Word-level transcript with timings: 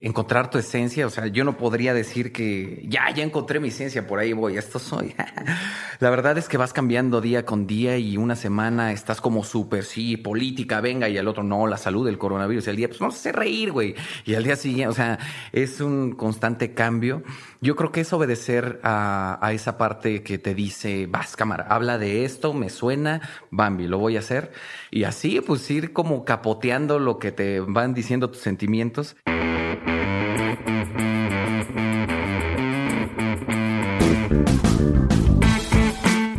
encontrar 0.00 0.50
tu 0.50 0.58
esencia. 0.58 1.06
O 1.06 1.10
sea, 1.10 1.26
yo 1.26 1.44
no 1.44 1.56
podría 1.56 1.94
decir 1.94 2.32
que 2.32 2.84
ya, 2.86 3.10
ya 3.10 3.22
encontré 3.22 3.60
mi 3.60 3.68
esencia, 3.68 4.06
por 4.06 4.18
ahí 4.18 4.32
voy, 4.32 4.56
esto 4.56 4.78
soy. 4.78 5.14
la 6.00 6.10
verdad 6.10 6.36
es 6.38 6.48
que 6.48 6.56
vas 6.56 6.72
cambiando 6.72 7.20
día 7.20 7.46
con 7.46 7.66
día 7.66 7.96
y 7.96 8.16
una 8.16 8.36
semana 8.36 8.92
estás 8.92 9.20
como 9.20 9.44
súper, 9.44 9.84
sí, 9.84 10.16
política, 10.16 10.80
venga, 10.80 11.08
y 11.08 11.16
al 11.18 11.28
otro 11.28 11.42
no, 11.42 11.66
la 11.66 11.78
salud, 11.78 12.06
el 12.08 12.18
coronavirus, 12.18 12.66
y 12.66 12.70
al 12.70 12.76
día, 12.76 12.88
pues 12.88 13.00
vamos 13.00 13.16
a 13.16 13.18
hacer 13.18 13.36
reír, 13.36 13.72
güey. 13.72 13.94
Y 14.24 14.34
al 14.34 14.44
día 14.44 14.56
siguiente, 14.56 14.88
o 14.88 14.94
sea, 14.94 15.18
es 15.52 15.80
un 15.80 16.12
constante 16.12 16.74
cambio. 16.74 17.22
Yo 17.60 17.74
creo 17.74 17.90
que 17.90 18.02
es 18.02 18.12
obedecer 18.12 18.80
a, 18.82 19.38
a 19.40 19.52
esa 19.52 19.78
parte 19.78 20.22
que 20.22 20.38
te 20.38 20.54
dice, 20.54 21.06
vas, 21.06 21.36
cámara, 21.36 21.66
habla 21.70 21.96
de 21.98 22.24
esto, 22.24 22.52
me 22.52 22.68
suena, 22.68 23.22
Bambi, 23.50 23.86
lo 23.86 23.98
voy 23.98 24.16
a 24.16 24.20
hacer. 24.20 24.52
Y 24.90 25.04
así, 25.04 25.40
pues 25.40 25.68
ir 25.70 25.92
como 25.92 26.24
capoteando 26.24 26.98
lo 26.98 27.18
que 27.18 27.32
te 27.32 27.60
van 27.60 27.94
diciendo 27.94 28.30
tus 28.30 28.40
sentimientos. 28.40 29.16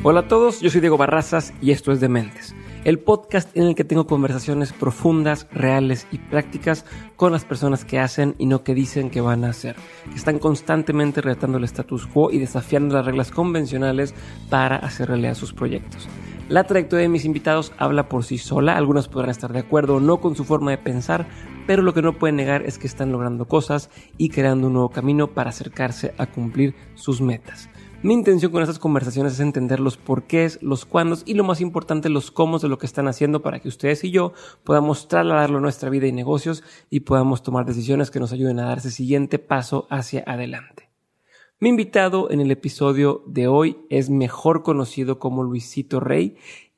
Hola 0.10 0.22
a 0.22 0.28
todos, 0.30 0.62
yo 0.62 0.70
soy 0.70 0.80
Diego 0.80 0.96
Barrazas 0.96 1.54
y 1.62 1.72
esto 1.72 1.92
es 1.92 2.00
Dementes, 2.00 2.56
el 2.86 2.98
podcast 2.98 3.54
en 3.58 3.64
el 3.64 3.76
que 3.76 3.84
tengo 3.84 4.08
conversaciones 4.08 4.72
profundas, 4.72 5.48
reales 5.52 6.08
y 6.14 6.18
prácticas 6.18 6.86
con 7.18 7.34
las 7.34 7.44
personas 7.44 7.84
que 7.84 8.00
hacen 8.00 8.34
y 8.38 8.46
no 8.46 8.64
que 8.64 8.74
dicen 8.74 9.10
que 9.10 9.20
van 9.20 9.44
a 9.44 9.50
hacer, 9.50 9.76
que 10.10 10.16
están 10.16 10.40
constantemente 10.40 11.20
retando 11.20 11.58
el 11.58 11.66
status 11.66 12.08
quo 12.08 12.32
y 12.32 12.38
desafiando 12.38 12.96
las 12.96 13.06
reglas 13.06 13.32
convencionales 13.32 14.16
para 14.50 14.78
hacer 14.78 15.10
realidad 15.10 15.36
sus 15.36 15.52
proyectos. 15.52 16.08
La 16.48 16.64
trayectoria 16.64 17.02
de 17.02 17.10
mis 17.10 17.26
invitados 17.26 17.74
habla 17.78 18.08
por 18.08 18.24
sí 18.24 18.38
sola, 18.38 18.78
algunos 18.78 19.10
podrán 19.10 19.32
estar 19.32 19.52
de 19.52 19.60
acuerdo 19.60 19.96
o 19.96 20.00
no 20.00 20.22
con 20.22 20.38
su 20.38 20.46
forma 20.46 20.72
de 20.72 20.78
pensar, 20.78 21.28
pero 21.68 21.84
lo 21.84 21.94
que 21.94 22.02
no 22.02 22.14
pueden 22.14 22.38
negar 22.38 22.62
es 22.62 22.78
que 22.78 22.88
están 22.88 23.12
logrando 23.12 23.44
cosas 23.50 23.90
y 24.18 24.30
creando 24.30 24.68
un 24.68 24.74
nuevo 24.74 24.88
camino 24.88 25.28
para 25.28 25.50
acercarse 25.50 26.14
a 26.18 26.28
cumplir 26.28 26.76
sus 26.96 27.20
metas. 27.20 27.68
Mi 28.08 28.14
intención 28.14 28.54
con 28.54 28.62
estas 28.62 28.80
conversaciones 28.80 29.34
es 29.34 29.42
entender 29.42 29.82
los 29.82 29.98
porqués, 29.98 30.60
los 30.62 30.86
cuándos 30.86 31.24
y 31.26 31.34
lo 31.34 31.44
más 31.44 31.60
importante, 31.60 32.08
los 32.08 32.32
cómo 32.32 32.58
de 32.58 32.70
lo 32.70 32.78
que 32.78 32.86
están 32.86 33.10
haciendo 33.10 33.42
para 33.42 33.60
que 33.60 33.68
ustedes 33.68 34.02
y 34.06 34.12
yo 34.12 34.32
podamos 34.64 35.10
trasladarlo 35.10 35.58
a 35.58 35.62
nuestra 35.62 35.90
vida 35.90 36.08
y 36.08 36.14
negocios 36.14 36.64
y 36.90 37.02
podamos 37.02 37.44
tomar 37.44 37.66
decisiones 37.66 38.10
que 38.10 38.22
nos 38.22 38.32
ayuden 38.32 38.62
a 38.62 38.68
dar 38.68 38.78
ese 38.78 38.92
siguiente 38.92 39.40
paso 39.40 39.88
hacia 39.90 40.24
adelante. 40.26 40.88
Mi 41.60 41.68
invitado 41.68 42.32
en 42.32 42.40
el 42.40 42.50
episodio 42.50 43.24
de 43.28 43.50
hoy 43.50 43.80
es 43.90 44.10
mejor 44.10 44.64
conocido 44.64 45.20
como 45.20 45.44
Luisito 45.44 46.00
Rey 46.00 46.38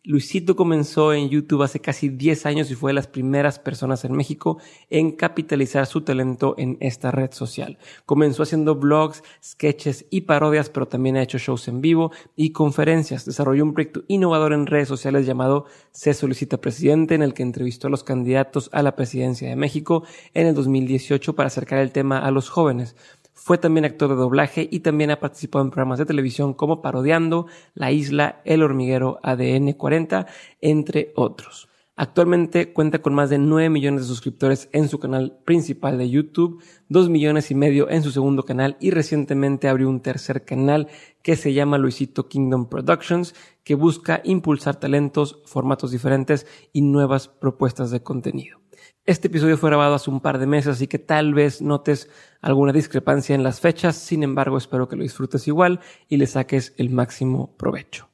Luisito 0.09 0.55
comenzó 0.55 1.13
en 1.13 1.29
YouTube 1.29 1.61
hace 1.61 1.81
casi 1.81 2.09
10 2.09 2.47
años 2.47 2.71
y 2.71 2.73
fue 2.73 2.89
de 2.89 2.95
las 2.95 3.05
primeras 3.05 3.59
personas 3.59 4.03
en 4.05 4.13
México 4.13 4.57
en 4.89 5.11
capitalizar 5.11 5.85
su 5.85 6.01
talento 6.01 6.55
en 6.57 6.77
esta 6.79 7.11
red 7.11 7.31
social. 7.31 7.77
Comenzó 8.07 8.41
haciendo 8.41 8.73
blogs, 8.73 9.21
sketches 9.43 10.07
y 10.09 10.21
parodias, 10.21 10.71
pero 10.71 10.87
también 10.87 11.15
ha 11.15 11.21
hecho 11.21 11.37
shows 11.37 11.67
en 11.67 11.79
vivo 11.81 12.11
y 12.35 12.53
conferencias. 12.53 13.23
Desarrolló 13.23 13.63
un 13.63 13.75
proyecto 13.75 14.01
innovador 14.07 14.53
en 14.53 14.65
redes 14.65 14.87
sociales 14.87 15.27
llamado 15.27 15.65
Se 15.91 16.15
Solicita 16.15 16.57
Presidente, 16.57 17.13
en 17.13 17.21
el 17.21 17.35
que 17.35 17.43
entrevistó 17.43 17.85
a 17.85 17.91
los 17.91 18.03
candidatos 18.03 18.71
a 18.73 18.81
la 18.81 18.95
presidencia 18.95 19.47
de 19.47 19.55
México 19.55 20.05
en 20.33 20.47
el 20.47 20.55
2018 20.55 21.35
para 21.35 21.47
acercar 21.49 21.77
el 21.77 21.91
tema 21.91 22.17
a 22.17 22.31
los 22.31 22.49
jóvenes. 22.49 22.95
Fue 23.41 23.57
también 23.57 23.85
actor 23.85 24.09
de 24.09 24.15
doblaje 24.15 24.67
y 24.69 24.81
también 24.81 25.11
ha 25.11 25.19
participado 25.21 25.63
en 25.63 25.71
programas 25.71 25.97
de 25.97 26.05
televisión 26.05 26.53
como 26.53 26.81
Parodiando, 26.81 27.47
La 27.73 27.91
Isla, 27.91 28.41
El 28.43 28.61
Hormiguero, 28.61 29.19
ADN 29.23 29.71
40, 29.73 30.27
entre 30.59 31.13
otros. 31.15 31.69
Actualmente 31.95 32.73
cuenta 32.73 33.01
con 33.01 33.13
más 33.13 33.29
de 33.29 33.39
9 33.39 33.69
millones 33.69 34.01
de 34.01 34.07
suscriptores 34.07 34.69
en 34.73 34.89
su 34.89 34.99
canal 34.99 35.39
principal 35.45 35.97
de 35.97 36.09
YouTube, 36.09 36.61
2 36.89 37.09
millones 37.09 37.49
y 37.49 37.55
medio 37.55 37.89
en 37.89 38.03
su 38.03 38.11
segundo 38.11 38.43
canal 38.43 38.75
y 38.81 38.91
recientemente 38.91 39.69
abrió 39.69 39.89
un 39.89 40.01
tercer 40.01 40.43
canal 40.43 40.87
que 41.23 41.37
se 41.37 41.53
llama 41.53 41.77
Luisito 41.77 42.27
Kingdom 42.27 42.67
Productions, 42.67 43.35
que 43.63 43.75
busca 43.75 44.21
impulsar 44.25 44.75
talentos, 44.75 45.41
formatos 45.45 45.91
diferentes 45.91 46.45
y 46.73 46.81
nuevas 46.81 47.29
propuestas 47.29 47.89
de 47.89 48.03
contenido. 48.03 48.59
Este 49.09 49.27
episodio 49.27 49.57
fue 49.57 49.71
grabado 49.71 49.95
hace 49.95 50.11
un 50.11 50.19
par 50.19 50.37
de 50.37 50.45
meses, 50.45 50.75
así 50.75 50.85
que 50.85 50.99
tal 50.99 51.33
vez 51.33 51.63
notes 51.63 52.11
alguna 52.41 52.71
discrepancia 52.71 53.33
en 53.33 53.41
las 53.41 53.59
fechas, 53.59 53.95
sin 53.95 54.21
embargo 54.21 54.55
espero 54.55 54.87
que 54.87 54.95
lo 54.95 55.01
disfrutes 55.01 55.47
igual 55.47 55.79
y 56.07 56.17
le 56.17 56.27
saques 56.27 56.75
el 56.77 56.91
máximo 56.91 57.55
provecho. 57.57 58.07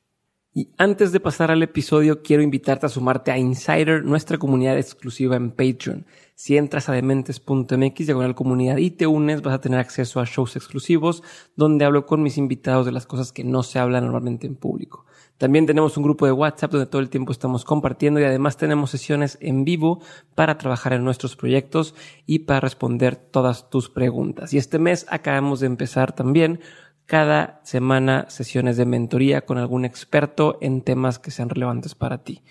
Y 0.54 0.70
antes 0.78 1.12
de 1.12 1.20
pasar 1.20 1.52
al 1.52 1.62
episodio, 1.64 2.22
quiero 2.22 2.44
invitarte 2.44 2.86
a 2.86 2.90
sumarte 2.90 3.30
a 3.30 3.38
Insider, 3.38 4.06
nuestra 4.06 4.38
comunidad 4.38 4.78
exclusiva 4.78 5.36
en 5.36 5.52
Patreon. 5.52 6.06
Si 6.34 6.56
entras 6.56 6.88
a 6.88 6.94
dementes.mx, 6.94 8.06
diagonal 8.06 8.34
comunidad 8.34 8.78
y 8.78 8.92
te 8.92 9.06
unes, 9.06 9.42
vas 9.42 9.56
a 9.56 9.60
tener 9.60 9.82
acceso 9.82 10.22
a 10.22 10.26
shows 10.26 10.56
exclusivos 10.56 11.24
donde 11.58 11.84
hablo 11.84 12.06
con 12.06 12.24
mis 12.24 12.38
invitados 12.38 12.86
de 12.86 12.94
las 12.94 13.06
cosas 13.06 13.34
que 13.34 13.44
no 13.44 13.64
se 13.64 13.80
hablan 13.80 14.06
normalmente 14.06 14.48
en 14.48 14.56
público. 14.56 15.06
También 15.38 15.66
tenemos 15.66 15.98
un 15.98 16.04
grupo 16.04 16.26
de 16.26 16.32
WhatsApp 16.32 16.72
donde 16.72 16.86
todo 16.86 17.02
el 17.02 17.10
tiempo 17.10 17.32
estamos 17.32 17.66
compartiendo 17.66 18.20
y 18.20 18.24
además 18.24 18.56
tenemos 18.56 18.92
sesiones 18.92 19.38
en 19.42 19.66
vivo 19.66 20.02
para 20.34 20.58
trabajar 20.58 20.94
en 20.94 21.04
nuestros 21.04 21.36
proyectos 21.36 21.94
y 22.26 22.40
para 22.40 22.62
responder 22.62 23.16
todas 23.18 23.70
tus 23.70 23.90
preguntas. 23.90 24.54
Y 24.54 24.58
este 24.58 24.80
mes 24.80 25.06
acabamos 25.10 25.60
de 25.60 25.68
empezar 25.68 26.14
también 26.14 26.62
cada 27.06 27.60
semana 27.64 28.26
sesiones 28.30 28.78
de 28.78 28.86
mentoría 28.86 29.46
con 29.46 29.58
algún 29.58 29.86
experto 29.86 30.58
en 30.62 30.82
temas 30.82 31.20
que 31.20 31.32
sean 31.32 31.50
relevantes 31.50 31.96
para 31.96 32.24
ti. 32.24 32.42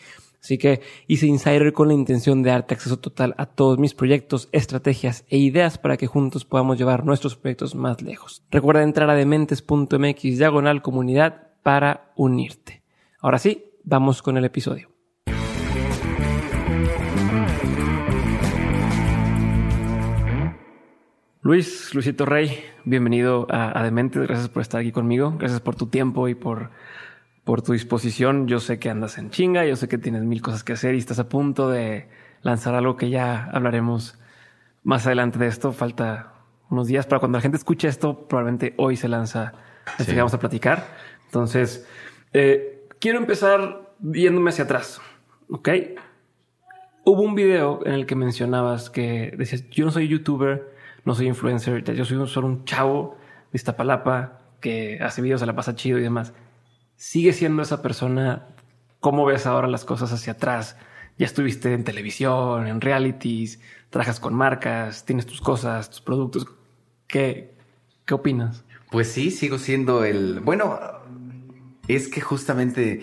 Así 0.44 0.58
que 0.58 0.82
hice 1.06 1.26
Insider 1.26 1.72
con 1.72 1.88
la 1.88 1.94
intención 1.94 2.42
de 2.42 2.50
darte 2.50 2.74
acceso 2.74 2.98
total 2.98 3.34
a 3.38 3.46
todos 3.46 3.78
mis 3.78 3.94
proyectos, 3.94 4.50
estrategias 4.52 5.24
e 5.30 5.38
ideas 5.38 5.78
para 5.78 5.96
que 5.96 6.06
juntos 6.06 6.44
podamos 6.44 6.76
llevar 6.76 7.06
nuestros 7.06 7.34
proyectos 7.34 7.74
más 7.74 8.02
lejos. 8.02 8.42
Recuerda 8.50 8.82
entrar 8.82 9.08
a 9.08 9.14
dementes.mx 9.14 10.22
diagonal 10.22 10.82
comunidad 10.82 11.53
para 11.64 12.12
unirte. 12.14 12.82
Ahora 13.20 13.38
sí, 13.38 13.72
vamos 13.82 14.22
con 14.22 14.36
el 14.36 14.44
episodio. 14.44 14.90
Luis, 21.40 21.94
Luisito 21.94 22.24
Rey, 22.26 22.62
bienvenido 22.84 23.46
a, 23.50 23.82
Dementes. 23.82 24.22
Gracias 24.22 24.48
por 24.48 24.62
estar 24.62 24.80
aquí 24.80 24.92
conmigo. 24.92 25.34
Gracias 25.38 25.60
por 25.60 25.74
tu 25.74 25.86
tiempo 25.86 26.28
y 26.28 26.34
por, 26.34 26.70
por 27.44 27.62
tu 27.62 27.72
disposición. 27.72 28.46
Yo 28.46 28.60
sé 28.60 28.78
que 28.78 28.90
andas 28.90 29.18
en 29.18 29.30
chinga, 29.30 29.64
yo 29.64 29.76
sé 29.76 29.88
que 29.88 29.98
tienes 29.98 30.22
mil 30.22 30.42
cosas 30.42 30.64
que 30.64 30.74
hacer 30.74 30.94
y 30.94 30.98
estás 30.98 31.18
a 31.18 31.28
punto 31.28 31.70
de 31.70 32.08
lanzar 32.42 32.74
algo 32.74 32.96
que 32.96 33.08
ya 33.08 33.50
hablaremos 33.52 34.18
más 34.82 35.06
adelante 35.06 35.38
de 35.38 35.46
esto. 35.46 35.72
Falta 35.72 36.34
unos 36.68 36.88
días 36.88 37.06
para 37.06 37.20
cuando 37.20 37.38
la 37.38 37.42
gente 37.42 37.56
escuche 37.56 37.88
esto, 37.88 38.26
probablemente 38.28 38.74
hoy 38.76 38.96
se 38.96 39.08
lanza. 39.08 39.54
Así 39.98 40.14
vamos 40.14 40.34
a 40.34 40.38
platicar. 40.38 40.84
Entonces, 41.34 41.84
eh, 42.32 42.86
quiero 43.00 43.18
empezar 43.18 43.90
yéndome 44.00 44.50
hacia 44.50 44.64
atrás. 44.64 45.00
Ok. 45.50 45.68
Hubo 47.04 47.22
un 47.22 47.34
video 47.34 47.84
en 47.84 47.94
el 47.94 48.06
que 48.06 48.14
mencionabas 48.14 48.88
que 48.88 49.34
decías: 49.36 49.68
Yo 49.70 49.84
no 49.84 49.90
soy 49.90 50.06
youtuber, 50.06 50.72
no 51.04 51.12
soy 51.16 51.26
influencer, 51.26 51.82
yo 51.92 52.04
soy 52.04 52.24
solo 52.28 52.46
un 52.46 52.64
chavo 52.64 53.18
de 53.50 53.56
Iztapalapa 53.56 54.42
que 54.60 55.00
hace 55.02 55.22
videos, 55.22 55.40
se 55.40 55.46
la 55.46 55.56
pasa 55.56 55.74
chido 55.74 55.98
y 55.98 56.02
demás. 56.02 56.34
¿Sigue 56.94 57.32
siendo 57.32 57.62
esa 57.62 57.82
persona? 57.82 58.46
¿Cómo 59.00 59.26
ves 59.26 59.44
ahora 59.46 59.66
las 59.66 59.84
cosas 59.84 60.12
hacia 60.12 60.34
atrás? 60.34 60.76
Ya 61.18 61.26
estuviste 61.26 61.72
en 61.72 61.82
televisión, 61.82 62.68
en 62.68 62.80
realities, 62.80 63.60
trabajas 63.90 64.20
con 64.20 64.34
marcas, 64.34 65.04
tienes 65.04 65.26
tus 65.26 65.40
cosas, 65.40 65.90
tus 65.90 66.00
productos. 66.00 66.46
¿Qué, 67.08 67.56
qué 68.06 68.14
opinas? 68.14 68.64
Pues 68.92 69.10
sí, 69.10 69.32
sigo 69.32 69.58
siendo 69.58 70.04
el. 70.04 70.38
Bueno, 70.38 70.78
es 71.88 72.08
que 72.08 72.20
justamente 72.20 73.02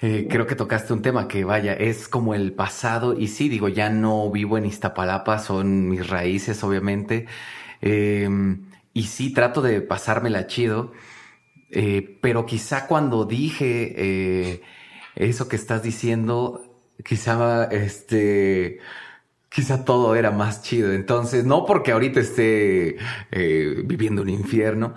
eh, 0.00 0.26
creo 0.28 0.46
que 0.46 0.54
tocaste 0.54 0.92
un 0.92 1.02
tema 1.02 1.26
que, 1.28 1.44
vaya, 1.44 1.72
es 1.74 2.08
como 2.08 2.34
el 2.34 2.52
pasado. 2.52 3.18
Y 3.18 3.28
sí, 3.28 3.48
digo, 3.48 3.68
ya 3.68 3.90
no 3.90 4.30
vivo 4.30 4.58
en 4.58 4.66
Iztapalapa, 4.66 5.38
son 5.38 5.88
mis 5.88 6.08
raíces, 6.08 6.62
obviamente. 6.64 7.26
Em, 7.80 8.66
y 8.92 9.04
sí, 9.04 9.32
trato 9.32 9.62
de 9.62 9.80
pasármela 9.80 10.46
chido. 10.46 10.92
Eh, 11.70 12.18
pero 12.22 12.46
quizá 12.46 12.86
cuando 12.86 13.24
dije 13.24 13.94
eh, 13.96 14.62
eso 15.16 15.48
que 15.48 15.56
estás 15.56 15.82
diciendo, 15.82 16.62
quizá 17.04 17.64
este 17.64 18.80
quizá 19.48 19.84
todo 19.84 20.14
era 20.16 20.30
más 20.30 20.62
chido. 20.62 20.92
Entonces, 20.92 21.44
no 21.46 21.64
porque 21.66 21.92
ahorita 21.92 22.20
esté 22.20 22.96
viviendo 23.84 24.22
un 24.22 24.28
infierno, 24.28 24.94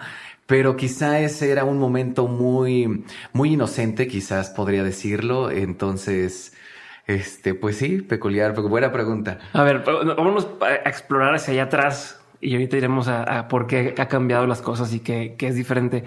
pero 0.49 0.75
quizá 0.75 1.19
ese 1.19 1.51
era 1.51 1.63
un 1.63 1.77
momento 1.77 2.27
muy, 2.27 3.05
muy 3.33 3.53
inocente, 3.53 4.07
quizás 4.07 4.49
podría 4.49 4.83
decirlo. 4.83 5.51
Entonces, 5.51 6.57
este, 7.05 7.53
pues 7.53 7.77
sí, 7.77 8.01
peculiar, 8.01 8.59
buena 8.59 8.91
pregunta. 8.91 9.37
A 9.53 9.61
ver, 9.61 9.83
vámonos 9.83 10.47
a 10.61 10.89
explorar 10.89 11.35
hacia 11.35 11.53
allá 11.53 11.63
atrás 11.65 12.19
y 12.41 12.53
ahorita 12.53 12.77
iremos 12.77 13.07
a, 13.07 13.47
por 13.47 13.67
qué 13.67 13.93
ha 13.99 14.07
cambiado 14.07 14.47
las 14.47 14.63
cosas 14.63 14.91
y 14.91 15.01
qué, 15.01 15.35
qué 15.37 15.49
es 15.49 15.55
diferente. 15.55 16.05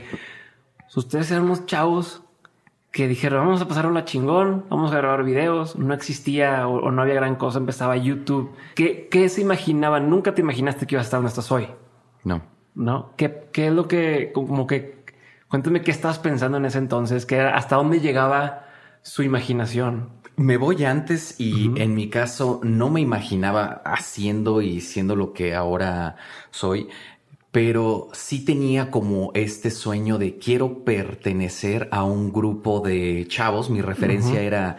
Ustedes 0.96 1.30
eran 1.30 1.44
unos 1.44 1.64
chavos 1.66 2.24
que 2.90 3.06
dijeron, 3.06 3.46
vamos 3.46 3.62
a 3.62 3.68
pasar 3.68 3.86
una 3.86 4.04
chingón, 4.04 4.64
vamos 4.68 4.90
a 4.90 4.96
grabar 4.96 5.22
videos, 5.22 5.76
no 5.76 5.94
existía 5.94 6.66
o, 6.66 6.90
no 6.90 7.00
había 7.00 7.14
gran 7.14 7.36
cosa, 7.36 7.60
empezaba 7.60 7.96
YouTube. 7.96 8.50
¿Qué, 8.74 9.06
¿Qué, 9.08 9.28
se 9.28 9.40
imaginaban? 9.40 10.10
Nunca 10.10 10.34
te 10.34 10.40
imaginaste 10.40 10.84
que 10.84 10.96
ibas 10.96 11.04
a 11.04 11.06
estar 11.06 11.18
donde 11.18 11.28
estás 11.28 11.52
hoy. 11.52 11.68
No. 12.24 12.42
¿No? 12.74 13.12
¿Qué, 13.16 13.48
qué 13.52 13.68
es 13.68 13.72
lo 13.72 13.86
que, 13.88 14.32
como 14.32 14.66
que, 14.66 15.04
cuéntame 15.48 15.82
qué 15.82 15.90
estabas 15.90 16.18
pensando 16.18 16.56
en 16.56 16.64
ese 16.64 16.78
entonces, 16.78 17.26
que 17.26 17.40
hasta 17.40 17.76
dónde 17.76 18.00
llegaba 18.00 18.66
su 19.02 19.22
imaginación? 19.22 20.10
Me 20.36 20.56
voy 20.56 20.84
antes 20.84 21.38
y 21.38 21.70
en 21.78 21.94
mi 21.94 22.08
caso 22.08 22.60
no 22.62 22.88
me 22.88 23.02
imaginaba 23.02 23.82
haciendo 23.84 24.62
y 24.62 24.80
siendo 24.80 25.14
lo 25.14 25.34
que 25.34 25.54
ahora 25.54 26.16
soy 26.50 26.88
pero 27.52 28.08
sí 28.14 28.46
tenía 28.46 28.90
como 28.90 29.30
este 29.34 29.70
sueño 29.70 30.16
de 30.16 30.38
quiero 30.38 30.84
pertenecer 30.84 31.86
a 31.92 32.02
un 32.02 32.32
grupo 32.32 32.80
de 32.80 33.26
chavos. 33.28 33.68
Mi 33.68 33.82
referencia 33.82 34.40
era 34.40 34.78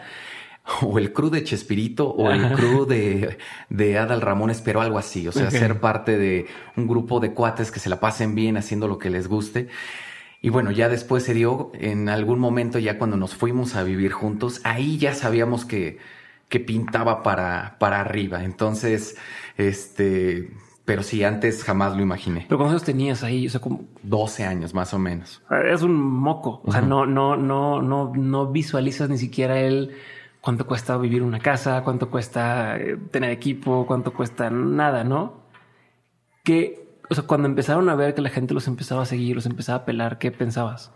o 0.82 0.98
el 0.98 1.12
crew 1.12 1.30
de 1.30 1.44
Chespirito 1.44 2.08
o 2.08 2.30
el 2.30 2.52
crew 2.52 2.86
de, 2.86 3.38
de 3.68 3.98
Adal 3.98 4.20
Ramones, 4.20 4.60
pero 4.60 4.80
algo 4.80 4.98
así. 4.98 5.28
O 5.28 5.32
sea, 5.32 5.50
ser 5.50 5.80
parte 5.80 6.16
de 6.16 6.46
un 6.76 6.86
grupo 6.86 7.20
de 7.20 7.32
cuates 7.32 7.70
que 7.70 7.80
se 7.80 7.90
la 7.90 8.00
pasen 8.00 8.34
bien 8.34 8.56
haciendo 8.56 8.88
lo 8.88 8.98
que 8.98 9.10
les 9.10 9.28
guste. 9.28 9.68
Y 10.40 10.50
bueno, 10.50 10.70
ya 10.70 10.88
después 10.88 11.22
se 11.24 11.34
dio 11.34 11.70
en 11.74 12.08
algún 12.08 12.38
momento, 12.38 12.78
ya 12.78 12.98
cuando 12.98 13.16
nos 13.16 13.34
fuimos 13.34 13.76
a 13.76 13.82
vivir 13.82 14.12
juntos, 14.12 14.60
ahí 14.64 14.98
ya 14.98 15.14
sabíamos 15.14 15.64
que, 15.64 15.98
que 16.48 16.60
pintaba 16.60 17.22
para, 17.22 17.76
para 17.78 18.00
arriba. 18.00 18.44
Entonces, 18.44 19.16
este, 19.56 20.50
pero 20.84 21.02
sí, 21.02 21.24
antes 21.24 21.64
jamás 21.64 21.96
lo 21.96 22.02
imaginé. 22.02 22.44
¿Pero 22.48 22.58
cuántos 22.58 22.84
tenías 22.84 23.22
ahí? 23.22 23.46
O 23.46 23.50
sea, 23.50 23.60
como... 23.60 23.84
12 24.02 24.44
años 24.44 24.74
más 24.74 24.92
o 24.92 24.98
menos. 24.98 25.42
Es 25.66 25.80
un 25.80 25.94
moco. 25.94 26.60
O 26.64 26.72
sea, 26.72 26.82
no, 26.82 27.06
no, 27.06 27.36
no, 27.36 27.80
no, 27.80 28.12
no 28.14 28.46
visualizas 28.48 29.08
ni 29.08 29.16
siquiera 29.16 29.60
él 29.60 29.94
cuánto 30.44 30.66
cuesta 30.66 30.96
vivir 30.98 31.22
una 31.22 31.40
casa, 31.40 31.82
cuánto 31.82 32.10
cuesta 32.10 32.76
eh, 32.76 32.98
tener 33.10 33.30
equipo, 33.30 33.86
cuánto 33.86 34.12
cuesta 34.12 34.50
nada, 34.50 35.02
¿no? 35.02 35.44
Que, 36.44 36.98
o 37.08 37.14
sea, 37.14 37.24
cuando 37.24 37.48
empezaron 37.48 37.88
a 37.88 37.94
ver 37.94 38.14
que 38.14 38.20
la 38.20 38.28
gente 38.28 38.52
los 38.52 38.68
empezaba 38.68 39.02
a 39.02 39.06
seguir, 39.06 39.34
los 39.34 39.46
empezaba 39.46 39.78
a 39.78 39.84
pelar, 39.84 40.18
¿qué 40.18 40.30
pensabas? 40.30 40.92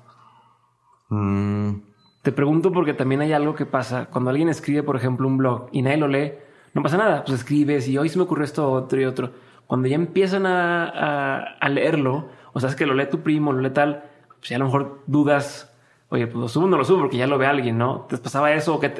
Mm. 1.09 1.77
Te 2.23 2.33
pregunto 2.33 2.73
porque 2.73 2.93
también 2.93 3.23
hay 3.23 3.33
algo 3.33 3.55
que 3.55 3.65
pasa 3.65 4.07
cuando 4.07 4.31
alguien 4.31 4.51
escribe, 4.51 4.83
por 4.83 4.97
ejemplo, 4.97 5.27
un 5.27 5.39
blog 5.39 5.69
y 5.73 5.83
nadie 5.83 5.97
lo 5.97 6.09
lee, 6.09 6.35
no 6.75 6.83
pasa 6.83 6.99
nada. 6.99 7.25
Pues 7.25 7.39
escribes 7.39 7.89
y 7.89 7.97
hoy 7.97 8.11
se 8.11 8.19
me 8.19 8.25
ocurrió 8.25 8.45
esto, 8.45 8.71
otro 8.71 9.01
y 9.01 9.05
otro 9.05 9.33
cuando 9.69 9.87
ya 9.87 9.97
empiezan 9.97 10.47
a, 10.47 11.69
leerlo, 11.69 12.31
o 12.55 12.59
sea, 12.59 12.71
es 12.71 12.75
que 12.75 12.87
lo 12.87 12.95
lee 12.95 13.07
tu 13.11 13.21
primo, 13.21 13.53
lo 13.53 13.61
lee 13.61 13.71
tal, 13.71 14.03
pues 14.39 14.49
ya 14.49 14.57
a 14.57 14.59
lo 14.59 14.65
mejor 14.65 15.03
dudas, 15.07 15.78
oye, 16.11 16.27
pues 16.27 16.37
lo 16.37 16.49
subo 16.49 16.65
o 16.65 16.69
no 16.69 16.77
lo 16.77 16.85
subo 16.85 17.01
porque 17.01 17.17
ya 17.17 17.27
lo 17.27 17.39
ve 17.39 17.47
alguien, 17.47 17.79
¿no? 17.79 18.07
¿Te 18.09 18.19
pasaba 18.19 18.53
eso 18.53 18.75
o 18.75 18.81
qué, 18.81 18.93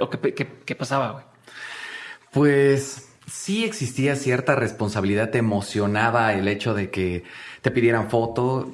qué, 0.65 0.75
pasaba, 0.75 1.13
güey? 1.13 1.25
Pues 2.33 3.09
sí 3.27 3.65
existía 3.65 4.17
cierta 4.17 4.55
responsabilidad, 4.55 5.31
te 5.31 5.39
emocionaba 5.39 6.33
el 6.35 6.49
hecho 6.49 6.75
de 6.75 6.91
que 6.91 7.25
te 7.63 7.71
pidieran 7.71 8.11
foto, 8.11 8.71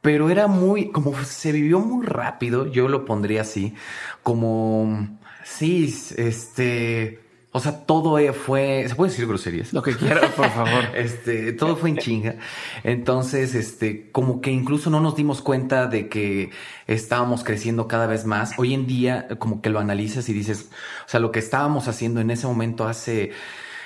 pero 0.00 0.30
era 0.30 0.46
muy, 0.46 0.90
como 0.90 1.14
se 1.24 1.52
vivió 1.52 1.80
muy 1.80 2.06
rápido, 2.06 2.66
yo 2.66 2.88
lo 2.88 3.04
pondría 3.04 3.42
así, 3.42 3.74
como, 4.22 5.18
sí, 5.44 5.94
este, 6.16 7.25
o 7.56 7.60
sea, 7.60 7.86
todo 7.86 8.18
e, 8.18 8.34
fue, 8.34 8.84
¿se 8.86 8.94
puede 8.94 9.10
decir 9.10 9.26
groserías? 9.26 9.72
Lo 9.72 9.82
que 9.82 9.96
quieras, 9.96 10.30
por 10.32 10.50
favor. 10.50 10.84
este, 10.94 11.54
todo 11.54 11.74
fue 11.74 11.88
en 11.88 11.96
chinga. 11.96 12.36
Entonces, 12.84 13.54
este, 13.54 14.10
como 14.12 14.42
que 14.42 14.50
incluso 14.50 14.90
no 14.90 15.00
nos 15.00 15.16
dimos 15.16 15.40
cuenta 15.40 15.86
de 15.86 16.10
que 16.10 16.50
estábamos 16.86 17.44
creciendo 17.44 17.88
cada 17.88 18.06
vez 18.06 18.26
más. 18.26 18.52
Hoy 18.58 18.74
en 18.74 18.86
día, 18.86 19.26
como 19.38 19.62
que 19.62 19.70
lo 19.70 19.78
analizas 19.78 20.28
y 20.28 20.34
dices, 20.34 20.68
o 21.06 21.08
sea, 21.08 21.18
lo 21.18 21.32
que 21.32 21.38
estábamos 21.38 21.88
haciendo 21.88 22.20
en 22.20 22.30
ese 22.30 22.46
momento 22.46 22.86
hace 22.86 23.32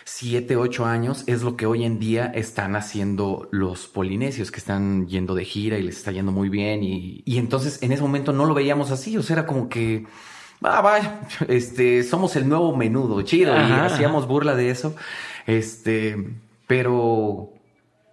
siete, 0.05 0.57
ocho 0.57 0.85
años 0.85 1.23
es 1.29 1.43
lo 1.43 1.57
que 1.57 1.67
hoy 1.67 1.85
en 1.85 2.01
día 2.01 2.27
están 2.35 2.75
haciendo 2.75 3.49
los 3.53 3.87
polinesios 3.87 4.51
que 4.51 4.59
están 4.59 5.07
yendo 5.07 5.37
de 5.37 5.45
gira 5.45 5.79
y 5.79 5.83
les 5.85 5.99
está 5.99 6.11
yendo 6.11 6.33
muy 6.33 6.49
bien. 6.49 6.83
Y, 6.83 7.23
y 7.25 7.39
entonces 7.39 7.81
en 7.83 7.93
ese 7.93 8.03
momento 8.03 8.33
no 8.33 8.47
lo 8.47 8.55
veíamos 8.55 8.91
así. 8.91 9.17
O 9.17 9.23
sea, 9.23 9.35
era 9.35 9.47
como 9.47 9.69
que 9.69 10.07
ah, 10.63 10.81
vaya, 10.81 11.21
este, 11.49 12.03
somos 12.03 12.37
el 12.37 12.49
nuevo 12.49 12.77
menudo, 12.77 13.23
chido, 13.23 13.55
y 13.55 13.73
hacíamos 13.73 14.27
burla 14.27 14.55
de 14.55 14.71
eso, 14.71 14.95
este, 15.47 16.35
pero 16.67 17.51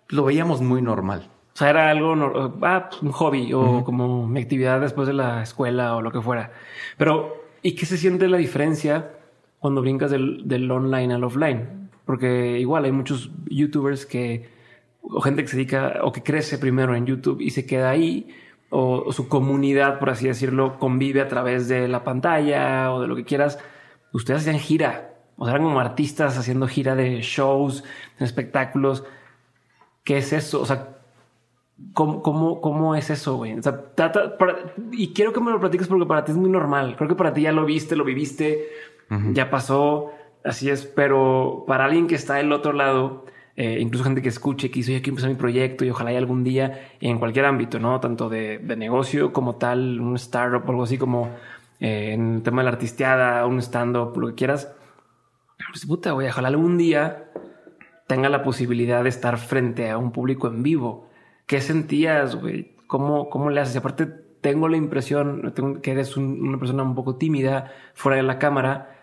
lo 0.09 0.23
veíamos 0.23 0.61
muy 0.61 0.81
normal. 0.81 1.29
O 1.53 1.57
sea, 1.57 1.71
era 1.71 1.89
algo, 1.89 2.13
ah, 2.61 2.87
pues, 2.89 3.01
un 3.01 3.11
hobby 3.11 3.51
o 3.51 3.83
como 3.83 4.27
mi 4.27 4.41
actividad 4.41 4.79
después 4.79 5.07
de 5.07 5.13
la 5.13 5.41
escuela 5.41 5.95
o 5.95 6.01
lo 6.01 6.11
que 6.11 6.21
fuera. 6.21 6.51
Pero, 6.97 7.45
¿y 7.63 7.73
qué 7.73 7.85
se 7.87 7.97
siente 7.97 8.27
la 8.27 8.37
diferencia 8.37 9.11
cuando 9.59 9.81
brincas 9.81 10.11
del, 10.11 10.47
del 10.47 10.69
online 10.69 11.15
al 11.15 11.23
offline? 11.23 11.89
Porque 12.05 12.59
igual 12.59 12.85
hay 12.85 12.91
muchos 12.91 13.31
youtubers 13.49 14.05
que, 14.05 14.49
o 15.01 15.19
gente 15.19 15.41
que 15.41 15.47
se 15.47 15.57
dedica 15.57 15.99
o 16.03 16.11
que 16.11 16.21
crece 16.21 16.59
primero 16.59 16.95
en 16.95 17.07
YouTube 17.07 17.41
y 17.41 17.49
se 17.49 17.65
queda 17.65 17.89
ahí 17.89 18.27
o, 18.69 19.11
su 19.11 19.27
comunidad, 19.27 19.99
por 19.99 20.09
así 20.09 20.27
decirlo, 20.27 20.79
convive 20.79 21.21
a 21.21 21.27
través 21.27 21.67
de 21.67 21.87
la 21.87 22.03
pantalla 22.03 22.91
o 22.93 23.01
de 23.01 23.07
lo 23.07 23.15
que 23.15 23.23
quieras, 23.23 23.59
ustedes 24.13 24.41
hacían 24.41 24.59
gira, 24.59 25.13
o 25.37 25.45
sea, 25.45 25.53
eran 25.53 25.67
como 25.67 25.79
artistas 25.79 26.37
haciendo 26.37 26.67
gira 26.67 26.95
de 26.95 27.21
shows, 27.21 27.83
de 28.19 28.25
espectáculos. 28.25 29.03
¿Qué 30.03 30.17
es 30.17 30.33
eso? 30.33 30.61
O 30.61 30.65
sea, 30.65 30.97
¿cómo, 31.93 32.21
cómo, 32.21 32.59
cómo 32.59 32.95
es 32.95 33.09
eso, 33.09 33.35
güey? 33.35 33.53
O 33.53 33.61
sea, 33.61 33.83
y 34.91 35.13
quiero 35.13 35.33
que 35.33 35.39
me 35.39 35.51
lo 35.51 35.59
platiques 35.59 35.87
porque 35.87 36.05
para 36.05 36.25
ti 36.25 36.31
es 36.31 36.37
muy 36.37 36.49
normal. 36.49 36.95
Creo 36.95 37.07
que 37.07 37.15
para 37.15 37.33
ti 37.33 37.41
ya 37.41 37.51
lo 37.51 37.65
viste, 37.65 37.95
lo 37.95 38.03
viviste, 38.03 38.69
ya 39.31 39.49
pasó, 39.49 40.11
así 40.43 40.69
es, 40.69 40.85
pero 40.85 41.63
para 41.67 41.85
alguien 41.85 42.07
que 42.07 42.15
está 42.15 42.35
del 42.35 42.51
otro 42.51 42.73
lado, 42.73 43.25
eh, 43.59 43.79
incluso 43.79 44.03
gente 44.03 44.21
que 44.21 44.29
escuche, 44.29 44.69
que 44.69 44.81
hizo 44.81 44.91
ya 44.91 45.01
que 45.01 45.09
empezar 45.09 45.31
mi 45.31 45.35
proyecto 45.35 45.83
y 45.83 45.89
ojalá 45.89 46.11
haya 46.11 46.19
algún 46.19 46.43
día 46.43 46.91
en 47.01 47.17
cualquier 47.17 47.45
ámbito, 47.45 47.79
¿no? 47.79 47.99
Tanto 47.99 48.29
de, 48.29 48.59
negocio 48.77 49.33
como 49.33 49.55
tal, 49.55 49.99
un 49.99 50.15
startup 50.15 50.63
o 50.67 50.69
algo 50.69 50.83
así 50.83 50.99
como 50.99 51.31
eh, 51.79 52.11
en 52.13 52.35
el 52.35 52.43
tema 52.43 52.61
de 52.61 52.65
la 52.65 52.71
artisteada, 52.71 53.43
un 53.47 53.59
stand-up, 53.59 54.15
lo 54.15 54.27
que 54.27 54.35
quieras. 54.35 54.71
Pues 55.71 55.87
puta, 55.87 56.11
güey, 56.11 56.27
ojalá 56.27 56.49
algún 56.49 56.77
día 56.77 57.31
tenga 58.05 58.29
la 58.29 58.43
posibilidad 58.43 59.01
de 59.01 59.09
estar 59.09 59.39
frente 59.39 59.89
a 59.89 59.97
un 59.97 60.11
público 60.11 60.47
en 60.47 60.61
vivo. 60.61 61.09
¿Qué 61.47 61.59
sentías, 61.59 62.35
güey? 62.35 62.75
¿Cómo, 62.85 63.27
¿Cómo 63.29 63.49
le 63.49 63.59
haces? 63.61 63.73
Y 63.73 63.77
aparte, 63.79 64.05
tengo 64.05 64.69
la 64.69 64.77
impresión 64.77 65.51
que 65.81 65.91
eres 65.91 66.15
una 66.15 66.59
persona 66.59 66.83
un 66.83 66.93
poco 66.93 67.15
tímida 67.15 67.71
fuera 67.95 68.17
de 68.17 68.23
la 68.23 68.37
cámara. 68.37 68.99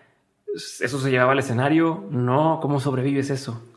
¿Eso 0.55 1.01
se 1.01 1.11
llevaba 1.11 1.33
al 1.33 1.41
escenario? 1.41 2.05
No, 2.11 2.61
¿cómo 2.63 2.79
sobrevives 2.79 3.31
eso? 3.31 3.74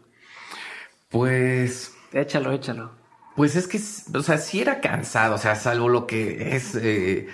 Pues. 1.10 1.94
Échalo, 2.14 2.52
échalo. 2.52 2.92
Pues 3.36 3.56
es 3.56 3.68
que, 3.68 3.80
o 4.18 4.24
sea, 4.24 4.40
sí 4.40 4.62
era 4.62 4.82
cansado, 4.82 5.36
o 5.36 5.38
sea, 5.38 5.56
salvo 5.56 5.90
lo 5.90 6.08
que 6.08 6.56
es, 6.56 6.74
eh, 6.74 7.28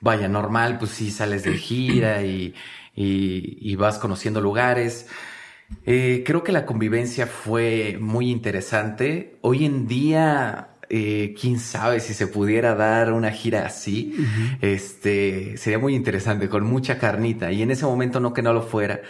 vaya, 0.00 0.26
normal, 0.26 0.78
pues 0.78 0.92
sí 0.92 1.10
sales 1.10 1.42
de 1.42 1.58
gira 1.58 2.22
y, 2.22 2.54
y, 2.94 3.76
vas 3.76 3.98
conociendo 3.98 4.40
lugares. 4.40 5.06
Eh, 5.84 6.22
creo 6.24 6.42
que 6.42 6.50
la 6.50 6.64
convivencia 6.64 7.26
fue 7.26 7.98
muy 8.00 8.30
interesante. 8.30 9.36
Hoy 9.42 9.66
en 9.66 9.86
día, 9.86 10.70
eh, 10.88 11.34
quién 11.38 11.58
sabe 11.58 12.00
si 12.00 12.14
se 12.14 12.26
pudiera 12.26 12.74
dar 12.74 13.12
una 13.12 13.30
gira 13.30 13.66
así. 13.66 14.14
Este 14.62 15.58
sería 15.58 15.78
muy 15.78 15.94
interesante, 15.94 16.48
con 16.48 16.64
mucha 16.64 16.98
carnita. 16.98 17.52
Y 17.52 17.60
en 17.60 17.70
ese 17.70 17.84
momento 17.84 18.18
no 18.18 18.32
que 18.32 18.40
no 18.40 18.54
lo 18.54 18.62
fuera. 18.62 19.02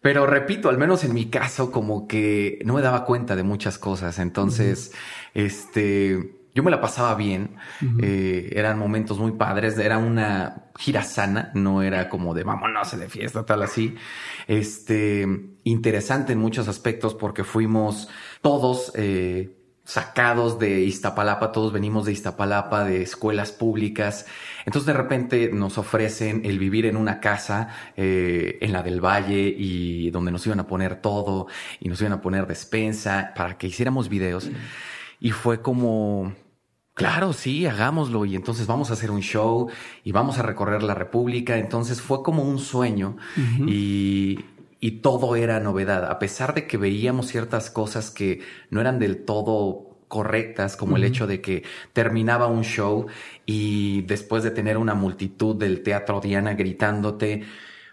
Pero 0.00 0.26
repito, 0.26 0.68
al 0.68 0.78
menos 0.78 1.04
en 1.04 1.14
mi 1.14 1.26
caso, 1.26 1.70
como 1.70 2.06
que 2.06 2.60
no 2.64 2.74
me 2.74 2.82
daba 2.82 3.04
cuenta 3.04 3.36
de 3.36 3.42
muchas 3.42 3.78
cosas. 3.78 4.18
Entonces, 4.18 4.92
este, 5.34 6.38
yo 6.54 6.62
me 6.62 6.70
la 6.70 6.80
pasaba 6.80 7.14
bien. 7.14 7.56
Eh, 8.02 8.50
eran 8.54 8.78
momentos 8.78 9.18
muy 9.18 9.32
padres. 9.32 9.78
Era 9.78 9.98
una 9.98 10.70
gira 10.76 11.02
sana. 11.02 11.50
No 11.54 11.82
era 11.82 12.08
como 12.08 12.34
de 12.34 12.44
vámonos 12.44 12.98
de 12.98 13.08
fiesta, 13.08 13.44
tal 13.44 13.62
así. 13.62 13.96
Este, 14.46 15.26
interesante 15.64 16.32
en 16.32 16.38
muchos 16.38 16.68
aspectos 16.68 17.14
porque 17.14 17.44
fuimos 17.44 18.08
todos, 18.40 18.92
eh, 18.94 19.57
sacados 19.88 20.58
de 20.58 20.82
Iztapalapa, 20.82 21.50
todos 21.50 21.72
venimos 21.72 22.04
de 22.04 22.12
Iztapalapa, 22.12 22.84
de 22.84 23.00
escuelas 23.00 23.52
públicas. 23.52 24.26
Entonces 24.66 24.84
de 24.86 24.92
repente 24.92 25.50
nos 25.50 25.78
ofrecen 25.78 26.42
el 26.44 26.58
vivir 26.58 26.84
en 26.84 26.94
una 26.98 27.20
casa 27.20 27.68
eh, 27.96 28.58
en 28.60 28.74
la 28.74 28.82
del 28.82 29.02
Valle 29.02 29.48
y 29.56 30.10
donde 30.10 30.30
nos 30.30 30.46
iban 30.46 30.60
a 30.60 30.66
poner 30.66 31.00
todo 31.00 31.46
y 31.80 31.88
nos 31.88 32.02
iban 32.02 32.12
a 32.12 32.20
poner 32.20 32.46
despensa 32.46 33.32
para 33.34 33.56
que 33.56 33.68
hiciéramos 33.68 34.10
videos. 34.10 34.50
Y 35.20 35.30
fue 35.30 35.62
como, 35.62 36.34
claro, 36.92 37.32
sí, 37.32 37.64
hagámoslo 37.64 38.26
y 38.26 38.36
entonces 38.36 38.66
vamos 38.66 38.90
a 38.90 38.92
hacer 38.92 39.10
un 39.10 39.22
show 39.22 39.70
y 40.04 40.12
vamos 40.12 40.38
a 40.38 40.42
recorrer 40.42 40.82
la 40.82 40.94
República. 40.94 41.56
Entonces 41.56 42.02
fue 42.02 42.22
como 42.22 42.42
un 42.42 42.58
sueño 42.58 43.16
y 43.66 44.38
y 44.80 45.00
todo 45.00 45.36
era 45.36 45.60
novedad, 45.60 46.10
a 46.10 46.18
pesar 46.18 46.54
de 46.54 46.66
que 46.66 46.76
veíamos 46.76 47.26
ciertas 47.26 47.70
cosas 47.70 48.10
que 48.10 48.40
no 48.70 48.80
eran 48.80 48.98
del 48.98 49.24
todo 49.24 49.88
correctas, 50.08 50.76
como 50.76 50.96
el 50.96 51.04
hecho 51.04 51.26
de 51.26 51.40
que 51.40 51.64
terminaba 51.92 52.46
un 52.46 52.62
show 52.62 53.06
y 53.44 54.02
después 54.02 54.42
de 54.42 54.50
tener 54.50 54.78
una 54.78 54.94
multitud 54.94 55.54
del 55.56 55.82
Teatro 55.82 56.20
Diana 56.20 56.54
gritándote, 56.54 57.44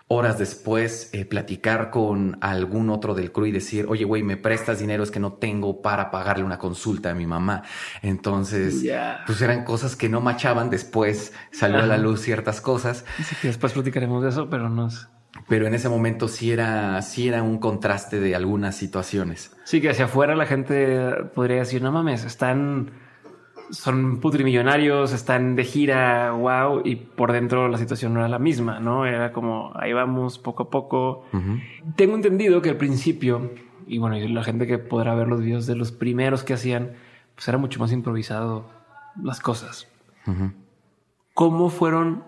horas 0.07 0.37
después 0.37 1.09
eh, 1.13 1.25
platicar 1.25 1.89
con 1.89 2.37
algún 2.41 2.89
otro 2.89 3.15
del 3.15 3.31
crew 3.31 3.47
y 3.47 3.51
decir, 3.51 3.85
oye, 3.89 4.05
güey, 4.05 4.23
me 4.23 4.37
prestas 4.37 4.79
dinero, 4.79 5.03
es 5.03 5.11
que 5.11 5.19
no 5.19 5.33
tengo 5.33 5.81
para 5.81 6.11
pagarle 6.11 6.43
una 6.43 6.59
consulta 6.59 7.11
a 7.11 7.15
mi 7.15 7.25
mamá. 7.25 7.63
Entonces, 8.01 8.85
pues 9.25 9.41
eran 9.41 9.63
cosas 9.63 9.95
que 9.95 10.07
no 10.07 10.21
machaban. 10.21 10.69
Después 10.69 11.33
salió 11.51 11.79
a 11.79 11.87
la 11.87 11.97
luz 11.97 12.21
ciertas 12.21 12.61
cosas. 12.61 13.03
Sí, 13.17 13.35
que 13.41 13.47
después 13.47 13.73
platicaremos 13.73 14.21
de 14.21 14.29
eso, 14.29 14.49
pero 14.49 14.69
no 14.69 14.89
sé. 14.91 15.07
Pero 15.47 15.67
en 15.67 15.75
ese 15.75 15.89
momento 15.89 16.27
sí 16.27 16.51
era, 16.51 17.01
sí 17.01 17.27
era 17.27 17.43
un 17.43 17.59
contraste 17.59 18.19
de 18.19 18.35
algunas 18.35 18.75
situaciones. 18.75 19.55
Sí, 19.63 19.79
que 19.79 19.89
hacia 19.89 20.05
afuera 20.05 20.35
la 20.35 20.45
gente 20.45 21.13
podría 21.35 21.57
decir, 21.57 21.81
no 21.81 21.91
mames, 21.91 22.25
están 22.25 22.91
son 23.71 24.19
putrimillonarios, 24.19 25.11
están 25.13 25.55
de 25.55 25.63
gira, 25.63 26.31
wow, 26.31 26.81
y 26.83 26.95
por 26.95 27.31
dentro 27.31 27.67
la 27.67 27.77
situación 27.77 28.13
no 28.13 28.19
era 28.19 28.29
la 28.29 28.39
misma, 28.39 28.79
¿no? 28.79 29.05
Era 29.05 29.31
como, 29.31 29.71
ahí 29.75 29.93
vamos, 29.93 30.39
poco 30.39 30.63
a 30.63 30.69
poco. 30.69 31.25
Tengo 31.95 32.15
entendido 32.15 32.61
que 32.61 32.69
al 32.69 32.77
principio, 32.77 33.51
y 33.87 33.97
bueno, 33.97 34.17
la 34.17 34.43
gente 34.43 34.67
que 34.67 34.77
podrá 34.77 35.15
ver 35.15 35.27
los 35.27 35.41
videos 35.41 35.65
de 35.65 35.75
los 35.75 35.91
primeros 35.91 36.43
que 36.43 36.53
hacían, 36.53 36.91
pues 37.35 37.47
era 37.47 37.57
mucho 37.57 37.79
más 37.79 37.91
improvisado 37.91 38.69
las 39.21 39.39
cosas. 39.39 39.87
¿Cómo 41.33 41.69
fueron 41.69 42.23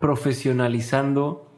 profesionalizando? 0.00 1.50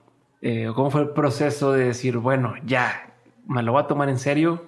Eh, 0.43 0.71
¿Cómo 0.75 0.90
fue 0.90 1.02
el 1.02 1.11
proceso 1.11 1.73
de 1.73 1.87
decir, 1.87 2.19
bueno, 2.19 2.55
ya, 2.64 3.14
me 3.47 3.62
lo 3.62 3.73
voy 3.73 3.83
a 3.83 3.87
tomar 3.87 4.09
en 4.09 4.19
serio? 4.19 4.66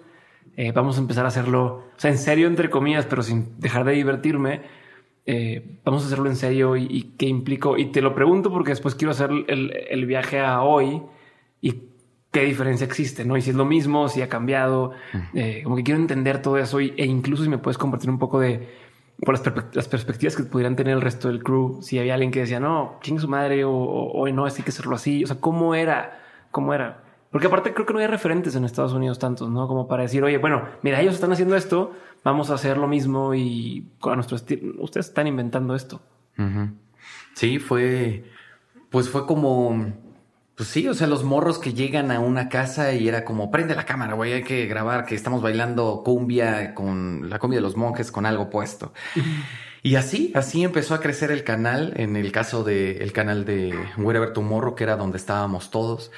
Eh, 0.57 0.73
vamos 0.73 0.97
a 0.97 1.01
empezar 1.01 1.25
a 1.25 1.29
hacerlo, 1.29 1.85
o 1.97 2.01
sea, 2.01 2.11
en 2.11 2.19
serio, 2.19 2.49
entre 2.49 2.69
comillas, 2.69 3.07
pero 3.07 3.23
sin 3.23 3.61
dejar 3.61 3.85
de 3.85 3.93
divertirme. 3.93 4.63
Eh, 5.25 5.79
vamos 5.85 6.03
a 6.03 6.07
hacerlo 6.07 6.29
en 6.29 6.37
serio 6.37 6.77
y, 6.77 7.15
qué 7.19 7.27
implico. 7.27 7.77
Y 7.77 7.93
te 7.93 8.01
lo 8.01 8.15
pregunto 8.15 8.51
porque 8.51 8.71
después 8.71 8.95
quiero 8.95 9.13
hacer 9.13 9.31
el, 9.47 10.07
viaje 10.07 10.41
a 10.41 10.63
hoy 10.63 11.03
y 11.61 11.83
qué 12.33 12.45
diferencia 12.45 12.87
existe, 12.87 13.25
¿no? 13.25 13.37
Y 13.37 13.43
si 13.43 13.51
es 13.51 13.57
lo 13.57 13.67
mismo, 13.67 14.09
si 14.09 14.23
ha 14.23 14.29
cambiado, 14.29 14.93
eh, 15.35 15.61
como 15.63 15.77
que 15.77 15.85
quiero 15.85 16.01
entender 16.01 16.43
todo 16.43 16.57
eso 16.57 16.81
e 16.81 17.05
incluso 17.05 17.45
si 17.45 17.51
me 17.51 17.59
puedes 17.59 17.79
compartir 17.79 18.09
un 18.09 18.19
poco 18.19 18.41
de 18.41 18.69
por 19.25 19.35
las, 19.75 19.89
perspectivas 19.89 20.37
que 20.37 20.45
pudieran 20.45 20.77
tener 20.77 20.95
el 20.95 21.01
resto 21.01 21.29
del 21.29 21.43
crew, 21.43 21.81
si 21.83 21.99
había 21.99 22.15
alguien 22.15 22.31
que 22.31 22.41
decía, 22.41 22.61
no, 22.61 22.99
chingue 23.03 23.21
su 23.21 23.29
madre 23.29 23.65
o, 23.65 23.73
o, 23.73 24.29
no, 24.29 24.47
así 24.47 24.63
que 24.63 24.71
hacerlo 24.71 24.95
así, 24.95 25.25
o 25.25 25.27
sea, 25.27 25.41
¿cómo 25.41 25.75
era? 25.75 26.21
¿Cómo 26.51 26.73
era? 26.73 27.03
Porque 27.31 27.49
aparte 27.49 27.75
creo 27.75 27.85
que 27.85 27.93
no 27.93 27.99
hay 27.99 28.07
referentes 28.07 28.55
en 28.55 28.65
Estados 28.65 28.93
Unidos 28.93 29.19
tantos, 29.19 29.51
¿no? 29.51 29.67
Como 29.69 29.87
para 29.87 30.05
decir, 30.05 30.23
oye, 30.23 30.39
bueno, 30.39 30.63
mira, 30.83 31.01
ellos 31.01 31.15
están 31.15 31.33
haciendo 31.33 31.57
esto, 31.57 31.93
vamos 32.25 32.51
a 32.51 32.55
hacer 32.55 32.79
lo 32.79 32.87
mismo 32.87 33.35
y 33.35 33.87
a 34.03 34.15
nuestro 34.15 34.37
ustedes 34.37 35.07
están 35.07 35.27
inventando 35.27 35.75
esto. 35.75 36.01
Sí, 37.35 37.59
fue, 37.59 38.25
pues 38.91 39.11
fue 39.11 39.27
como, 39.27 39.93
pues 40.59 40.71
sí, 40.71 40.89
o 40.89 40.95
sea, 40.95 41.07
los 41.07 41.23
morros 41.23 41.61
que 41.61 41.73
llegan 41.73 42.11
a 42.11 42.19
una 42.19 42.49
casa 42.49 42.93
y 42.93 43.07
era 43.07 43.25
como, 43.25 43.49
prende 43.49 43.77
la 43.77 43.87
cámara, 43.87 44.15
güey, 44.15 44.33
hay 44.33 44.43
que 44.43 44.67
grabar 44.67 45.07
que 45.07 45.15
estamos 45.15 45.41
bailando 45.41 46.03
cumbia 46.05 46.75
con 46.75 47.31
la 47.31 47.39
cumbia 47.39 47.59
de 47.59 47.63
los 47.63 47.77
monjes 47.77 48.11
con 48.11 48.27
algo 48.27 48.51
puesto. 48.51 48.93
Y 49.85 49.95
así, 49.95 50.33
así 50.35 50.65
empezó 50.65 50.95
a 50.95 51.01
crecer 51.01 51.31
el 51.31 51.45
canal, 51.45 51.93
en 51.95 52.17
el 52.17 52.33
caso 52.33 52.65
del 52.65 53.13
canal 53.13 53.45
de 53.45 53.73
Wherever 53.97 54.33
Tomorrow, 54.33 54.75
que 54.75 54.83
era 54.83 54.97
donde 54.97 55.17
estábamos 55.17 55.71
todos. 55.71 56.11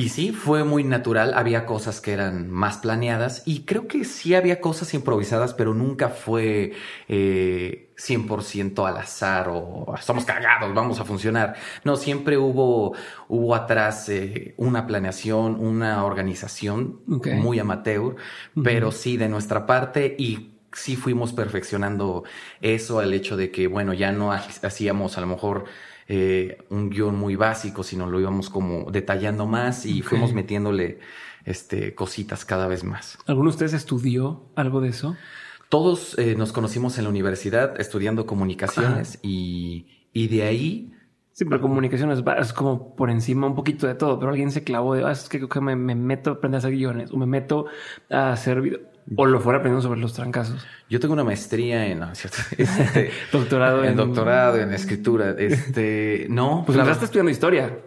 Y 0.00 0.10
sí, 0.10 0.30
fue 0.30 0.62
muy 0.62 0.84
natural. 0.84 1.34
Había 1.34 1.66
cosas 1.66 2.00
que 2.00 2.12
eran 2.12 2.48
más 2.48 2.76
planeadas 2.76 3.42
y 3.46 3.64
creo 3.64 3.88
que 3.88 4.04
sí 4.04 4.36
había 4.36 4.60
cosas 4.60 4.94
improvisadas, 4.94 5.54
pero 5.54 5.74
nunca 5.74 6.08
fue 6.08 6.72
eh, 7.08 7.90
100% 7.96 8.88
al 8.88 8.96
azar 8.96 9.48
o 9.50 9.92
estamos 9.98 10.24
cagados, 10.24 10.72
vamos 10.72 11.00
a 11.00 11.04
funcionar. 11.04 11.56
No, 11.82 11.96
siempre 11.96 12.38
hubo, 12.38 12.94
hubo 13.26 13.56
atrás 13.56 14.08
eh, 14.08 14.54
una 14.56 14.86
planeación, 14.86 15.56
una 15.56 16.04
organización 16.04 17.00
muy 17.06 17.58
amateur, 17.58 18.14
pero 18.62 18.92
sí 18.92 19.16
de 19.16 19.28
nuestra 19.28 19.66
parte 19.66 20.14
y 20.16 20.52
sí 20.72 20.94
fuimos 20.94 21.32
perfeccionando 21.32 22.22
eso, 22.60 23.02
el 23.02 23.14
hecho 23.14 23.36
de 23.36 23.50
que, 23.50 23.66
bueno, 23.66 23.94
ya 23.94 24.12
no 24.12 24.30
hacíamos 24.30 25.18
a 25.18 25.22
lo 25.22 25.26
mejor 25.26 25.64
eh, 26.10 26.64
un 26.70 26.88
guion 26.88 27.16
muy 27.16 27.36
básico, 27.36 27.82
sino 27.82 28.06
lo 28.06 28.18
íbamos 28.18 28.48
como 28.48 28.90
detallando 28.90 29.46
más 29.46 29.84
y 29.84 30.00
fuimos 30.00 30.32
metiéndole 30.32 31.00
este, 31.44 31.94
cositas 31.94 32.46
cada 32.46 32.66
vez 32.66 32.82
más. 32.82 33.18
¿Alguno 33.26 33.50
de 33.50 33.54
ustedes 33.54 33.74
estudió 33.74 34.50
algo 34.56 34.80
de 34.80 34.88
eso? 34.88 35.16
Todos 35.68 36.18
eh, 36.18 36.34
nos 36.34 36.52
conocimos 36.52 36.96
en 36.96 37.04
la 37.04 37.10
universidad 37.10 37.78
estudiando 37.78 38.24
comunicaciones 38.24 39.18
y, 39.22 39.86
y, 40.14 40.28
de 40.28 40.44
ahí... 40.44 40.94
Sí, 41.32 41.44
pero 41.44 41.60
comunicaciones 41.60 42.22
es 42.40 42.52
como 42.54 42.96
por 42.96 43.10
encima 43.10 43.46
un 43.46 43.54
poquito 43.54 43.86
de 43.86 43.94
todo, 43.94 44.18
pero 44.18 44.30
alguien 44.30 44.50
se 44.50 44.64
clavó 44.64 44.94
de, 44.94 45.04
ah, 45.04 45.12
es 45.12 45.28
que, 45.28 45.46
me, 45.60 45.76
me, 45.76 45.94
meto 45.94 46.30
a 46.30 46.32
aprender 46.34 46.56
a 46.56 46.58
hacer 46.60 46.72
guiones 46.72 47.12
o 47.12 47.18
me 47.18 47.26
meto 47.26 47.66
a 48.10 48.32
hacer 48.32 48.62
video 48.62 48.80
o 49.16 49.26
lo 49.26 49.40
fuera 49.40 49.58
aprendiendo 49.58 49.86
sobre 49.86 50.00
los 50.00 50.12
trancazos. 50.12 50.66
Yo 50.88 51.00
tengo 51.00 51.14
una 51.14 51.24
maestría 51.24 51.86
en, 51.86 52.02
este, 52.58 53.10
doctorado 53.32 53.84
en, 53.84 53.96
doctorado 53.96 54.58
en 54.58 54.72
escritura. 54.72 55.34
Este, 55.38 56.26
no. 56.30 56.64
Pues 56.66 56.76
claro. 56.76 56.90
estudiando 56.92 57.30
historia. 57.30 57.78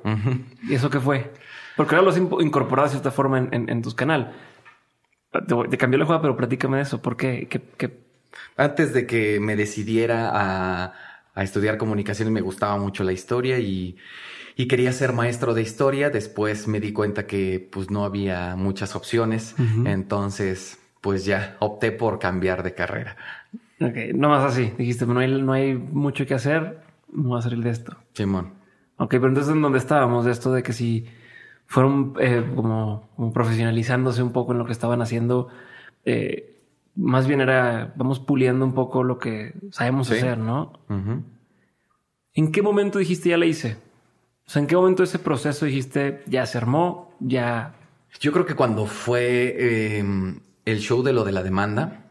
¿Y 0.68 0.74
eso 0.74 0.90
qué 0.90 1.00
fue? 1.00 1.32
Porque 1.75 1.96
ahora 1.96 2.06
lo 2.06 2.12
has 2.12 2.18
incorporado 2.18 2.88
de 2.88 2.92
cierta 2.92 3.12
forma 3.12 3.50
en, 3.51 3.82
tu 3.82 3.94
canal. 3.96 4.34
Te, 5.70 5.78
cambió 5.78 5.98
la 6.00 6.06
jugada, 6.06 6.22
pero 6.22 6.36
platícame 6.36 6.78
de 6.78 6.84
eso. 6.84 7.01
¿Por 7.01 7.18
qué? 7.18 7.48
Antes 8.58 8.94
de 8.94 9.06
que 9.06 9.40
me 9.40 9.56
decidiera 9.56 10.32
a, 10.34 10.94
estudiar 11.42 11.78
comunicaciones, 11.78 12.34
me 12.34 12.42
gustaba 12.42 12.78
mucho 12.78 13.04
la 13.04 13.13
historia 13.13 13.60
y, 13.60 13.98
quería 14.70 14.94
ser 14.94 15.13
maestro 15.13 15.56
de 15.56 15.63
historia. 15.63 16.12
Después 16.12 16.68
me 16.68 16.80
di 16.80 16.94
cuenta 16.94 17.25
que 17.25 17.68
pues 17.72 17.90
no 17.90 18.06
había 18.06 18.56
muchas 18.56 18.96
opciones. 18.96 19.56
Entonces 19.86 20.81
pues 21.01 21.25
ya 21.25 21.58
opté 21.60 21.91
por 21.91 22.20
cambiar 22.20 22.63
de 22.63 22.74
carrera. 22.74 23.17
Ok, 23.81 24.13
no 24.13 24.29
más 24.29 24.43
así. 24.43 24.72
Dijiste, 24.77 25.05
no 25.08 25.20
hay, 25.20 25.41
no 25.41 25.53
hay 25.53 25.74
mucho 25.74 26.25
que 26.25 26.36
hacer, 26.36 26.81
voy 27.08 27.39
a 27.39 27.41
salir 27.41 27.63
de 27.63 27.72
esto. 27.72 27.98
Simón. 28.13 28.53
Ok, 28.98 29.10
pero 29.10 29.29
entonces 29.29 29.51
en 29.51 29.62
dónde 29.62 29.79
estábamos 29.79 30.25
de 30.25 30.31
esto 30.31 30.53
de 30.53 30.62
que 30.62 30.74
si 30.74 31.08
fueron 31.65 32.13
eh, 32.20 32.46
como, 32.55 33.10
profesionalizándose 33.34 34.22
un 34.22 34.31
poco 34.31 34.51
en 34.51 34.60
lo 34.60 34.65
que 34.65 34.74
estaban 34.74 35.01
haciendo, 35.01 35.48
eh, 36.05 36.62
más 36.96 37.25
bien 37.25 37.41
era, 37.41 37.93
vamos 37.96 38.20
puliendo 38.20 38.63
un 38.63 38.74
poco 38.74 39.03
lo 39.03 39.17
que 39.17 39.53
sabemos 39.72 40.12
hacer, 40.12 40.38
¿no? 40.38 40.74
¿En 42.34 42.51
qué 42.51 42.62
momento 42.62 43.00
dijiste 43.00 43.29
ya 43.29 43.38
la 43.38 43.46
hice? 43.46 43.77
O 44.46 44.50
sea, 44.50 44.62
¿en 44.62 44.67
qué 44.67 44.75
momento 44.75 45.01
ese 45.01 45.17
proceso 45.17 45.65
dijiste 45.65 46.22
ya 46.27 46.46
se 46.46 46.58
armó, 46.58 47.15
ya... 47.20 47.75
Yo 48.20 48.31
creo 48.31 48.46
que 48.46 48.53
cuando 48.53 48.86
fue... 48.86 49.98
Em, 49.98 50.41
el 50.65 50.80
show 50.80 51.03
de 51.03 51.13
lo 51.13 51.24
de 51.24 51.32
la 51.32 51.44
demanda, 51.44 52.06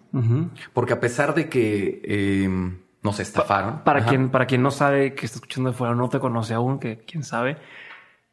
porque 0.73 0.93
a 0.93 1.01
pesar 1.01 1.35
de 1.35 1.49
que 1.49 2.03
em, 2.05 2.81
nos 3.03 3.21
estafaron. 3.21 3.85
para, 3.85 4.05
quien, 4.05 4.31
para 4.31 4.47
quien 4.47 4.63
no 4.63 4.71
sabe 4.71 5.15
que 5.15 5.27
está 5.27 5.37
escuchando 5.37 5.71
de 5.71 5.77
fuera, 5.77 5.95
no 5.95 6.09
te 6.09 6.19
conoce 6.19 6.55
aún, 6.55 6.79
que 6.79 6.99
quién 6.99 7.23
sabe. 7.23 7.59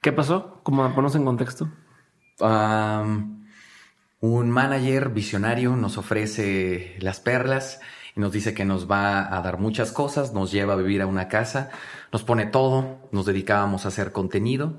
¿Qué 0.02 0.12
pasó? 0.12 0.60
¿Cómo 0.64 0.94
ponos 0.94 1.16
en 1.16 1.26
contexto? 1.26 1.70
un 4.20 4.52
manager 4.52 5.10
visionario 5.10 5.76
nos 5.76 5.98
ofrece 5.98 6.96
las 7.00 7.20
perlas 7.20 7.82
y 8.16 8.20
nos 8.20 8.32
dice 8.32 8.54
que 8.54 8.64
nos 8.64 8.90
va 8.90 9.36
a 9.36 9.42
dar 9.42 9.58
muchas 9.58 9.92
cosas, 9.92 10.34
nos 10.34 10.52
lleva 10.52 10.74
a 10.74 10.78
vivir 10.78 11.02
a 11.02 11.08
una 11.08 11.28
casa, 11.28 11.72
nos 12.12 12.24
pone 12.24 12.46
todo, 12.46 13.10
nos 13.12 13.26
dedicábamos 13.26 13.86
a 13.86 13.88
hacer 13.88 14.12
contenido 14.12 14.78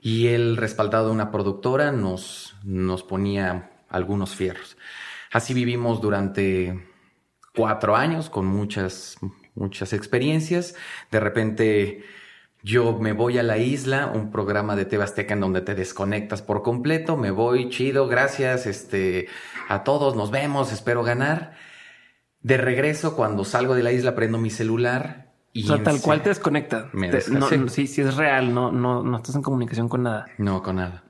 y 0.00 0.28
él 0.28 0.56
respaldado 0.56 1.06
de 1.06 1.12
una 1.12 1.30
productora 1.30 1.92
nos, 1.92 2.56
nos 2.64 3.02
ponía 3.02 3.71
algunos 3.92 4.34
fierros. 4.34 4.76
Así 5.30 5.54
vivimos 5.54 6.00
durante 6.00 6.88
cuatro 7.54 7.96
años 7.96 8.28
con 8.28 8.46
muchas, 8.46 9.16
muchas 9.54 9.92
experiencias. 9.92 10.74
De 11.10 11.20
repente 11.20 12.04
yo 12.62 12.98
me 12.98 13.12
voy 13.12 13.38
a 13.38 13.42
la 13.42 13.58
isla, 13.58 14.06
un 14.06 14.30
programa 14.30 14.76
de 14.76 14.84
TV 14.84 15.02
Azteca 15.02 15.34
en 15.34 15.40
donde 15.40 15.62
te 15.62 15.74
desconectas 15.74 16.42
por 16.42 16.62
completo. 16.62 17.16
Me 17.16 17.30
voy, 17.30 17.70
chido, 17.70 18.06
gracias 18.06 18.66
este, 18.66 19.28
a 19.68 19.82
todos, 19.82 20.14
nos 20.14 20.30
vemos, 20.30 20.72
espero 20.72 21.02
ganar. 21.02 21.54
De 22.40 22.56
regreso, 22.56 23.16
cuando 23.16 23.44
salgo 23.44 23.74
de 23.74 23.82
la 23.82 23.92
isla, 23.92 24.14
prendo 24.14 24.38
mi 24.38 24.50
celular. 24.50 25.32
Y 25.52 25.64
o 25.64 25.74
sea, 25.74 25.82
tal 25.82 26.00
cual 26.00 26.22
te 26.22 26.30
desconecta. 26.30 26.90
sí, 27.68 27.86
sí 27.86 28.00
es 28.00 28.16
real, 28.16 28.54
no, 28.54 28.70
no, 28.70 29.02
no 29.02 29.16
estás 29.16 29.34
en 29.34 29.42
comunicación 29.42 29.88
con 29.88 30.04
nada. 30.04 30.26
No, 30.38 30.62
con 30.62 30.76
nada. 30.76 31.04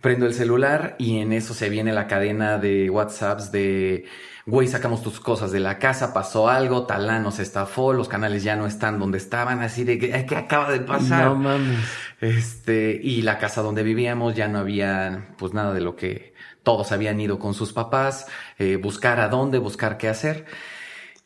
Prendo 0.00 0.26
el 0.26 0.34
celular 0.34 0.96
y 0.98 1.18
en 1.18 1.32
eso 1.32 1.54
se 1.54 1.68
viene 1.68 1.92
la 1.92 2.06
cadena 2.06 2.58
de 2.58 2.90
WhatsApps 2.90 3.52
de, 3.52 4.06
güey, 4.46 4.68
sacamos 4.68 5.02
tus 5.02 5.20
cosas 5.20 5.52
de 5.52 5.60
la 5.60 5.78
casa, 5.78 6.12
pasó 6.12 6.48
algo, 6.48 6.86
Talán 6.86 7.22
nos 7.22 7.38
estafó, 7.38 7.92
los 7.92 8.08
canales 8.08 8.42
ya 8.42 8.56
no 8.56 8.66
están 8.66 8.98
donde 8.98 9.18
estaban, 9.18 9.62
así 9.62 9.84
de 9.84 9.98
que, 9.98 10.26
¿qué 10.26 10.36
acaba 10.36 10.70
de 10.70 10.80
pasar? 10.80 11.26
No 11.26 11.36
mames. 11.36 11.78
Este, 12.20 13.00
y 13.02 13.22
la 13.22 13.38
casa 13.38 13.62
donde 13.62 13.82
vivíamos 13.82 14.34
ya 14.34 14.48
no 14.48 14.58
había, 14.58 15.28
pues 15.38 15.52
nada 15.52 15.72
de 15.72 15.80
lo 15.80 15.96
que 15.96 16.34
todos 16.62 16.92
habían 16.92 17.20
ido 17.20 17.38
con 17.38 17.54
sus 17.54 17.72
papás, 17.72 18.26
eh, 18.58 18.76
buscar 18.76 19.20
a 19.20 19.28
dónde, 19.28 19.58
buscar 19.58 19.98
qué 19.98 20.08
hacer. 20.08 20.46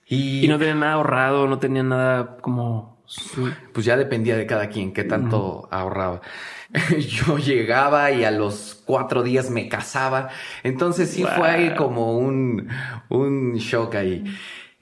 Y, 0.07 0.47
no 0.49 0.59
tenían 0.59 0.81
nada 0.81 0.95
ahorrado, 0.95 1.47
no 1.47 1.59
tenían 1.59 1.91
nada 1.91 2.39
como... 2.39 2.98
Pues 3.73 3.87
ya 3.87 3.97
dependía 3.97 4.37
de 4.37 4.47
cada 4.47 4.69
quien, 4.69 4.93
qué 4.93 5.05
tanto 5.05 5.69
ahorraba. 5.71 6.21
Yo 6.99 7.39
llegaba 7.39 8.11
y 8.11 8.25
a 8.25 8.31
los 8.31 8.83
cuatro 8.85 9.23
días 9.23 9.51
me 9.51 9.69
casaba. 9.69 10.29
Entonces 10.63 11.11
sí 11.11 11.25
fue 11.25 11.75
como 11.77 12.19
un, 12.19 12.69
un 13.09 13.55
shock 13.55 13.95
ahí. 13.95 14.25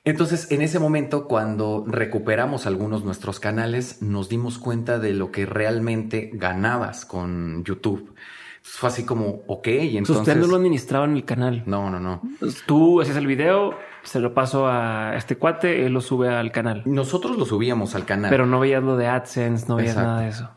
Entonces, 0.07 0.53
en 0.53 0.63
ese 0.63 0.79
momento, 0.79 1.27
cuando 1.27 1.85
recuperamos 1.87 2.67
algunos 2.67 3.05
nuestros 3.05 3.41
canales, 3.41 4.03
nos 4.03 4.29
dimos 4.29 4.57
cuenta 4.57 5.01
de 5.01 5.13
lo 5.13 5.33
que 5.33 5.47
realmente 5.47 6.31
ganabas 6.33 7.05
con 7.05 7.65
YouTube. 7.65 8.15
Fue 8.63 8.89
así 8.89 9.05
como, 9.05 9.43
ok, 9.49 9.67
y 9.67 9.97
entonces... 9.97 10.29
Usted 10.29 10.37
no 10.37 10.47
lo 10.47 10.57
administraba 10.57 11.07
en 11.07 11.17
el 11.17 11.25
canal. 11.25 11.65
No, 11.67 11.91
no, 11.91 11.99
no. 11.99 12.23
Tú 12.67 13.01
haces 13.01 13.17
el 13.17 13.27
video, 13.27 13.77
se 14.07 14.21
lo 14.21 14.33
paso 14.35 14.69
a 14.69 15.15
este 15.17 15.37
cuate, 15.37 15.85
él 15.85 15.93
lo 15.93 16.01
sube 16.01 16.29
al 16.29 16.53
canal. 16.53 16.83
Nosotros 16.87 17.37
lo 17.37 17.45
subíamos 17.45 17.95
al 17.95 18.05
canal. 18.05 18.31
Pero 18.31 18.47
no 18.47 18.61
veías 18.61 18.83
lo 18.83 18.97
de 18.97 19.09
AdSense, 19.09 19.67
no 19.69 19.77
veías 19.77 19.97
nada 19.97 20.21
de 20.21 20.29
eso. 20.29 20.51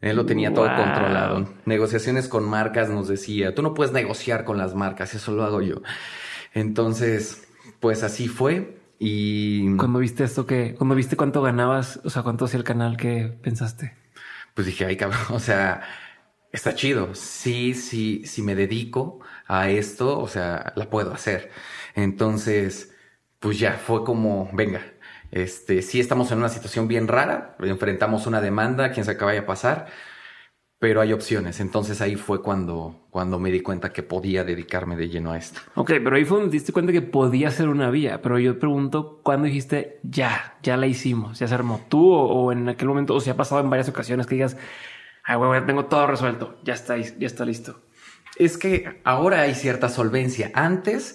Él 0.00 0.16
lo 0.16 0.24
tenía 0.24 0.52
todo 0.54 0.66
controlado. 0.66 1.46
Negociaciones 1.66 2.28
con 2.28 2.48
marcas 2.48 2.88
nos 2.88 3.08
decía, 3.08 3.54
tú 3.54 3.62
no 3.62 3.74
puedes 3.74 3.92
negociar 3.92 4.44
con 4.44 4.56
las 4.56 4.74
marcas, 4.74 5.14
eso 5.14 5.32
lo 5.32 5.44
hago 5.44 5.60
yo. 5.60 5.82
Entonces, 6.54 7.48
pues 7.80 8.02
así 8.02 8.28
fue. 8.28 8.78
Y 8.98 9.76
cuando 9.76 9.98
viste 9.98 10.24
esto 10.24 10.46
que, 10.46 10.74
cuando 10.74 10.94
viste 10.94 11.16
cuánto 11.16 11.42
ganabas, 11.42 12.00
o 12.04 12.10
sea, 12.10 12.22
cuánto 12.22 12.46
hacía 12.46 12.58
el 12.58 12.64
canal, 12.64 12.96
¿qué 12.96 13.34
pensaste? 13.42 13.94
Pues 14.54 14.66
dije, 14.66 14.84
ay, 14.86 14.96
cabrón, 14.96 15.20
o 15.30 15.38
sea, 15.38 15.82
está 16.52 16.74
chido. 16.74 17.14
Sí, 17.14 17.74
sí, 17.74 18.22
si 18.24 18.42
me 18.42 18.54
dedico 18.54 19.20
a 19.46 19.68
esto, 19.68 20.18
o 20.18 20.28
sea, 20.28 20.72
la 20.76 20.88
puedo 20.88 21.12
hacer. 21.12 21.50
Entonces, 22.00 22.94
pues 23.38 23.58
ya 23.58 23.74
fue 23.74 24.04
como, 24.04 24.50
venga, 24.52 24.82
este, 25.30 25.82
sí 25.82 26.00
estamos 26.00 26.32
en 26.32 26.38
una 26.38 26.48
situación 26.48 26.88
bien 26.88 27.08
rara, 27.08 27.56
enfrentamos 27.60 28.26
una 28.26 28.40
demanda, 28.40 28.90
quién 28.92 29.04
sabe 29.04 29.16
qué 29.18 29.24
vaya 29.24 29.40
a 29.40 29.46
pasar, 29.46 29.86
pero 30.80 31.00
hay 31.00 31.12
opciones. 31.12 31.60
Entonces 31.60 32.00
ahí 32.00 32.16
fue 32.16 32.42
cuando, 32.42 33.06
cuando 33.10 33.38
me 33.38 33.50
di 33.50 33.60
cuenta 33.60 33.92
que 33.92 34.02
podía 34.02 34.44
dedicarme 34.44 34.96
de 34.96 35.08
lleno 35.08 35.32
a 35.32 35.38
esto. 35.38 35.60
Ok, 35.74 35.92
pero 36.02 36.16
ahí 36.16 36.24
fue 36.24 36.38
donde 36.38 36.50
te 36.50 36.56
diste 36.56 36.72
cuenta 36.72 36.90
que 36.90 37.02
podía 37.02 37.50
ser 37.50 37.68
una 37.68 37.90
vía. 37.90 38.20
Pero 38.22 38.38
yo 38.38 38.58
pregunto, 38.58 39.20
¿cuándo 39.22 39.46
dijiste 39.46 40.00
ya, 40.02 40.58
ya 40.62 40.76
la 40.76 40.86
hicimos? 40.86 41.38
¿Ya 41.38 41.46
se 41.46 41.54
armó 41.54 41.84
tú 41.88 42.12
o, 42.12 42.50
en 42.50 42.68
aquel 42.68 42.88
momento, 42.88 43.14
o 43.14 43.20
si 43.20 43.30
ha 43.30 43.36
pasado 43.36 43.60
en 43.60 43.70
varias 43.70 43.88
ocasiones 43.88 44.26
que 44.26 44.34
digas, 44.34 44.56
ay, 45.22 45.36
güey, 45.36 45.64
tengo 45.66 45.84
todo 45.84 46.06
resuelto, 46.06 46.58
ya 46.64 46.74
está, 46.74 46.96
ya 46.96 47.26
está 47.26 47.44
listo? 47.44 47.82
Es 48.36 48.56
que 48.56 49.02
ahora 49.04 49.42
hay 49.42 49.54
cierta 49.54 49.90
solvencia. 49.90 50.50
Antes 50.54 51.14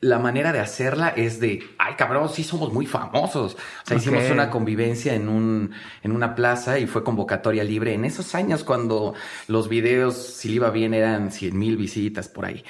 la 0.00 0.18
manera 0.18 0.52
de 0.52 0.60
hacerla 0.60 1.08
es 1.08 1.40
de, 1.40 1.62
ay 1.78 1.94
cabrón, 1.94 2.28
sí 2.28 2.44
somos 2.44 2.72
muy 2.72 2.86
famosos. 2.86 3.54
O 3.54 3.86
sea, 3.86 3.96
hicimos 3.96 4.30
una 4.30 4.50
convivencia 4.50 5.14
en 5.14 5.28
un, 5.28 5.72
en 6.02 6.12
una 6.12 6.34
plaza 6.34 6.78
y 6.78 6.86
fue 6.86 7.04
convocatoria 7.04 7.64
libre. 7.64 7.94
En 7.94 8.04
esos 8.04 8.34
años 8.34 8.64
cuando 8.64 9.14
los 9.48 9.68
videos, 9.68 10.14
si 10.16 10.48
le 10.48 10.54
iba 10.56 10.70
bien, 10.70 10.94
eran 10.94 11.30
100 11.30 11.58
mil 11.58 11.76
visitas 11.76 12.28
por 12.28 12.44
ahí. 12.44 12.64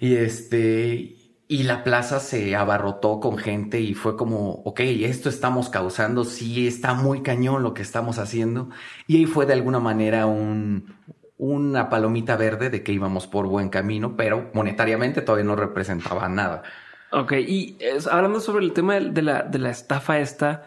Y 0.00 0.16
este, 0.16 1.16
y 1.48 1.64
la 1.64 1.84
plaza 1.84 2.18
se 2.18 2.56
abarrotó 2.56 3.20
con 3.20 3.36
gente 3.36 3.80
y 3.80 3.94
fue 3.94 4.16
como, 4.16 4.62
ok, 4.64 4.80
esto 4.80 5.28
estamos 5.28 5.68
causando, 5.68 6.24
sí 6.24 6.66
está 6.66 6.94
muy 6.94 7.22
cañón 7.22 7.62
lo 7.62 7.74
que 7.74 7.82
estamos 7.82 8.18
haciendo. 8.18 8.70
Y 9.06 9.18
ahí 9.18 9.26
fue 9.26 9.44
de 9.44 9.52
alguna 9.52 9.78
manera 9.78 10.24
un, 10.24 10.94
una 11.42 11.88
palomita 11.88 12.36
verde 12.36 12.70
de 12.70 12.84
que 12.84 12.92
íbamos 12.92 13.26
por 13.26 13.48
buen 13.48 13.68
camino, 13.68 14.16
pero 14.16 14.48
monetariamente 14.54 15.22
todavía 15.22 15.44
no 15.44 15.56
representaba 15.56 16.28
nada. 16.28 16.62
Ok, 17.10 17.32
y 17.32 17.76
hablando 18.08 18.38
sobre 18.38 18.64
el 18.64 18.72
tema 18.72 19.00
de 19.00 19.22
la, 19.22 19.42
de 19.42 19.58
la 19.58 19.70
estafa 19.70 20.20
esta, 20.20 20.66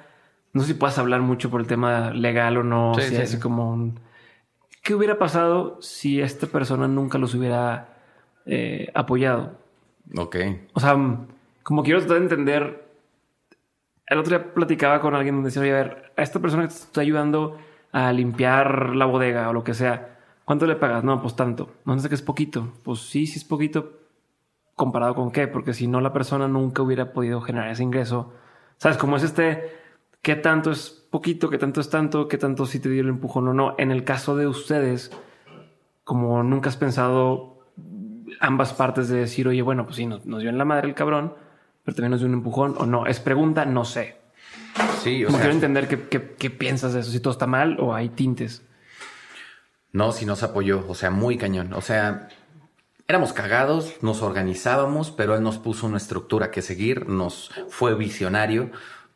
no 0.52 0.62
sé 0.62 0.68
si 0.68 0.74
puedas 0.74 0.98
hablar 0.98 1.22
mucho 1.22 1.50
por 1.50 1.62
el 1.62 1.68
tema 1.68 2.12
legal 2.12 2.58
o 2.58 2.64
no, 2.64 2.94
si 2.96 3.16
es 3.16 3.38
como 3.38 3.72
un... 3.72 4.02
¿Qué 4.84 4.94
hubiera 4.94 5.18
pasado 5.18 5.78
si 5.82 6.20
esta 6.20 6.46
persona 6.46 6.90
nunca 6.90 7.18
los 7.20 7.34
hubiera 7.36 7.96
eh, 8.46 8.92
apoyado? 8.94 9.58
Ok. 10.18 10.36
O 10.74 10.82
sea, 10.82 10.98
como 11.64 11.84
quiero 11.84 12.00
tratar 12.00 12.18
de 12.18 12.24
entender, 12.24 12.86
el 14.08 14.18
otro 14.18 14.38
día 14.38 14.54
platicaba 14.54 15.00
con 15.00 15.16
alguien 15.16 15.36
donde 15.36 15.48
decía, 15.48 15.62
oye, 15.62 15.72
a 15.72 15.84
ver, 15.84 16.12
a 16.18 16.22
esta 16.22 16.42
persona 16.42 16.64
que 16.64 16.74
te 16.74 16.76
está 16.76 17.00
ayudando 17.00 17.58
a 17.94 18.12
limpiar 18.12 18.94
la 18.94 19.06
bodega 19.06 19.48
o 19.48 19.54
lo 19.54 19.64
que 19.64 19.74
sea, 19.74 20.15
¿Cuánto 20.46 20.68
le 20.68 20.76
pagas? 20.76 21.04
No, 21.04 21.20
pues 21.22 21.36
tanto. 21.36 21.72
No 21.86 21.98
sé 22.00 22.08
que 22.08 22.16
es 22.16 22.22
poquito. 22.22 22.72
Pues 22.84 23.00
sí, 23.00 23.26
sí 23.26 23.40
es 23.40 23.44
poquito. 23.44 24.00
¿Comparado 24.76 25.16
con 25.16 25.32
qué? 25.32 25.48
Porque 25.48 25.74
si 25.74 25.88
no, 25.88 26.02
la 26.02 26.14
persona 26.14 26.48
nunca 26.48 26.84
hubiera 26.84 27.14
podido 27.14 27.42
generar 27.42 27.70
ese 27.70 27.84
ingreso. 27.84 28.32
¿Sabes? 28.78 28.98
cómo 28.98 29.18
es 29.18 29.24
este, 29.24 29.72
¿qué 30.22 30.36
tanto 30.36 30.70
es 30.70 31.08
poquito? 31.10 31.50
¿Qué 31.50 31.58
tanto 31.58 31.82
es 31.82 31.90
tanto? 31.90 32.28
¿Qué 32.28 32.38
tanto 32.38 32.66
sí 32.66 32.80
te 32.80 32.90
dio 32.90 33.02
el 33.02 33.10
empujón 33.10 33.48
o 33.48 33.54
no? 33.54 33.74
En 33.78 33.90
el 33.90 34.04
caso 34.04 34.36
de 34.36 34.48
ustedes, 34.48 35.12
como 36.04 36.44
nunca 36.44 36.70
has 36.70 36.78
pensado 36.78 37.66
ambas 38.40 38.74
partes 38.74 39.08
de 39.08 39.18
decir, 39.18 39.48
oye, 39.48 39.62
bueno, 39.62 39.86
pues 39.86 39.96
sí, 39.96 40.06
nos, 40.06 40.24
dio 40.24 40.50
en 40.50 40.58
la 40.58 40.66
madre 40.66 40.90
el 40.90 40.94
cabrón, 40.94 41.34
pero 41.84 41.96
también 41.96 42.12
nos 42.12 42.20
dio 42.20 42.28
un 42.28 42.36
empujón 42.36 42.76
o 42.78 42.86
no. 42.86 43.08
Es 43.08 43.20
pregunta, 43.20 43.66
no 43.66 43.86
sé. 43.86 44.18
Sí, 45.00 45.24
o 45.24 45.28
como 45.28 45.40
quiero 45.40 45.54
entender 45.54 45.88
qué, 45.88 46.36
qué 46.38 46.50
piensas 46.50 46.94
de 46.94 47.00
eso, 47.00 47.12
si 47.12 47.20
todo 47.22 47.32
está 47.32 47.48
mal 47.48 47.78
o 47.80 47.96
hay 47.96 48.10
tintes. 48.10 48.66
No, 49.96 50.12
si 50.12 50.26
nos 50.26 50.44
apoyó, 50.44 50.84
o 50.90 50.94
sea, 50.94 51.10
muy 51.10 51.38
cañón. 51.38 51.72
O 51.72 51.80
sea, 51.80 52.28
éramos 53.08 53.32
cagados, 53.32 53.96
nos 54.02 54.22
organizábamos, 54.22 55.10
pero 55.10 55.38
él 55.38 55.42
nos 55.42 55.58
puso 55.58 55.88
una 55.88 55.96
estructura 55.96 56.52
que 56.52 56.62
seguir, 56.62 57.08
nos 57.08 57.50
fue 57.70 57.96
visionario, 57.96 58.72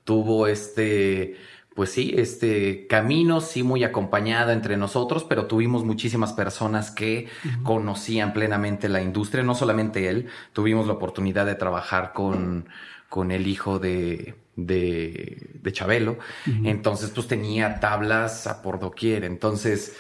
tuvo 0.05 0.47
este, 0.47 1.35
pues 1.75 1.91
sí, 1.91 2.13
este 2.15 2.87
camino, 2.87 3.41
sí 3.41 3.61
muy 3.61 3.83
acompañado 3.83 4.53
entre 4.53 4.77
nosotros, 4.77 5.25
pero 5.25 5.47
tuvimos 5.47 5.83
muchísimas 5.83 6.31
personas 6.31 6.91
que 6.91 7.27
conocían 7.63 8.31
plenamente 8.31 8.87
la 8.87 9.01
industria, 9.01 9.43
no 9.43 9.55
solamente 9.55 10.07
él, 10.07 10.27
tuvimos 10.53 10.87
la 10.87 10.93
oportunidad 10.93 11.45
de 11.45 11.55
trabajar 11.55 12.13
con, 12.13 12.69
con 13.09 13.31
el 13.31 13.47
hijo 13.47 13.79
de, 13.79 14.35
de, 14.55 15.49
de 15.55 15.73
Chabelo, 15.73 16.19
entonces 16.63 17.09
pues 17.09 17.27
tenía 17.27 17.81
tablas 17.81 18.47
a 18.47 18.61
por 18.61 18.79
doquier, 18.79 19.25
entonces 19.25 19.97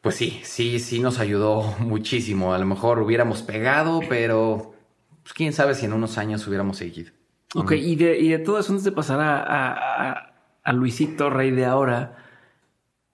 pues 0.00 0.14
sí, 0.16 0.40
sí, 0.44 0.78
sí 0.78 1.00
nos 1.00 1.18
ayudó 1.18 1.62
muchísimo. 1.78 2.54
A 2.54 2.58
lo 2.58 2.66
mejor 2.66 3.00
hubiéramos 3.00 3.42
pegado, 3.42 4.00
pero 4.08 4.74
pues, 5.22 5.34
quién 5.34 5.52
sabe 5.52 5.74
si 5.74 5.86
en 5.86 5.92
unos 5.92 6.18
años 6.18 6.46
hubiéramos 6.46 6.78
seguido. 6.78 7.12
Ok, 7.54 7.72
y, 7.72 7.96
de, 7.96 8.18
y 8.18 8.28
de 8.28 8.38
todo 8.38 8.60
eso, 8.60 8.72
antes 8.72 8.84
de 8.84 8.92
pasar 8.92 9.20
a, 9.20 10.32
a, 10.62 10.72
Luisito, 10.72 11.30
rey 11.30 11.50
de 11.50 11.64
ahora, 11.64 12.16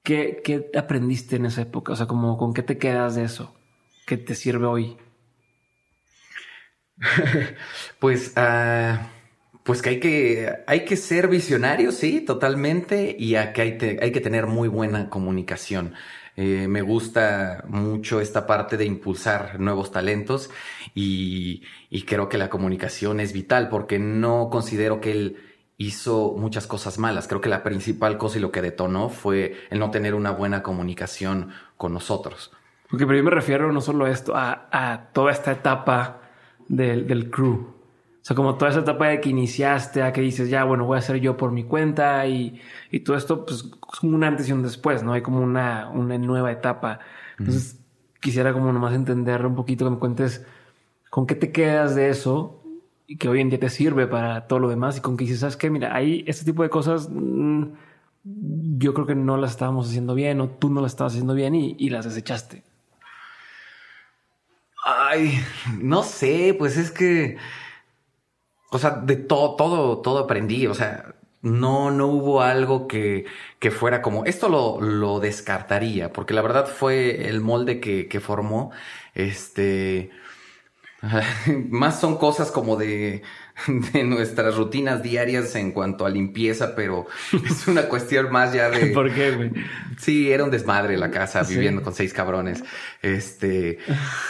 ¿qué, 0.03 0.42
¿qué, 0.44 0.70
aprendiste 0.77 1.37
en 1.37 1.46
esa 1.46 1.62
época? 1.62 1.92
O 1.92 1.96
sea, 1.96 2.07
como, 2.07 2.37
¿con 2.37 2.53
qué 2.53 2.62
te 2.62 2.77
quedas 2.77 3.14
de 3.14 3.25
eso? 3.25 3.55
¿Qué 4.07 4.18
te 4.18 4.35
sirve 4.35 4.66
hoy? 4.66 4.99
pues, 7.99 8.35
uh, 8.37 8.99
pues 9.62 9.81
que 9.81 9.88
hay 9.88 10.01
que, 10.01 10.53
hay 10.66 10.85
que 10.85 10.96
ser 10.96 11.29
visionario, 11.29 11.90
sí, 11.90 12.20
totalmente, 12.20 13.16
y 13.18 13.37
a 13.37 13.55
que 13.55 13.62
hay, 13.62 13.99
hay 14.03 14.12
que 14.12 14.20
tener 14.20 14.46
muy 14.46 14.68
buena 14.68 15.09
comunicación. 15.09 15.94
Eh, 16.37 16.68
me 16.68 16.83
gusta 16.83 17.64
mucho 17.66 18.20
esta 18.20 18.46
parte 18.46 18.77
de 18.77 18.85
impulsar 18.85 19.59
nuevos 19.59 19.90
talentos 19.90 20.51
y, 20.94 21.62
creo 22.07 22.29
que 22.29 22.37
la 22.37 22.51
comunicación 22.51 23.20
es 23.20 23.33
vital 23.33 23.68
porque 23.70 23.99
no 23.99 24.51
considero 24.51 25.01
que 25.01 25.12
él 25.12 25.37
hizo 25.79 26.35
muchas 26.37 26.66
cosas 26.66 26.99
malas. 26.99 27.27
Creo 27.27 27.40
que 27.40 27.49
la 27.49 27.62
principal 27.62 28.18
cosa 28.18 28.38
y 28.38 28.42
lo 28.42 28.53
que 28.53 28.62
detonó 28.62 29.09
fue 29.09 29.57
el 29.70 29.79
no 29.79 29.90
tener 29.90 30.14
una 30.14 30.31
buena 30.31 30.62
comunicación 30.62 31.51
con 31.79 31.94
nosotros. 31.94 32.53
Porque 32.90 33.07
pero 33.07 33.18
yo 33.18 33.25
me 33.25 33.31
refiero 33.31 33.72
no 33.72 33.81
solo 33.81 34.05
a 34.05 34.11
esto, 34.11 34.37
a, 34.37 34.68
a 34.70 35.12
toda 35.12 35.33
esta 35.33 35.53
etapa 35.53 36.20
del, 36.68 37.07
del 37.07 37.31
crew. 37.31 37.76
O 38.27 38.29
sea, 38.29 38.35
como 38.35 38.57
toda 38.57 38.73
esa 38.73 38.81
etapa 38.81 39.07
de 39.07 39.21
que 39.21 39.29
iniciaste, 39.29 40.03
a 40.03 40.12
que 40.12 40.21
dices, 40.21 40.51
ya, 40.51 40.65
bueno, 40.65 40.85
voy 40.85 40.97
a 40.97 40.99
hacer 40.99 41.21
yo 41.21 41.37
por 41.37 41.53
mi 41.53 41.62
cuenta 41.62 42.27
y, 42.27 42.61
y 42.91 42.99
todo 42.99 43.17
esto, 43.17 43.47
pues, 43.47 43.59
es 43.93 44.01
como 44.01 44.17
un 44.17 44.25
antes 44.25 44.49
y 44.49 44.53
un 44.53 44.65
después, 44.65 45.05
¿no? 45.05 45.12
Hay 45.12 45.23
como 45.23 45.39
una, 45.39 45.89
una 45.91 46.19
nueva 46.19 46.51
etapa. 46.51 46.99
Entonces, 47.39 47.79
quisiera 48.19 48.53
como 48.53 48.73
nomás 48.73 48.95
entender 48.95 49.47
un 49.47 49.55
poquito, 49.55 49.85
que 49.85 49.93
me 49.93 49.99
cuentes 50.01 50.45
con 51.09 51.29
qué 51.29 51.37
te 51.37 51.53
quedas 51.53 51.95
de 51.95 52.09
eso 52.09 52.65
y 53.07 53.17
que 53.17 53.29
hoy 53.29 53.41
en 53.41 53.49
día 53.49 53.61
te 53.61 53.71
sirve 53.71 54.09
para 54.09 54.49
todo 54.49 54.59
lo 54.59 54.71
demás 54.71 54.99
y 54.99 55.01
con 55.03 55.17
qué 55.17 55.23
dices, 55.23 55.39
¿sabes 55.39 55.57
qué? 55.57 55.71
Mira, 55.71 55.95
ahí 55.95 56.25
este 56.27 56.45
tipo 56.45 56.65
de 56.65 56.69
cosas 56.69 57.09
mm, 57.09 57.62
yo 58.25 58.93
creo 58.93 59.07
que 59.07 59.15
no 59.15 59.37
las 59.37 59.53
estábamos 59.53 59.89
haciendo 59.89 60.17
bien 60.17 60.41
o 60.41 60.49
tú 60.49 60.69
no 60.69 60.81
las 60.81 60.91
estabas 60.91 61.12
haciendo 61.12 61.35
bien 61.35 61.55
y, 61.55 61.77
y 61.79 61.91
las 61.91 62.05
desechaste. 62.05 62.65
Ay, 64.85 65.39
no 65.81 66.03
sé, 66.03 66.57
pues 66.59 66.77
es 66.77 66.91
que 66.91 67.37
o 68.77 68.79
sea, 68.79 68.91
de 68.91 69.17
todo, 69.17 69.57
todo, 69.57 69.99
todo 70.03 70.19
aprendí. 70.21 70.67
O 70.67 70.75
sea, 70.75 71.15
no, 71.43 71.91
no 71.91 72.07
hubo 72.09 72.43
algo 72.43 72.87
que, 72.89 73.27
que 73.59 73.71
fuera 73.71 74.03
como, 74.03 74.25
esto 74.25 74.49
lo, 74.49 74.81
lo 74.81 75.21
descartaría, 75.21 76.12
porque 76.12 76.35
la 76.35 76.43
verdad 76.43 76.67
fue 76.67 77.29
el 77.29 77.41
molde 77.41 77.81
que, 77.81 78.09
que 78.09 78.21
formó. 78.21 78.71
Este, 79.15 80.11
más 81.71 82.01
son 82.01 82.17
cosas 82.19 82.51
como 82.51 82.77
de, 82.77 83.23
de 83.92 84.05
nuestras 84.05 84.57
rutinas 84.57 85.03
diarias 85.03 85.55
en 85.55 85.73
cuanto 85.73 86.05
a 86.05 86.11
limpieza, 86.11 86.75
pero 86.75 87.07
es 87.45 87.66
una 87.66 87.88
cuestión 87.88 88.31
más 88.31 88.53
ya 88.53 88.69
de... 88.69 88.87
¿Por 88.95 89.12
qué, 89.12 89.33
güey? 89.33 89.53
Sí, 89.99 90.31
era 90.31 90.45
un 90.45 90.51
desmadre 90.51 90.97
la 90.97 91.11
casa, 91.11 91.42
viviendo 91.42 91.83
con 91.83 91.95
seis 91.95 92.12
cabrones. 92.12 92.62
Este, 93.03 93.79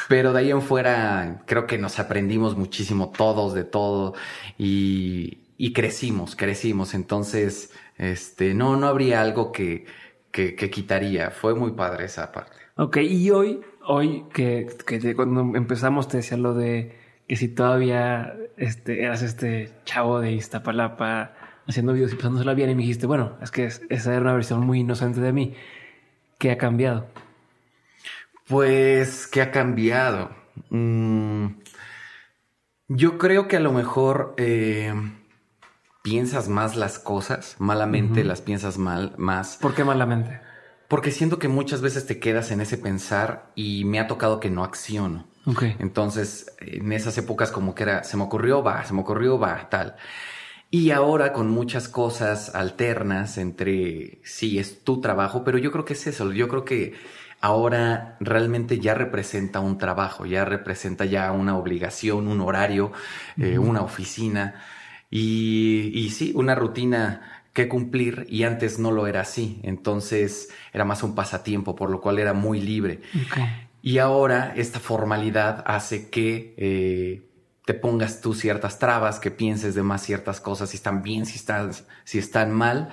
pero 0.09 0.33
de 0.33 0.41
ahí 0.41 0.51
en 0.51 0.63
fuera 0.63 1.43
creo 1.47 1.67
que 1.67 1.79
nos 1.79 1.99
aprendimos 1.99 2.57
muchísimo 2.57 3.11
todos 3.17 3.55
de 3.55 3.65
todo 3.65 4.15
y, 4.59 5.39
y 5.57 5.73
crecimos, 5.73 6.37
crecimos. 6.37 6.95
Entonces, 6.95 7.73
este, 7.99 8.55
no, 8.55 8.77
no 8.77 8.87
habría 8.87 9.21
algo 9.21 9.51
que, 9.51 9.87
que, 10.31 10.55
que 10.55 10.71
quitaría. 10.71 11.31
Fue 11.31 11.55
muy 11.55 11.73
padre 11.73 12.05
esa 12.05 12.31
parte. 12.31 12.57
Ok, 12.77 12.99
y 12.99 13.31
hoy, 13.31 13.61
hoy 13.87 14.25
que, 14.33 14.69
que 14.87 15.17
cuando 15.17 15.57
empezamos 15.57 16.09
te 16.09 16.19
decía 16.19 16.37
lo 16.37 16.55
de 16.55 16.96
que 17.27 17.37
si 17.37 17.49
todavía 17.49 18.37
este, 18.57 19.03
eras 19.03 19.23
este 19.23 19.73
chavo 19.85 20.21
de 20.21 20.33
Iztapalapa 20.33 21.33
haciendo 21.67 21.93
videos 21.93 22.13
y 22.13 22.17
pasándosela 22.17 22.55
bien 22.55 22.71
y 22.71 22.75
me 22.75 22.83
dijiste, 22.83 23.07
bueno, 23.07 23.37
es 23.43 23.51
que 23.51 23.65
esa 23.65 24.13
era 24.13 24.21
una 24.21 24.35
versión 24.35 24.61
muy 24.65 24.81
inocente 24.81 25.21
de 25.21 25.33
mí. 25.33 25.55
¿Qué 26.39 26.51
ha 26.51 26.59
cambiado? 26.59 27.07
Pues, 28.47 29.27
¿qué 29.27 29.43
ha 29.43 29.51
cambiado? 29.51 30.31
Mm, 30.71 31.47
yo 32.89 33.19
creo 33.19 33.49
que 33.49 33.57
a 33.57 33.61
lo 33.61 33.73
mejor 33.73 34.35
eh, 34.37 34.95
piensas 36.03 36.49
más 36.49 36.77
las 36.77 37.01
cosas, 37.01 37.57
malamente 37.59 38.23
las 38.23 38.41
piensas 38.41 38.79
mal, 38.79 39.15
más. 39.17 39.57
¿Por 39.57 39.75
qué 39.75 39.83
malamente? 39.83 40.41
Porque 40.87 41.11
siento 41.11 41.41
que 41.41 41.49
muchas 41.49 41.81
veces 41.81 42.07
te 42.07 42.21
quedas 42.21 42.53
en 42.53 42.61
ese 42.61 42.79
pensar 42.79 43.51
y 43.57 43.85
me 43.85 43.99
ha 43.99 44.07
tocado 44.07 44.39
que 44.39 44.51
no 44.51 44.63
acciono. 44.63 45.27
Okay. 45.47 45.77
Entonces, 45.79 46.57
en 46.59 46.93
esas 46.93 47.17
épocas 47.19 47.53
como 47.53 47.75
que 47.75 47.85
era, 47.85 48.03
se 48.03 48.17
me 48.17 48.25
ocurrió, 48.25 48.63
va, 48.63 48.85
se 48.85 48.93
me 48.93 49.01
ocurrió, 49.01 49.39
va, 49.39 49.69
tal. 49.71 49.97
Y 50.71 50.91
ahora 50.91 51.33
con 51.33 51.49
muchas 51.49 51.89
cosas 51.89 52.55
alternas 52.55 53.39
entre, 53.39 54.19
sí, 54.25 54.59
es 54.59 54.83
tu 54.83 55.01
trabajo, 55.01 55.45
pero 55.45 55.59
yo 55.59 55.71
creo 55.71 55.85
que 55.85 55.93
es 55.93 56.07
eso, 56.09 56.33
yo 56.33 56.49
creo 56.49 56.65
que 56.65 56.95
ahora 57.41 58.17
realmente 58.19 58.81
ya 58.81 58.95
representa 58.95 59.61
un 59.61 59.79
trabajo, 59.79 60.27
ya 60.27 60.45
representa 60.45 61.05
ya 61.05 61.31
una 61.31 61.57
obligación, 61.57 62.27
un 62.27 62.41
horario, 62.41 62.91
eh, 63.39 63.59
una 63.59 63.83
oficina 63.83 64.57
y, 65.09 65.93
y 65.95 66.11
sí, 66.11 66.33
una 66.35 66.57
rutina 66.57 67.45
que 67.53 67.69
cumplir 67.69 68.27
y 68.29 68.43
antes 68.43 68.79
no 68.79 68.91
lo 68.91 69.07
era 69.07 69.21
así, 69.21 69.61
entonces 69.63 70.51
era 70.73 70.85
más 70.85 71.03
un 71.05 71.15
pasatiempo, 71.15 71.77
por 71.77 71.91
lo 71.91 72.01
cual 72.01 72.19
era 72.19 72.35
muy 72.35 72.61
libre. 72.61 73.01
Okay. 73.29 73.66
Y 73.83 73.99
ahora 73.99 74.53
esta 74.57 74.81
formalidad 74.81 75.63
hace 75.67 76.11
que 76.11 76.55
eh, 76.57 77.27
te 77.65 77.75
pongas 77.75 78.21
tú 78.21 78.35
ciertas 78.35 78.79
trabas, 78.79 79.19
que 79.19 79.31
pienses 79.31 79.75
de 79.75 79.83
más 79.83 80.03
ciertas 80.03 80.41
cosas, 80.41 80.71
si 80.71 80.77
están 80.77 81.03
bien, 81.03 81.27
si 81.27 81.37
están, 81.37 81.73
si 82.05 82.19
están 82.19 82.53
mal. 82.53 82.91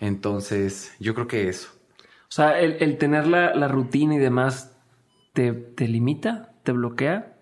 Entonces, 0.00 0.92
yo 0.98 1.14
creo 1.14 1.26
que 1.26 1.48
eso. 1.48 1.68
O 1.98 2.32
sea, 2.34 2.58
el, 2.58 2.78
el 2.80 2.98
tener 2.98 3.26
la, 3.26 3.54
la, 3.54 3.68
rutina 3.68 4.16
y 4.16 4.18
demás 4.18 4.76
te, 5.34 5.52
te, 5.52 5.86
limita, 5.86 6.54
te 6.62 6.72
bloquea. 6.72 7.36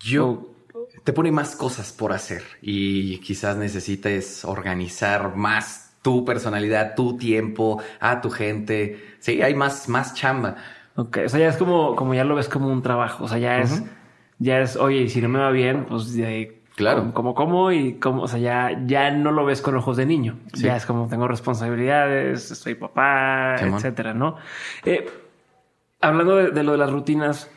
Yo 0.00 0.54
o... 0.72 0.88
te 1.04 1.12
pone 1.12 1.30
más 1.30 1.54
cosas 1.54 1.92
por 1.92 2.12
hacer 2.12 2.42
y 2.60 3.18
quizás 3.18 3.56
necesites 3.56 4.44
organizar 4.44 5.36
más 5.36 5.94
tu 6.02 6.24
personalidad, 6.24 6.94
tu 6.96 7.16
tiempo, 7.16 7.80
a 8.00 8.20
tu 8.20 8.30
gente. 8.30 9.16
Sí, 9.20 9.42
hay 9.42 9.54
más, 9.54 9.88
más 9.88 10.14
chamba. 10.14 10.56
Ok, 10.96 11.18
o 11.24 11.28
sea, 11.28 11.40
ya 11.40 11.48
es 11.48 11.56
como, 11.56 11.96
como 11.96 12.14
ya 12.14 12.24
lo 12.24 12.34
ves 12.34 12.48
como 12.48 12.68
un 12.68 12.82
trabajo, 12.82 13.24
o 13.24 13.28
sea, 13.28 13.38
ya 13.38 13.58
es, 13.58 13.80
uh 13.80 13.84
-huh. 13.84 13.88
ya 14.38 14.60
es, 14.60 14.76
oye, 14.76 15.02
y 15.02 15.08
si 15.08 15.22
no 15.22 15.28
me 15.28 15.38
va 15.38 15.50
bien, 15.50 15.86
pues 15.88 16.14
de 16.14 16.62
claro, 16.76 17.14
como, 17.14 17.34
como 17.34 17.72
y 17.72 17.94
como, 17.94 18.22
o 18.22 18.28
sea, 18.28 18.38
ya, 18.38 18.84
ya 18.86 19.10
no 19.10 19.32
lo 19.32 19.44
ves 19.46 19.62
con 19.62 19.74
ojos 19.74 19.96
de 19.96 20.04
niño, 20.04 20.38
sí. 20.52 20.64
ya 20.64 20.76
es 20.76 20.84
como 20.84 21.08
tengo 21.08 21.26
responsabilidades, 21.28 22.46
soy 22.46 22.74
papá, 22.74 23.56
etcétera, 23.60 24.12
¿no? 24.12 24.36
Eh, 24.84 25.06
hablando 26.02 26.36
de, 26.36 26.50
de, 26.50 26.62
lo 26.62 26.72
de 26.72 26.78
las 26.78 26.90
rutinas, 26.90 27.50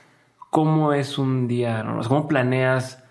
¿cómo 0.50 0.94
es 0.94 1.18
un 1.18 1.48
día? 1.50 1.84
¿no? 1.84 2.02
¿Cómo 2.08 2.30
planeas? 2.30 3.04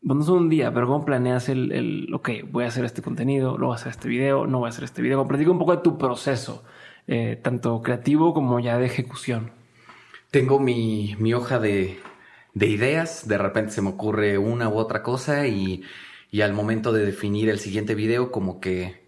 Bueno, 0.00 0.20
no 0.20 0.24
es 0.24 0.30
un 0.30 0.48
día, 0.48 0.72
pero 0.72 0.86
¿cómo 0.86 1.04
planeas 1.04 1.50
el, 1.50 1.72
el, 1.72 2.14
ok, 2.14 2.30
voy 2.50 2.64
a 2.64 2.68
hacer 2.68 2.86
este 2.86 3.02
contenido, 3.02 3.58
luego 3.58 3.66
voy 3.66 3.72
a 3.74 3.76
hacer 3.76 3.90
este 3.90 4.08
video, 4.08 4.46
no 4.46 4.60
voy 4.60 4.68
a 4.68 4.70
hacer 4.70 4.84
este 4.84 5.02
video? 5.02 5.28
Platica 5.28 5.50
un 5.50 5.58
poco 5.58 5.76
de 5.76 5.82
tu 5.82 5.98
proceso 5.98 6.64
eh, 7.06 7.38
tanto 7.42 7.82
creativo 7.82 8.34
como 8.34 8.60
ya 8.60 8.78
de 8.78 8.86
ejecución? 8.86 9.50
Tengo 10.30 10.60
mi, 10.60 11.16
mi 11.18 11.34
hoja 11.34 11.58
de, 11.58 11.98
de, 12.54 12.66
ideas, 12.66 13.26
de 13.26 13.38
repente 13.38 13.72
se 13.72 13.82
me 13.82 13.90
ocurre 13.90 14.38
una 14.38 14.68
u 14.68 14.76
otra 14.76 15.02
cosa 15.02 15.46
y, 15.46 15.82
y, 16.30 16.42
al 16.42 16.52
momento 16.52 16.92
de 16.92 17.04
definir 17.04 17.48
el 17.48 17.58
siguiente 17.58 17.94
video 17.94 18.30
como 18.30 18.60
que 18.60 19.00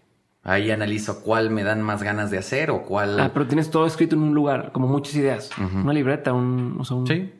ahí 0.43 0.71
analizo 0.71 1.23
cuál 1.23 1.49
me 1.49 1.63
dan 1.63 1.81
más 1.81 2.03
ganas 2.03 2.29
de 2.29 2.37
hacer 2.37 2.71
o 2.71 2.83
cuál... 2.83 3.19
Ah, 3.19 3.31
pero 3.33 3.47
tienes 3.47 3.71
todo 3.71 3.85
escrito 3.85 4.15
en 4.15 4.23
un 4.23 4.33
lugar, 4.33 4.71
como 4.73 4.87
muchas 4.87 5.15
ideas, 5.15 5.49
uh 5.57 5.61
-huh. 5.61 5.83
una 5.83 5.93
libreta, 5.93 6.33
un, 6.33 6.75
o 6.79 6.83
sea, 6.83 6.97
un... 6.97 7.07
Sí. 7.07 7.31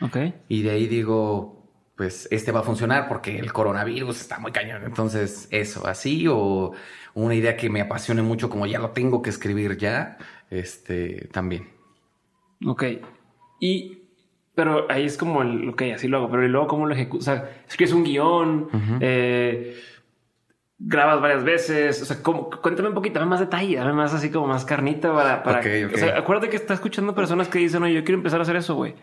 Ok. 0.00 0.16
Y 0.48 0.62
de 0.62 0.70
ahí 0.70 0.86
digo, 0.86 1.57
pues 1.98 2.28
este 2.30 2.52
va 2.52 2.60
a 2.60 2.62
funcionar 2.62 3.08
porque 3.08 3.40
el 3.40 3.52
coronavirus 3.52 4.20
está 4.20 4.38
muy 4.38 4.52
cañón. 4.52 4.84
Entonces, 4.84 5.48
eso, 5.50 5.84
así 5.84 6.26
o 6.30 6.72
una 7.14 7.34
idea 7.34 7.56
que 7.56 7.68
me 7.68 7.80
apasione 7.80 8.22
mucho, 8.22 8.48
como 8.48 8.66
ya 8.66 8.78
lo 8.78 8.90
tengo 8.90 9.20
que 9.20 9.30
escribir 9.30 9.76
ya, 9.76 10.16
este, 10.48 11.28
también. 11.32 11.68
Ok. 12.64 12.84
Y, 13.58 13.98
pero 14.54 14.86
ahí 14.88 15.06
es 15.06 15.18
como 15.18 15.42
el, 15.42 15.70
ok, 15.70 15.82
así 15.96 16.06
lo 16.06 16.18
hago, 16.18 16.30
pero 16.30 16.44
y 16.44 16.48
luego 16.48 16.68
cómo 16.68 16.86
lo 16.86 16.94
ejecuto, 16.94 17.22
o 17.22 17.24
sea, 17.24 17.50
escribes 17.68 17.92
un 17.92 18.04
guion, 18.04 18.68
uh 18.72 18.76
-huh. 18.76 18.98
eh, 19.00 19.76
grabas 20.78 21.20
varias 21.20 21.42
veces, 21.42 22.00
o 22.00 22.04
sea, 22.04 22.22
¿cómo? 22.22 22.48
cuéntame 22.48 22.90
un 22.90 22.94
poquito, 22.94 23.18
dame 23.18 23.30
más 23.30 23.40
detalle, 23.40 23.74
dame 23.74 23.92
más 23.92 24.14
así 24.14 24.30
como 24.30 24.46
más 24.46 24.64
carnita 24.64 25.12
para, 25.12 25.42
para, 25.42 25.58
okay, 25.58 25.82
okay. 25.82 25.96
o 25.96 25.98
sea, 25.98 26.16
acuérdate 26.16 26.48
que 26.48 26.56
está 26.56 26.74
escuchando 26.74 27.12
personas 27.12 27.48
que 27.48 27.58
dicen, 27.58 27.82
oye, 27.82 27.94
yo 27.94 28.04
quiero 28.04 28.18
empezar 28.18 28.38
a 28.38 28.44
hacer 28.44 28.54
eso, 28.54 28.76
güey. 28.76 28.94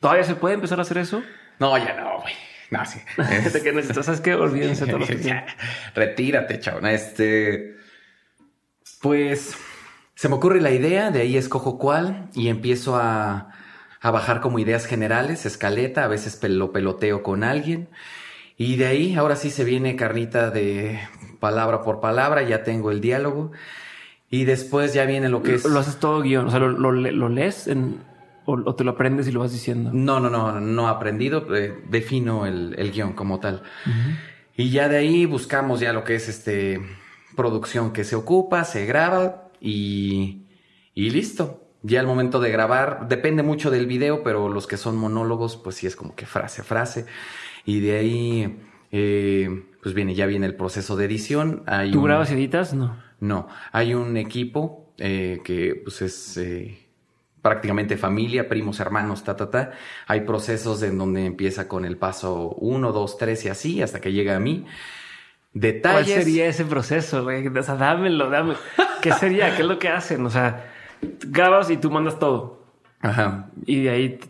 ¿Todavía 0.00 0.24
se 0.24 0.34
puede 0.34 0.54
empezar 0.56 0.78
a 0.78 0.82
hacer 0.82 0.98
eso? 0.98 1.22
No, 1.58 1.76
ya 1.78 1.94
no, 1.94 2.20
güey. 2.20 2.34
No, 2.70 2.84
sí. 2.84 3.00
Es... 3.30 3.62
que 3.62 3.72
necesitas, 3.72 4.06
¿sabes 4.06 4.20
qué? 4.20 4.34
Olvídense 4.34 4.86
todo 4.86 4.98
lo 4.98 5.06
que 5.06 5.44
Retírate, 5.94 6.60
chavo. 6.60 6.86
Este. 6.86 7.76
Pues 9.00 9.56
se 10.14 10.28
me 10.28 10.34
ocurre 10.34 10.60
la 10.60 10.70
idea, 10.70 11.10
de 11.10 11.20
ahí 11.20 11.36
escojo 11.36 11.78
cuál 11.78 12.28
y 12.34 12.48
empiezo 12.48 12.96
a, 12.96 13.52
a 14.00 14.10
bajar 14.10 14.40
como 14.40 14.58
ideas 14.58 14.86
generales, 14.86 15.46
escaleta, 15.46 16.04
a 16.04 16.08
veces 16.08 16.42
lo 16.42 16.72
peloteo 16.72 17.22
con 17.22 17.44
alguien. 17.44 17.88
Y 18.56 18.76
de 18.76 18.86
ahí, 18.86 19.14
ahora 19.14 19.36
sí 19.36 19.50
se 19.50 19.64
viene 19.64 19.96
carnita 19.96 20.50
de 20.50 20.98
palabra 21.40 21.82
por 21.82 22.00
palabra, 22.00 22.42
ya 22.42 22.64
tengo 22.64 22.90
el 22.90 23.02
diálogo. 23.02 23.52
Y 24.30 24.44
después 24.44 24.94
ya 24.94 25.04
viene 25.04 25.28
lo 25.28 25.42
que 25.42 25.56
es. 25.56 25.64
Lo 25.66 25.78
haces 25.78 25.98
todo 25.98 26.22
guion, 26.22 26.46
o 26.46 26.50
sea, 26.50 26.58
lo, 26.58 26.70
lo, 26.70 26.90
lo 26.92 27.28
lees 27.28 27.68
en, 27.68 28.00
o, 28.46 28.52
o, 28.52 28.74
te 28.74 28.84
lo 28.84 28.92
aprendes 28.92 29.28
y 29.28 29.32
lo 29.32 29.40
vas 29.40 29.52
diciendo? 29.52 29.90
No, 29.92 30.20
no, 30.20 30.30
no, 30.30 30.60
no 30.60 30.88
aprendido, 30.88 31.54
eh, 31.54 31.74
defino 31.88 32.46
el, 32.46 32.74
el, 32.78 32.92
guion 32.92 33.12
como 33.12 33.40
tal. 33.40 33.62
Uh 33.86 33.90
-huh. 33.90 34.18
Y 34.56 34.70
ya 34.70 34.88
de 34.88 34.96
ahí 34.96 35.26
buscamos 35.26 35.80
ya 35.80 35.92
lo 35.92 36.04
que 36.04 36.14
es 36.14 36.28
este 36.28 36.80
producción 37.36 37.92
que 37.92 38.04
se 38.04 38.16
ocupa, 38.16 38.64
se 38.64 38.86
graba 38.86 39.50
y, 39.60 40.46
y 40.94 41.10
listo. 41.10 41.62
Ya 41.82 42.00
al 42.00 42.06
momento 42.06 42.40
de 42.40 42.50
grabar, 42.50 43.06
depende 43.08 43.42
mucho 43.42 43.70
del 43.70 43.86
video, 43.86 44.24
pero 44.24 44.48
los 44.48 44.66
que 44.66 44.76
son 44.76 44.96
monólogos, 44.96 45.56
pues 45.56 45.76
sí 45.76 45.86
es 45.86 45.94
como 45.94 46.16
que 46.16 46.26
frase 46.26 46.62
a 46.62 46.64
frase. 46.64 47.06
Y 47.64 47.80
de 47.80 47.98
ahí, 47.98 48.58
eh, 48.90 49.66
pues 49.82 49.94
viene, 49.94 50.14
ya 50.14 50.26
viene 50.26 50.46
el 50.46 50.56
proceso 50.56 50.96
de 50.96 51.04
edición. 51.04 51.62
Hay 51.66 51.92
¿Tú 51.92 51.98
un, 51.98 52.06
grabas 52.06 52.30
y 52.30 52.34
editas? 52.34 52.74
No. 52.74 52.96
No, 53.20 53.48
hay 53.72 53.94
un 53.94 54.16
equipo 54.16 54.92
eh, 54.98 55.40
que 55.44 55.80
pues 55.82 56.02
es 56.02 56.36
eh, 56.36 56.85
prácticamente 57.46 57.96
familia, 57.96 58.48
primos, 58.48 58.80
hermanos, 58.80 59.22
ta, 59.22 59.36
ta, 59.36 59.48
ta. 59.48 59.70
Hay 60.08 60.22
procesos 60.22 60.82
en 60.82 60.98
donde 60.98 61.26
empieza 61.26 61.68
con 61.68 61.84
el 61.84 61.96
paso 61.96 62.56
1, 62.58 62.90
2, 62.90 63.18
3 63.18 63.44
y 63.44 63.48
así 63.48 63.82
hasta 63.82 64.00
que 64.00 64.12
llega 64.12 64.34
a 64.34 64.40
mí. 64.40 64.66
Detalles. 65.52 66.12
¿Cuál 66.12 66.24
sería 66.24 66.46
ese 66.48 66.64
proceso, 66.64 67.22
güey? 67.22 67.46
O 67.46 67.62
sea, 67.62 67.76
dámelo, 67.76 68.30
dame. 68.30 68.54
¿Qué 69.00 69.12
sería? 69.12 69.54
¿Qué 69.54 69.62
es 69.62 69.68
lo 69.68 69.78
que 69.78 69.88
hacen? 69.88 70.26
O 70.26 70.30
sea, 70.30 70.72
grabas 71.28 71.70
y 71.70 71.76
tú 71.76 71.88
mandas 71.88 72.18
todo. 72.18 72.64
Ajá. 73.00 73.48
Y 73.64 73.84
de 73.84 73.90
ahí. 73.90 74.20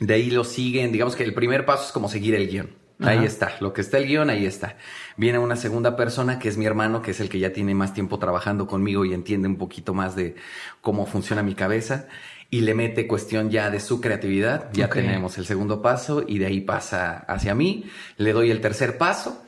De 0.00 0.14
ahí 0.14 0.28
lo 0.28 0.42
siguen. 0.42 0.90
Digamos 0.90 1.14
que 1.14 1.22
el 1.22 1.34
primer 1.34 1.64
paso 1.64 1.84
es 1.84 1.92
como 1.92 2.08
seguir 2.08 2.34
el 2.34 2.48
guion. 2.48 2.70
Ajá. 2.98 3.10
Ahí 3.10 3.24
está. 3.24 3.52
Lo 3.60 3.72
que 3.72 3.82
está 3.82 3.98
el 3.98 4.08
guion, 4.08 4.30
ahí 4.30 4.46
está. 4.46 4.76
Viene 5.16 5.38
una 5.38 5.54
segunda 5.54 5.94
persona 5.94 6.40
que 6.40 6.48
es 6.48 6.56
mi 6.56 6.66
hermano, 6.66 7.02
que 7.02 7.12
es 7.12 7.20
el 7.20 7.28
que 7.28 7.38
ya 7.38 7.52
tiene 7.52 7.76
más 7.76 7.94
tiempo 7.94 8.18
trabajando 8.18 8.66
conmigo 8.66 9.04
y 9.04 9.14
entiende 9.14 9.46
un 9.46 9.58
poquito 9.58 9.94
más 9.94 10.16
de 10.16 10.34
cómo 10.80 11.06
funciona 11.06 11.44
mi 11.44 11.54
cabeza 11.54 12.08
y 12.50 12.62
le 12.62 12.74
mete 12.74 13.06
cuestión 13.06 13.50
ya 13.50 13.70
de 13.70 13.80
su 13.80 14.00
creatividad. 14.00 14.70
Ya 14.72 14.86
okay. 14.86 15.02
tenemos 15.02 15.36
el 15.38 15.44
segundo 15.44 15.82
paso 15.82 16.24
y 16.26 16.38
de 16.38 16.46
ahí 16.46 16.60
pasa 16.60 17.18
hacia 17.28 17.54
mí. 17.54 17.84
Le 18.16 18.32
doy 18.32 18.50
el 18.50 18.60
tercer 18.60 18.98
paso. 18.98 19.44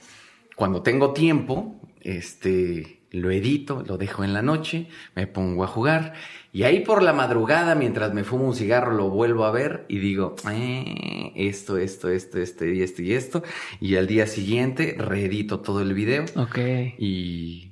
Cuando 0.55 0.83
tengo 0.83 1.13
tiempo, 1.13 1.81
este, 2.03 3.01
lo 3.11 3.31
edito, 3.31 3.83
lo 3.87 3.97
dejo 3.97 4.25
en 4.25 4.33
la 4.33 4.43
noche, 4.43 4.89
me 5.15 5.27
pongo 5.27 5.65
a 5.65 5.67
jugar 5.67 6.15
y 6.53 6.65
ahí 6.65 6.81
por 6.81 7.03
la 7.03 7.13
madrugada 7.13 7.75
mientras 7.75 8.13
me 8.13 8.25
fumo 8.25 8.47
un 8.47 8.55
cigarro 8.55 8.93
lo 8.93 9.09
vuelvo 9.09 9.45
a 9.45 9.51
ver 9.51 9.85
y 9.89 9.99
digo, 9.99 10.35
eh, 10.51 11.33
esto, 11.37 11.79
esto, 11.79 12.09
esto, 12.09 12.39
esto 12.39 12.67
y 12.67 12.83
esto 12.83 13.03
y 13.03 13.13
esto 13.15 13.43
y 13.81 13.97
al 13.97 14.07
día 14.07 14.27
siguiente 14.27 14.97
reedito 14.99 15.61
todo 15.61 15.81
el 15.81 15.95
video. 15.95 16.25
Ok. 16.37 16.59
Y, 16.99 17.70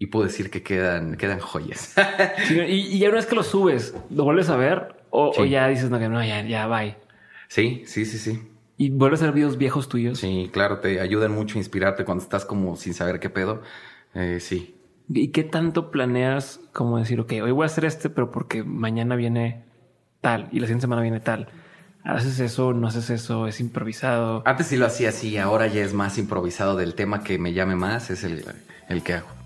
y 0.00 0.06
puedo 0.06 0.24
decir 0.24 0.50
que 0.50 0.62
quedan, 0.62 1.18
quedan 1.18 1.40
joyas. 1.40 1.94
y, 2.50 2.98
ya 2.98 3.08
una 3.08 3.18
vez 3.18 3.26
que 3.26 3.34
lo 3.34 3.42
subes, 3.42 3.94
¿lo 4.08 4.24
vuelves 4.24 4.48
a 4.48 4.56
ver? 4.56 4.94
O, 5.10 5.44
ya 5.44 5.68
dices, 5.68 5.90
no, 5.90 5.98
que 5.98 6.08
no, 6.08 6.24
ya, 6.24 6.42
ya, 6.42 6.66
bye. 6.66 6.96
Sí, 7.48 7.82
sí, 7.84 8.06
sí, 8.06 8.16
sí. 8.16 8.40
¿Y 8.78 8.88
vuelves 8.88 9.20
a 9.20 9.26
ver 9.26 9.34
videos 9.34 9.58
viejos 9.58 9.90
tuyos? 9.90 10.18
Sí, 10.18 10.48
claro, 10.54 10.78
te 10.78 11.00
ayudan 11.00 11.32
mucho 11.32 11.56
a 11.56 11.58
inspirarte 11.58 12.06
cuando 12.06 12.24
estás 12.24 12.46
como 12.46 12.76
sin 12.76 12.94
saber 12.94 13.20
qué 13.20 13.28
pedo. 13.28 13.60
Eh, 14.14 14.38
sí. 14.40 14.74
¿Y 15.10 15.28
qué 15.28 15.44
tanto 15.44 15.90
planeas 15.90 16.60
como 16.72 16.96
decir, 16.96 17.20
ok, 17.20 17.32
hoy 17.42 17.50
voy 17.50 17.64
a 17.64 17.66
hacer 17.66 17.84
este, 17.84 18.08
pero 18.08 18.30
porque 18.30 18.64
mañana 18.64 19.16
viene 19.16 19.64
tal 20.22 20.48
y 20.50 20.60
la 20.60 20.66
siguiente 20.66 20.84
semana 20.84 21.02
viene 21.02 21.20
tal? 21.20 21.48
¿Haces 22.04 22.40
eso? 22.40 22.72
¿No 22.72 22.88
haces 22.88 23.10
eso? 23.10 23.46
¿Es 23.46 23.60
improvisado? 23.60 24.42
Antes 24.46 24.68
sí 24.68 24.78
lo 24.78 24.86
hacía 24.86 25.10
así, 25.10 25.36
ahora 25.36 25.66
ya 25.66 25.84
es 25.84 25.92
más 25.92 26.16
improvisado 26.16 26.74
del 26.76 26.94
tema 26.94 27.22
que 27.22 27.38
me 27.38 27.52
llame 27.52 27.76
más, 27.76 28.08
es 28.08 28.24
el, 28.24 28.42
el 28.88 29.02
que 29.02 29.12
hago. 29.12 29.39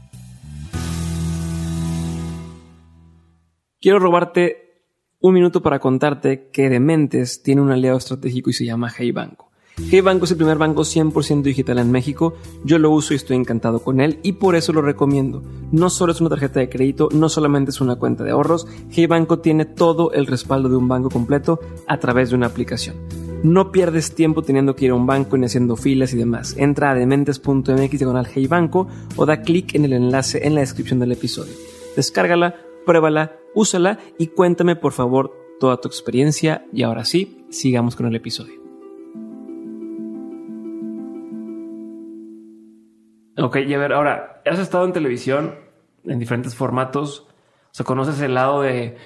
Quiero 3.85 3.99
robarte 3.99 4.81
un 5.21 5.35
minuto 5.35 5.61
para 5.61 5.79
contarte 5.79 6.49
que 6.51 6.71
Dementes 6.71 7.43
tiene 7.43 7.61
un 7.61 7.71
aliado 7.71 7.99
estratégico 7.99 8.49
y 8.49 8.55
se 8.55 8.65
llama 8.65 8.91
Hey 8.91 9.13
Banco. 9.13 9.51
Hey 9.77 10.01
Banco 10.01 10.25
es 10.25 10.31
el 10.31 10.39
primer 10.39 10.57
banco 10.57 10.85
100% 10.85 11.43
digital 11.43 11.79
en 11.79 11.93
México. 11.93 12.33
Yo 12.65 12.79
lo 12.79 12.91
uso 12.91 13.13
y 13.13 13.17
estoy 13.17 13.37
encantado 13.37 13.81
con 13.81 14.01
él 14.01 14.21
y 14.23 14.33
por 14.33 14.57
eso 14.57 14.73
lo 14.73 14.81
recomiendo. 14.81 15.43
No 15.71 15.91
solo 15.91 16.13
es 16.13 16.23
una 16.23 16.31
tarjeta 16.31 16.61
de 16.61 16.71
crédito, 16.71 17.11
no 17.13 17.29
solamente 17.29 17.73
es 17.73 17.83
una 17.83 17.97
cuenta 17.97 18.25
de 18.25 18.31
ahorros, 18.31 18.67
Hey 18.91 19.05
Banco 19.05 19.41
tiene 19.41 19.67
todo 19.67 20.13
el 20.13 20.27
respaldo 20.29 20.71
de 20.71 20.77
un 20.77 20.89
banco 20.89 21.11
completo 21.11 21.61
a 21.87 21.99
través 21.99 22.31
de 22.31 22.37
una 22.37 22.47
aplicación. 22.47 22.97
No 23.43 23.71
pierdes 23.71 24.15
tiempo 24.15 24.41
teniendo 24.41 24.75
que 24.75 24.87
ir 24.87 24.93
a 24.93 24.95
un 24.95 25.07
banco 25.07 25.37
y 25.37 25.45
haciendo 25.45 25.77
filas 25.77 26.15
y 26.15 26.17
demás. 26.17 26.57
Entra 26.57 26.93
a 26.93 26.95
dementes.mx 26.95 27.99
diagonal 27.99 28.29
Hey 28.35 28.47
Banco 28.47 28.89
o 29.17 29.27
da 29.27 29.43
clic 29.43 29.75
en 29.75 29.85
el 29.85 29.93
enlace 29.93 30.47
en 30.47 30.55
la 30.55 30.63
descripción 30.63 31.01
del 31.01 31.13
episodio. 31.13 31.53
Descárgala, 31.97 32.57
pruébala, 32.87 33.44
úsala 33.55 33.99
y 34.19 34.29
cuéntame 34.29 34.77
por 34.77 34.93
favor 34.93 35.33
toda 35.61 35.81
tu 35.81 35.89
experiencia 35.89 36.67
y 36.73 36.83
ahora 36.83 37.05
sí, 37.05 37.47
sigamos 37.51 37.97
con 37.97 38.07
el 38.07 38.15
episodio. 38.15 38.65
Ok, 43.37 43.57
y 43.67 43.75
a 43.75 43.79
ver, 43.79 43.93
ahora, 43.93 44.43
has 44.47 44.59
estado 44.59 44.85
en 44.85 44.93
televisión 44.93 45.57
en 46.05 46.19
diferentes 46.19 46.55
formatos. 46.55 47.27
O 47.73 47.75
sea, 47.75 47.85
conoces 47.85 48.21
el 48.21 48.35
lado 48.35 48.63
de 48.63 48.97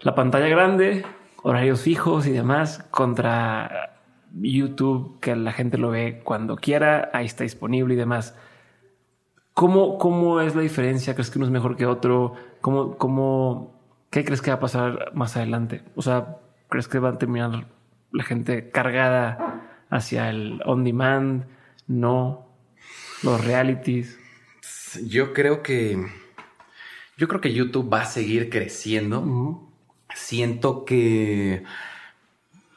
la 0.00 0.14
pantalla 0.14 0.48
grande, 0.48 1.04
horarios 1.42 1.80
fijos 1.80 2.26
y 2.26 2.30
demás, 2.30 2.86
contra 2.90 3.98
YouTube, 4.34 5.18
que 5.20 5.34
la 5.34 5.52
gente 5.52 5.78
lo 5.78 5.90
ve 5.90 6.20
cuando 6.22 6.56
quiera, 6.56 7.10
ahí 7.12 7.26
está 7.26 7.44
disponible 7.44 7.94
y 7.94 7.96
demás. 7.96 8.36
¿Cómo, 9.54 9.98
cómo 9.98 10.40
es 10.40 10.54
la 10.54 10.62
diferencia? 10.62 11.14
¿Crees 11.14 11.30
que 11.30 11.38
uno 11.38 11.46
es 11.46 11.52
mejor 11.52 11.76
que 11.76 11.86
otro? 11.86 12.34
¿Cómo, 12.60 12.96
cómo, 12.96 13.79
¿Qué 14.10 14.24
crees 14.24 14.42
que 14.42 14.50
va 14.50 14.56
a 14.56 14.60
pasar 14.60 15.12
más 15.14 15.36
adelante? 15.36 15.82
O 15.94 16.02
sea, 16.02 16.38
¿crees 16.68 16.88
que 16.88 16.98
va 16.98 17.10
a 17.10 17.18
terminar 17.18 17.68
la 18.12 18.24
gente 18.24 18.70
cargada 18.70 19.62
hacia 19.88 20.30
el 20.30 20.60
on 20.64 20.82
demand? 20.82 21.44
No 21.86 22.48
los 23.22 23.44
realities. 23.44 24.18
Yo 25.04 25.32
creo 25.32 25.62
que. 25.62 26.06
Yo 27.16 27.28
creo 27.28 27.40
que 27.40 27.52
YouTube 27.52 27.92
va 27.92 28.02
a 28.02 28.06
seguir 28.06 28.50
creciendo. 28.50 29.68
Siento 30.14 30.84
que 30.84 31.62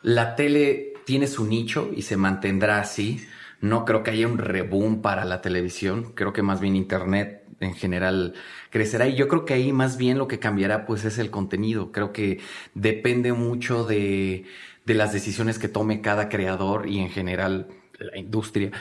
la 0.01 0.35
tele 0.35 0.93
tiene 1.05 1.27
su 1.27 1.45
nicho 1.45 1.89
y 1.95 2.03
se 2.03 2.17
mantendrá 2.17 2.79
así. 2.79 3.25
No 3.63 3.85
creo 3.85 4.03
que 4.03 4.11
haya 4.11 4.27
un 4.27 4.39
reboom 4.39 5.01
para 5.01 5.23
la 5.23 5.39
televisión. 5.39 6.11
Creo 6.15 6.33
que 6.33 6.41
más 6.41 6.59
bien 6.59 6.75
Internet 6.75 7.45
en 7.61 7.73
general 7.73 8.33
crecerá. 8.69 9.07
Y 9.07 9.15
yo 9.15 9.29
creo 9.29 9.45
que 9.45 9.53
ahí 9.53 9.71
más 9.71 9.95
bien 9.95 10.17
lo 10.17 10.27
que 10.27 10.37
cambiará 10.37 10.85
pues 10.85 11.05
es 11.05 11.17
el 11.17 11.31
contenido. 11.31 11.93
Creo 11.93 12.11
que 12.11 12.41
depende 12.73 13.31
mucho 13.31 13.85
de, 13.85 14.43
de 14.85 14.93
las 14.95 15.13
decisiones 15.13 15.59
que 15.59 15.69
tome 15.69 16.01
cada 16.01 16.27
creador 16.27 16.89
y 16.89 16.99
en 16.99 17.09
general 17.09 17.69
la 17.99 18.17
industria 18.17 18.71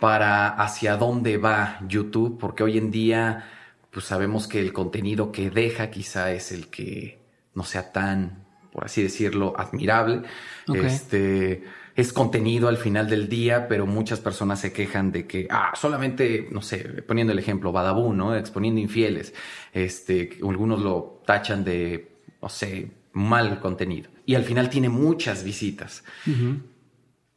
para 0.00 0.48
hacia 0.48 0.96
dónde 0.96 1.36
va 1.36 1.78
YouTube, 1.86 2.38
porque 2.40 2.62
hoy 2.62 2.78
en 2.78 2.90
día 2.90 3.44
pues 3.90 4.06
sabemos 4.06 4.48
que 4.48 4.58
el 4.58 4.72
contenido 4.72 5.32
que 5.32 5.50
deja 5.50 5.90
quizá 5.90 6.32
es 6.32 6.50
el 6.50 6.68
que 6.68 7.18
no 7.54 7.62
sea 7.64 7.92
tan, 7.92 8.46
por 8.72 8.86
así 8.86 9.02
decirlo, 9.02 9.52
admirable. 9.58 10.22
Este 10.66 11.62
es 12.00 12.12
contenido 12.12 12.68
al 12.68 12.76
final 12.76 13.08
del 13.08 13.28
día, 13.28 13.68
pero 13.68 13.86
muchas 13.86 14.20
personas 14.20 14.60
se 14.60 14.72
quejan 14.72 15.12
de 15.12 15.26
que, 15.26 15.46
ah, 15.50 15.72
solamente, 15.74 16.48
no 16.50 16.62
sé, 16.62 16.78
poniendo 17.06 17.32
el 17.32 17.38
ejemplo, 17.38 17.72
Badabú, 17.72 18.12
¿no? 18.12 18.34
Exponiendo 18.36 18.80
infieles. 18.80 19.34
Este, 19.72 20.38
algunos 20.42 20.80
lo 20.80 21.22
tachan 21.26 21.64
de, 21.64 22.16
no 22.40 22.48
sé, 22.48 22.90
mal 23.12 23.60
contenido. 23.60 24.10
Y 24.26 24.34
al 24.34 24.44
final 24.44 24.70
tiene 24.70 24.88
muchas 24.88 25.44
visitas 25.44 26.04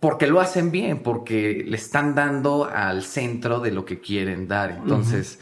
porque 0.03 0.27
lo 0.27 0.41
hacen 0.41 0.69
bien, 0.69 0.99
porque 0.99 1.63
le 1.65 1.77
están 1.77 2.13
dando 2.13 2.65
al 2.65 3.03
centro 3.03 3.61
de 3.61 3.71
lo 3.71 3.85
que 3.85 4.01
quieren 4.01 4.49
dar. 4.49 4.71
Entonces, 4.71 5.39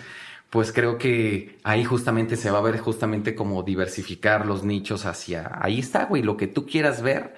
pues 0.51 0.71
creo 0.71 0.99
que 0.99 1.57
ahí 1.63 1.83
justamente 1.83 2.35
se 2.35 2.51
va 2.51 2.59
a 2.59 2.61
ver 2.61 2.77
justamente 2.77 3.33
como 3.33 3.63
diversificar 3.63 4.45
los 4.45 4.63
nichos 4.63 5.07
hacia, 5.07 5.57
ahí 5.59 5.79
está, 5.79 6.05
güey, 6.05 6.21
lo 6.21 6.37
que 6.37 6.45
tú 6.45 6.67
quieras 6.67 7.01
ver. 7.01 7.33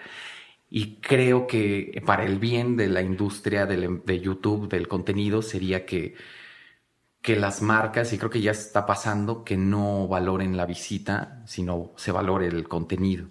Y 0.75 0.95
creo 1.01 1.45
que 1.45 2.01
para 2.03 2.23
el 2.25 2.39
bien 2.39 2.75
de 2.77 2.87
la 2.87 3.03
industria 3.03 3.67
de, 3.67 4.19
YouTube, 4.19 4.67
del 4.67 4.87
contenido, 4.87 5.43
sería 5.43 5.85
que, 5.85 6.15
que 7.21 7.35
las 7.35 7.61
marcas, 7.61 8.11
y 8.11 8.17
creo 8.17 8.31
que 8.31 8.41
ya 8.41 8.49
está 8.49 8.87
pasando, 8.87 9.43
que 9.43 9.55
no 9.55 10.07
valoren 10.07 10.57
la 10.57 10.65
visita, 10.65 11.43
sino 11.45 11.91
se 11.95 12.11
valore 12.11 12.47
el 12.47 12.67
contenido. 12.67 13.27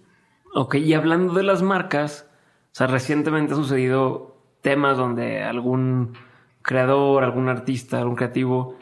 Ok, 0.55 0.77
y 0.77 0.95
hablando 0.95 1.35
de 1.35 1.43
las 1.43 1.63
marcas, 1.63 2.31
o 2.67 2.75
sea, 2.77 2.87
recientemente 2.87 3.55
ha 3.55 3.57
sucedido 3.57 4.37
temas 4.61 4.97
donde 4.97 5.43
algún 5.43 6.13
creador, 6.63 7.25
algún 7.25 7.49
artista, 7.49 7.99
algún 7.99 8.15
creativo 8.15 8.79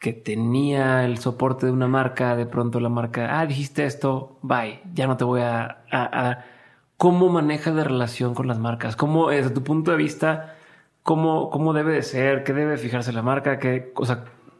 que 0.00 0.12
tenía 0.12 1.04
el 1.04 1.18
soporte 1.18 1.66
de 1.66 1.72
una 1.72 1.86
marca, 1.86 2.34
de 2.34 2.46
pronto 2.46 2.80
la 2.80 2.88
marca, 2.88 3.38
ah, 3.38 3.46
dijiste 3.46 3.84
esto, 3.86 4.36
bye, 4.42 4.82
ya 4.92 5.06
no 5.06 5.16
te 5.16 5.22
voy 5.22 5.42
a... 5.42 5.84
a, 5.92 6.44
¿Cómo 6.96 7.28
manejas 7.28 7.74
la 7.74 7.84
relación 7.84 8.34
con 8.34 8.46
las 8.46 8.58
marcas? 8.58 8.96
¿Cómo, 8.96 9.30
desde 9.30 9.50
tu 9.50 9.62
punto 9.62 9.90
de 9.90 9.96
vista, 9.96 10.56
cómo, 11.02 11.50
cómo 11.50 11.72
debe 11.72 11.92
de 11.92 12.02
ser? 12.02 12.44
¿Qué 12.44 12.52
debe 12.52 12.76
fijarse 12.76 13.12
la 13.12 13.22
marca? 13.22 13.58
¿Qué, 13.58 13.92
o, 13.96 14.04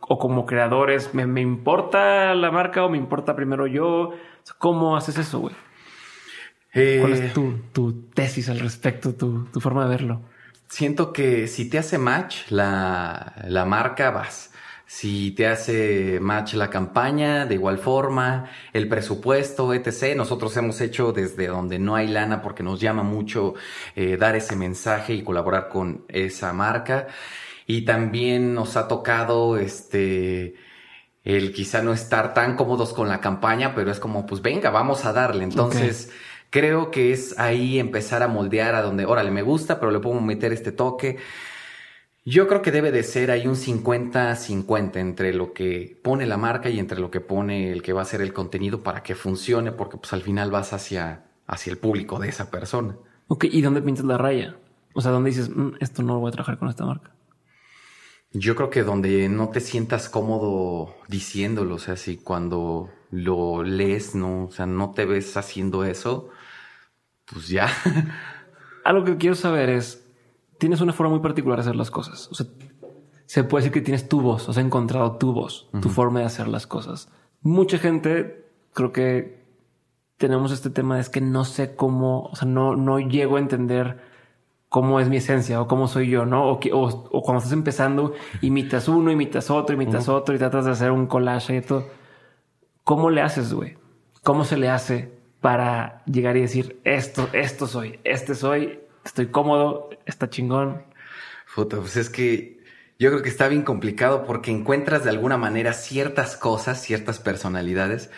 o 0.09 0.19
como 0.19 0.47
creadores, 0.47 1.15
¿me, 1.15 1.27
¿me, 1.27 1.41
importa 1.41 2.35
la 2.35 2.51
marca 2.51 2.85
o 2.85 2.89
me 2.89 2.99
importa 2.99 3.35
primero 3.37 3.67
yo? 3.67 4.13
¿Cómo 4.59 4.97
haces 4.97 5.19
eso, 5.19 5.41
güey? 5.41 5.55
¿Cuál 6.75 7.13
es 7.13 7.21
eh, 7.21 7.33
tu, 7.73 7.93
tesis 8.15 8.49
al 8.49 8.59
respecto, 8.59 9.15
tu, 9.15 9.47
forma 9.61 9.85
de 9.85 9.91
verlo? 9.91 10.23
Siento 10.69 11.13
que 11.13 11.47
si 11.47 11.71
te 11.71 11.79
hace 11.79 11.99
match 11.99 12.51
la, 12.51 13.35
la 13.47 13.65
marca, 13.65 14.11
vas. 14.11 14.53
Si 14.87 15.31
te 15.33 15.47
hace 15.47 16.19
match 16.21 16.55
la 16.55 16.71
campaña, 16.71 17.47
de 17.47 17.55
igual 17.55 17.79
forma, 17.79 18.51
el 18.73 18.89
presupuesto, 18.89 19.73
etc. 19.73 20.17
Nosotros 20.17 20.57
hemos 20.57 20.81
hecho 20.81 21.13
desde 21.13 21.47
donde 21.47 21.79
no 21.79 21.97
hay 21.97 22.09
lana 22.09 22.43
porque 22.43 22.63
nos 22.63 22.81
llama 22.81 23.03
mucho 23.03 23.55
eh, 23.97 24.17
dar 24.17 24.37
ese 24.37 24.57
mensaje 24.57 25.15
y 25.15 25.23
colaborar 25.23 25.69
con 25.69 26.05
esa 26.09 26.53
marca. 26.53 27.09
Y 27.67 27.83
también 27.87 28.55
nos 28.55 28.77
ha 28.77 28.89
tocado 28.89 29.57
este 29.57 30.55
el 31.25 31.55
quizá 31.55 31.83
no 31.83 31.95
estar 31.95 32.35
tan 32.35 32.55
cómodos 32.55 32.93
con 32.93 33.09
la 33.09 33.21
campaña, 33.21 33.75
pero 33.75 33.91
es 33.91 33.99
como, 33.99 34.27
pues 34.27 34.43
venga, 34.43 34.69
vamos 34.69 35.07
a 35.07 35.15
darle. 35.15 35.45
Entonces, 35.45 36.13
Creo 36.55 36.93
que 36.93 37.13
es 37.13 37.37
ahí 37.41 37.81
empezar 37.81 38.23
a 38.23 38.29
moldear 38.29 38.77
a 38.77 38.83
donde, 38.83 39.07
órale, 39.07 39.33
me 39.33 39.43
gusta, 39.43 39.81
pero 39.81 39.91
le 39.91 39.99
puedo 39.99 40.21
meter 40.21 40.53
este 40.53 40.71
toque. 40.71 41.17
Yo 42.27 42.49
creo 42.49 42.63
que 42.63 42.71
debe 42.71 42.91
de 42.91 43.03
ser 43.03 43.31
ahí 43.31 43.47
un 43.47 43.55
50-50 43.55 44.97
entre 44.97 45.35
lo 45.35 45.53
que 45.53 46.01
pone 46.03 46.25
la 46.25 46.39
marca 46.39 46.71
y 46.71 46.79
entre 46.79 46.99
lo 46.99 47.11
que 47.11 47.21
pone 47.21 47.71
el 47.71 47.83
que 47.83 47.93
va 47.93 48.01
a 48.01 48.05
hacer 48.05 48.23
el 48.23 48.33
contenido 48.33 48.83
para 48.83 49.03
que 49.03 49.15
funcione, 49.15 49.73
porque 49.73 49.99
pues 49.99 50.13
al 50.15 50.23
final 50.23 50.51
vas 50.51 50.73
hacia, 50.73 51.27
hacia 51.47 51.71
el 51.71 51.77
público 51.77 52.19
de 52.19 52.31
esa 52.31 52.51
persona. 52.51 52.97
Ok, 53.29 53.45
¿y 53.45 53.61
dónde 53.61 53.83
pintas 53.83 54.07
la 54.07 54.17
raya? 54.17 54.57
O 54.95 55.03
sea, 55.03 55.11
¿dónde 55.11 55.31
dices, 55.31 55.51
mm, 55.51 55.75
esto 55.81 56.03
no 56.03 56.15
lo 56.15 56.21
voy 56.21 56.29
a 56.29 56.33
trabajar 56.33 56.59
con 56.59 56.71
esta 56.71 56.87
marca? 56.87 57.15
Yo 58.33 58.57
creo 58.57 58.71
que 58.71 58.85
donde 58.85 59.29
no 59.29 59.51
te 59.51 59.61
sientas 59.61 60.09
cómodo 60.09 60.97
diciéndolo, 61.09 61.75
o 61.75 61.79
sea, 61.79 61.97
si 61.97 62.17
cuando 62.17 62.91
lo 63.11 63.63
lees, 63.63 64.15
no, 64.15 64.47
o 64.47 64.51
sea, 64.51 64.67
no 64.67 64.93
te 64.93 65.05
ves 65.05 65.37
haciendo 65.37 65.85
eso, 65.85 66.31
pues 67.27 67.49
ya. 67.49 67.69
Algo 68.85 69.05
que 69.05 69.19
quiero 69.19 69.37
saber 69.37 69.69
es, 69.69 70.04
tienes 70.65 70.81
una 70.81 70.95
forma 70.95 71.11
muy 71.11 71.21
particular 71.21 71.59
de 71.59 71.61
hacer 71.61 71.77
las 71.77 71.91
cosas. 71.91 72.27
O 72.33 72.35
sea, 72.35 72.47
se 73.27 73.45
puede 73.45 73.65
decir 73.65 73.73
que 73.75 73.83
tienes 73.83 74.09
tu 74.09 74.23
voz, 74.23 74.49
o 74.49 74.53
has 74.53 74.57
encontrado 74.57 75.17
tu 75.17 75.35
voz, 75.35 75.69
tu 75.83 75.91
forma 75.91 76.21
de 76.21 76.25
hacer 76.25 76.49
las 76.49 76.67
cosas. 76.67 77.11
Mucha 77.43 77.77
gente, 77.77 78.47
creo 78.73 78.91
que 78.91 79.45
tenemos 80.17 80.53
este 80.53 80.71
tema 80.71 80.95
de 80.95 81.03
es 81.03 81.11
que 81.11 81.21
no 81.21 81.45
sé 81.45 81.77
cómo, 81.77 82.31
o 82.33 82.35
sea, 82.35 82.49
no, 82.49 82.77
no 82.77 82.99
llego 82.99 83.37
a 83.37 83.41
entender 83.41 84.01
cómo 84.71 85.01
es 85.01 85.11
mi 85.11 85.19
esencia 85.19 85.61
o 85.61 85.69
cómo 85.69 85.87
soy 85.87 86.09
yo, 86.09 86.25
¿no? 86.25 86.51
O, 86.51 86.59
o, 86.73 87.23
cuando 87.23 87.41
estás 87.41 87.53
empezando, 87.53 88.15
imitas 88.41 88.89
uno, 88.89 89.11
imitas 89.11 89.51
otro, 89.51 89.75
imitas 89.75 90.09
otro 90.09 90.35
y 90.35 90.39
tratas 90.39 90.65
de 90.65 90.71
hacer 90.71 90.93
un 90.93 91.07
collage 91.07 91.59
y 91.59 91.61
todo. 91.61 91.89
¿Cómo 92.85 93.11
le 93.11 93.21
haces, 93.21 93.53
güey? 93.53 93.77
¿Cómo 94.23 94.45
se 94.45 94.57
le 94.57 94.71
hace 94.71 95.13
para 95.43 96.03
llegar 96.07 96.39
y 96.39 96.41
decir 96.41 96.81
esto, 96.85 97.29
esto 97.35 97.67
soy, 97.67 98.01
este 98.03 98.35
soy, 98.35 98.81
estoy 99.05 99.27
cómodo, 99.27 99.91
está 100.07 100.31
chingón? 100.31 100.83
Puta, 101.55 101.79
pues 101.79 101.97
es 101.97 102.11
que 102.11 102.59
yo 102.99 103.11
creo 103.11 103.23
que 103.23 103.29
está 103.29 103.49
bien 103.49 103.63
complicado 103.63 104.25
porque 104.25 104.51
encuentras 104.51 105.05
de 105.05 105.11
alguna 105.11 105.37
manera 105.37 105.73
ciertas 105.73 106.37
cosas, 106.37 106.81
ciertas 106.81 107.19
personalidades. 107.19 108.11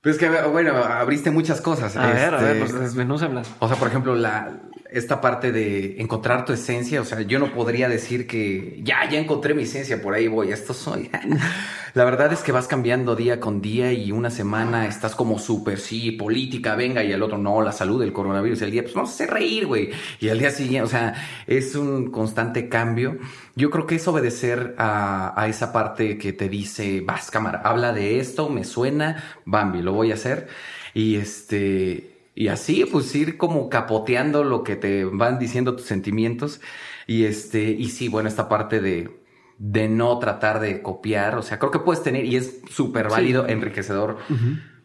Pues 0.00 0.16
que, 0.16 0.28
bueno, 0.28 0.76
abriste 0.76 1.30
muchas 1.30 1.60
cosas. 1.60 1.96
A 1.96 2.06
ver, 2.12 2.34
a 2.34 2.40
ver, 2.40 2.56
este, 2.56 3.04
pues 3.04 3.22
hablas. 3.22 3.50
O 3.58 3.68
sea, 3.68 3.76
por 3.76 3.88
ejemplo, 3.88 4.14
la, 4.14 4.60
esta 4.90 5.20
parte 5.20 5.52
de 5.52 6.00
encontrar 6.00 6.44
tu 6.44 6.52
esencia, 6.52 7.00
o 7.00 7.04
sea, 7.04 7.20
yo 7.22 7.38
no 7.38 7.52
podría 7.52 7.88
decir 7.88 8.26
que 8.26 8.80
ya, 8.82 9.08
ya 9.08 9.18
encontré 9.18 9.54
mi 9.54 9.64
esencia, 9.64 10.00
por 10.00 10.14
ahí 10.14 10.28
voy, 10.28 10.50
esto 10.50 10.72
soy. 10.72 11.10
La 11.94 12.04
verdad 12.04 12.32
es 12.32 12.40
que 12.40 12.52
vas 12.52 12.66
cambiando 12.66 13.16
día 13.16 13.40
con 13.40 13.60
día 13.60 13.92
y 13.92 14.12
una 14.12 14.30
semana 14.30 14.86
estás 14.86 15.14
como 15.14 15.38
súper, 15.38 15.78
sí, 15.78 16.12
política, 16.12 16.74
venga, 16.74 17.02
y 17.02 17.12
el 17.12 17.22
otro, 17.22 17.38
no, 17.38 17.60
la 17.62 17.72
salud, 17.72 18.00
del 18.00 18.12
coronavirus, 18.12 18.62
el 18.62 18.70
día, 18.70 18.82
pues 18.82 18.94
vamos 18.94 19.10
a 19.10 19.14
hacer 19.14 19.30
reír, 19.30 19.66
güey. 19.66 19.90
Y 20.20 20.28
al 20.28 20.38
día 20.38 20.50
siguiente, 20.50 20.86
o 20.86 20.88
sea, 20.90 21.14
es 21.46 21.74
un 21.74 22.10
constante 22.10 22.68
cambio. 22.68 23.18
Yo 23.56 23.70
creo 23.70 23.86
que 23.86 23.96
es 23.96 24.08
obedecer 24.08 24.74
a, 24.78 25.40
a 25.40 25.48
esa 25.48 25.72
parte 25.72 26.18
que 26.18 26.32
te 26.32 26.48
dice, 26.48 27.00
vas, 27.00 27.30
cámara, 27.30 27.62
habla 27.64 27.92
de 27.92 28.20
esto, 28.20 28.48
me 28.48 28.64
suena, 28.64 29.40
Bambi, 29.44 29.82
lo 29.82 29.92
voy 29.92 30.12
a 30.12 30.14
hacer. 30.14 30.48
Y 30.94 31.16
este, 31.16 32.17
y 32.38 32.46
así, 32.46 32.84
pues 32.84 33.12
ir 33.16 33.36
como 33.36 33.68
capoteando 33.68 34.44
lo 34.44 34.62
que 34.62 34.76
te 34.76 35.04
van 35.04 35.40
diciendo 35.40 35.74
tus 35.74 35.86
sentimientos. 35.86 36.60
Y 37.08 37.24
este, 37.24 37.64
y 37.72 37.86
sí, 37.86 38.06
bueno, 38.06 38.28
esta 38.28 38.48
parte 38.48 38.80
de, 38.80 39.10
de 39.58 39.88
no 39.88 40.16
tratar 40.20 40.60
de 40.60 40.80
copiar, 40.80 41.36
o 41.36 41.42
sea, 41.42 41.58
creo 41.58 41.72
que 41.72 41.80
puedes 41.80 42.04
tener, 42.04 42.24
y 42.26 42.36
es 42.36 42.60
súper 42.70 43.08
válido, 43.08 43.48
enriquecedor 43.48 44.18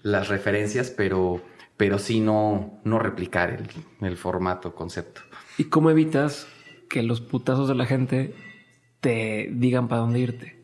las 0.01 0.29
referencias, 0.29 0.89
pero, 0.89 1.43
pero 1.77 1.99
sí 1.99 2.21
no, 2.21 2.81
no 2.85 2.97
replicar 2.97 3.51
el, 3.51 3.69
el 4.07 4.17
formato, 4.17 4.73
concepto. 4.73 5.21
¿Y 5.59 5.65
cómo 5.65 5.91
evitas 5.91 6.47
que 6.89 7.03
los 7.03 7.21
putazos 7.21 7.67
de 7.67 7.75
la 7.75 7.85
gente 7.85 8.33
te 8.99 9.47
digan 9.53 9.87
para 9.87 10.01
dónde 10.01 10.21
irte? 10.21 10.59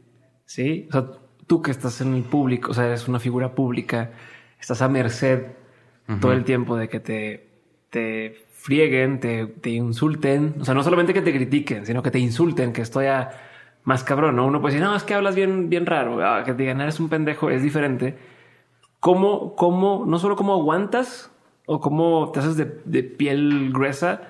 Sí, 0.45 0.87
o 0.89 0.91
sea, 0.91 1.11
tú 1.45 1.61
que 1.61 1.69
estás 1.69 2.01
en 2.01 2.15
el 2.15 2.23
público, 2.23 2.71
o 2.71 2.73
sea, 2.73 2.87
eres 2.87 3.07
una 3.07 3.19
figura 3.19 3.53
pública, 3.53 4.13
estás 4.59 4.81
a 4.81 4.89
merced 4.89 5.58
todo 6.19 6.33
el 6.33 6.43
tiempo 6.43 6.75
de 6.75 6.89
que 6.89 6.99
te, 6.99 7.47
te 7.89 8.35
frieguen, 8.51 9.19
te, 9.19 9.45
te, 9.45 9.69
insulten. 9.69 10.55
O 10.59 10.65
sea, 10.65 10.73
no 10.73 10.83
solamente 10.83 11.13
que 11.13 11.21
te 11.21 11.33
critiquen, 11.33 11.85
sino 11.85 12.01
que 12.01 12.11
te 12.11 12.19
insulten, 12.19 12.73
que 12.73 12.81
estoy 12.81 13.05
a 13.05 13.29
más 13.83 14.03
cabrón. 14.03 14.35
¿no? 14.35 14.45
Uno 14.45 14.61
puede 14.61 14.75
decir, 14.75 14.87
no, 14.87 14.95
es 14.95 15.03
que 15.03 15.13
hablas 15.13 15.35
bien, 15.35 15.69
bien 15.69 15.85
raro. 15.85 16.23
Ah, 16.25 16.43
que 16.43 16.53
te 16.53 16.63
digan, 16.63 16.81
eres 16.81 16.99
un 16.99 17.09
pendejo, 17.09 17.49
es 17.49 17.61
diferente. 17.61 18.17
¿Cómo, 18.99 19.55
cómo, 19.55 20.03
no 20.05 20.19
solo 20.19 20.35
cómo 20.35 20.53
aguantas 20.53 21.31
o 21.65 21.79
cómo 21.79 22.31
te 22.31 22.39
haces 22.39 22.57
de, 22.57 23.03
piel 23.03 23.71
gruesa, 23.71 24.21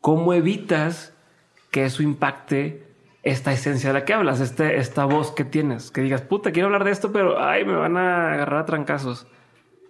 cómo 0.00 0.32
evitas 0.32 1.14
que 1.70 1.84
eso 1.84 2.02
impacte 2.02 2.84
esta 3.22 3.52
esencia 3.52 3.90
de 3.90 4.00
la 4.00 4.04
que 4.04 4.14
hablas, 4.14 4.40
este, 4.40 4.76
esta 4.78 5.04
voz 5.04 5.32
que 5.32 5.44
tienes, 5.44 5.90
que 5.90 6.00
digas, 6.00 6.22
puta, 6.22 6.52
quiero 6.52 6.68
hablar 6.68 6.84
de 6.84 6.92
esto, 6.92 7.12
pero 7.12 7.42
ay, 7.42 7.64
me 7.64 7.74
van 7.74 7.96
a 7.96 8.32
agarrar 8.32 8.60
a 8.60 8.64
trancazos. 8.64 9.26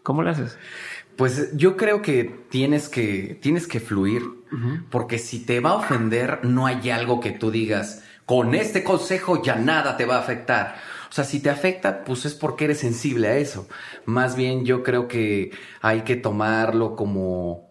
¿Cómo 0.03 0.23
lo 0.23 0.31
haces? 0.31 0.59
Pues 1.17 1.57
yo 1.57 1.77
creo 1.77 2.03
que 2.03 2.25
tienes 2.51 2.89
que, 2.89 3.39
tienes 3.41 3.67
que 3.67 3.81
fluir, 3.81 4.23
porque 4.91 5.19
si 5.19 5.41
te 5.41 5.61
va 5.61 5.71
a 5.71 5.75
ofender, 5.77 6.41
no 6.45 6.67
hay 6.67 6.91
algo 6.91 7.21
que 7.21 7.33
tú 7.33 7.51
digas, 7.51 8.03
con 8.27 8.55
este 8.55 8.85
consejo 8.85 9.43
ya 9.43 9.57
nada 9.57 9.97
te 9.97 10.05
va 10.05 10.17
a 10.17 10.21
afectar. 10.21 10.77
O 11.09 11.13
sea, 11.13 11.25
si 11.25 11.41
te 11.41 11.49
afecta, 11.49 12.05
pues 12.05 12.27
es 12.27 12.35
porque 12.35 12.65
eres 12.65 12.81
sensible 12.81 13.29
a 13.29 13.37
eso. 13.37 13.69
Más 14.05 14.37
bien 14.37 14.65
yo 14.65 14.83
creo 14.83 15.09
que 15.09 15.53
hay 15.81 16.03
que 16.03 16.17
tomarlo 16.17 16.97
como, 16.97 17.71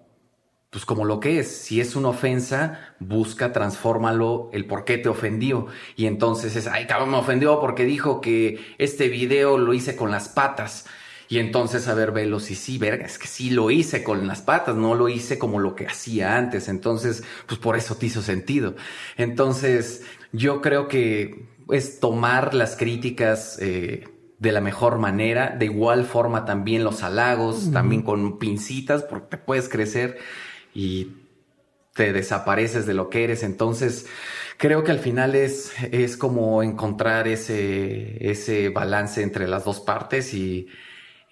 pues 0.70 0.86
como 0.86 1.06
lo 1.06 1.20
que 1.20 1.40
es. 1.40 1.56
Si 1.56 1.82
es 1.82 1.96
una 1.96 2.10
ofensa, 2.10 2.96
busca, 3.00 3.52
transfórmalo 3.52 4.50
el 4.54 4.66
por 4.66 4.86
qué 4.86 4.98
te 4.98 5.10
ofendió. 5.10 5.68
Y 5.96 6.06
entonces 6.06 6.56
es, 6.56 6.68
ay, 6.68 6.88
cabrón, 6.88 7.12
me 7.12 7.18
ofendió 7.18 7.60
porque 7.60 7.86
dijo 7.86 8.22
que 8.22 8.60
este 8.78 9.10
video 9.10 9.58
lo 9.58 9.74
hice 9.74 9.96
con 9.96 10.10
las 10.10 10.30
patas. 10.30 10.86
Y 11.28 11.40
entonces, 11.40 11.88
a 11.88 11.96
ver, 11.96 12.12
velos 12.12 12.52
y 12.52 12.56
sí, 12.56 12.78
verga, 12.78 13.06
es 13.06 13.18
que 13.18 13.28
sí 13.28 13.50
lo 13.50 13.72
hice 13.72 14.04
con 14.04 14.28
las 14.28 14.42
patas, 14.42 14.76
no 14.76 14.94
lo 14.96 15.10
hice 15.10 15.40
como 15.40 15.60
lo 15.60 15.76
que 15.76 15.88
hacía 15.88 16.38
antes. 16.38 16.68
Entonces, 16.68 17.24
pues 17.48 17.60
por 17.60 17.76
eso 17.76 17.96
te 17.96 18.08
hizo 18.08 18.22
sentido. 18.22 18.76
Entonces, 19.18 20.04
yo 20.32 20.62
creo 20.62 20.88
que 20.88 21.48
es 21.70 22.00
tomar 22.00 22.54
las 22.54 22.76
críticas 22.76 23.58
eh, 23.60 24.08
de 24.38 24.52
la 24.52 24.62
mejor 24.62 25.00
manera, 25.00 25.56
de 25.58 25.66
igual 25.66 26.06
forma 26.06 26.46
también 26.46 26.84
los 26.84 27.02
halagos, 27.02 27.72
también 27.72 28.04
con 28.04 28.38
pincitas, 28.38 29.04
porque 29.04 29.28
te 29.30 29.38
puedes 29.38 29.68
crecer 29.68 30.20
y 30.74 31.14
te 31.96 32.14
desapareces 32.14 32.86
de 32.86 32.94
lo 32.94 33.10
que 33.10 33.24
eres. 33.24 33.42
Entonces, 33.42 34.06
creo 34.58 34.84
que 34.84 34.92
al 34.92 35.00
final 35.00 35.34
es, 35.34 35.74
es 35.92 36.18
como 36.18 36.62
encontrar 36.62 37.28
ese, 37.28 38.30
ese 38.30 38.70
balance 38.70 39.24
entre 39.24 39.48
las 39.48 39.64
dos 39.66 39.80
partes 39.80 40.34
y, 40.36 40.68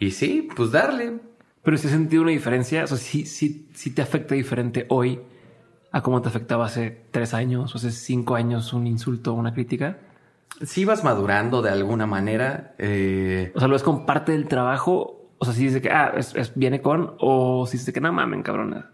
y 0.03 0.11
sí, 0.11 0.49
pues 0.55 0.71
darle. 0.71 1.19
Pero 1.63 1.77
si 1.77 1.87
has 1.87 1.93
sentido 1.93 2.23
una 2.23 2.31
diferencia, 2.31 2.83
o 2.83 2.87
sea, 2.87 2.97
sí 2.97 3.89
te 3.95 4.01
afecta 4.01 4.35
diferente 4.35 4.85
hoy 4.89 5.19
a 5.93 6.01
cómo 6.01 6.21
te 6.21 6.27
afectaba 6.27 6.65
hace 6.65 7.05
tres 7.11 7.33
años 7.35 7.73
o 7.73 7.77
hace 7.77 7.91
cinco 7.91 8.35
años 8.35 8.73
un 8.73 8.87
insulto 8.87 9.31
o 9.31 9.35
una 9.35 9.53
crítica. 9.53 9.99
Sí 10.63 10.85
vas 10.85 11.03
madurando 11.03 11.61
de 11.61 11.69
alguna 11.69 12.07
manera. 12.07 12.73
Eh... 12.79 13.51
O 13.55 13.59
sea, 13.59 13.67
lo 13.67 13.75
es 13.75 13.83
con 13.83 14.05
parte 14.05 14.31
del 14.31 14.47
trabajo. 14.47 15.29
O 15.37 15.45
sea, 15.45 15.53
si 15.53 15.65
dice 15.65 15.81
que 15.81 15.91
ah, 15.91 16.13
es, 16.17 16.53
viene 16.55 16.81
con, 16.81 17.15
o 17.19 17.67
si 17.67 17.77
dice 17.77 17.93
que 17.93 18.01
no 18.01 18.11
mamen, 18.11 18.41
cabrón. 18.41 18.85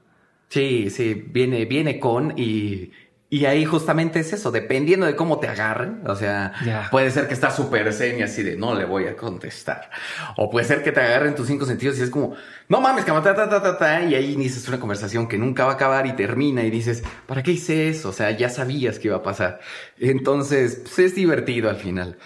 Sí, 0.49 0.89
sí, 0.89 1.13
viene, 1.13 1.65
viene 1.65 1.99
con 1.99 2.33
y 2.37 2.91
y 3.31 3.45
ahí 3.45 3.63
justamente 3.63 4.19
es 4.19 4.33
eso, 4.33 4.49
dependiendo 4.49 5.05
de 5.05 5.15
cómo 5.15 5.39
te 5.39 5.47
agarren. 5.47 6.01
O 6.07 6.15
sea, 6.15 6.51
puede 6.89 7.11
ser 7.11 7.27
que 7.27 7.35
estás 7.35 7.55
súper 7.55 7.93
zen 7.93 8.17
y 8.17 8.21
así 8.23 8.41
de 8.41 8.57
no 8.57 8.73
le 8.73 8.85
voy 8.85 9.05
a 9.05 9.15
contestar. 9.15 9.91
O 10.35 10.49
puede 10.49 10.65
ser 10.65 10.81
que 10.81 10.91
te 10.91 10.99
agarren 10.99 11.35
tus 11.35 11.45
cinco 11.45 11.65
sentidos 11.65 11.99
y 11.99 12.01
es 12.01 12.09
como, 12.09 12.35
no 12.69 12.81
mames, 12.81 13.05
ta, 13.05 13.21
ta, 13.21 13.35
ta, 13.35 13.61
ta, 13.61 13.77
ta, 13.77 14.03
y 14.03 14.15
ahí 14.15 14.33
inicias 14.33 14.67
una 14.67 14.79
conversación 14.79 15.27
que 15.27 15.37
nunca 15.37 15.65
va 15.65 15.73
a 15.73 15.75
acabar 15.75 16.07
y 16.07 16.13
termina 16.13 16.63
y 16.63 16.71
dices, 16.71 17.03
¿para 17.27 17.43
qué 17.43 17.51
hice 17.51 17.89
eso? 17.89 18.09
O 18.09 18.13
sea, 18.13 18.31
ya 18.31 18.49
sabías 18.49 18.97
que 18.97 19.09
iba 19.09 19.17
a 19.17 19.23
pasar. 19.23 19.59
Entonces, 19.99 20.81
pues 20.83 20.97
es 20.97 21.15
divertido 21.15 21.69
al 21.69 21.77
final. 21.77 22.17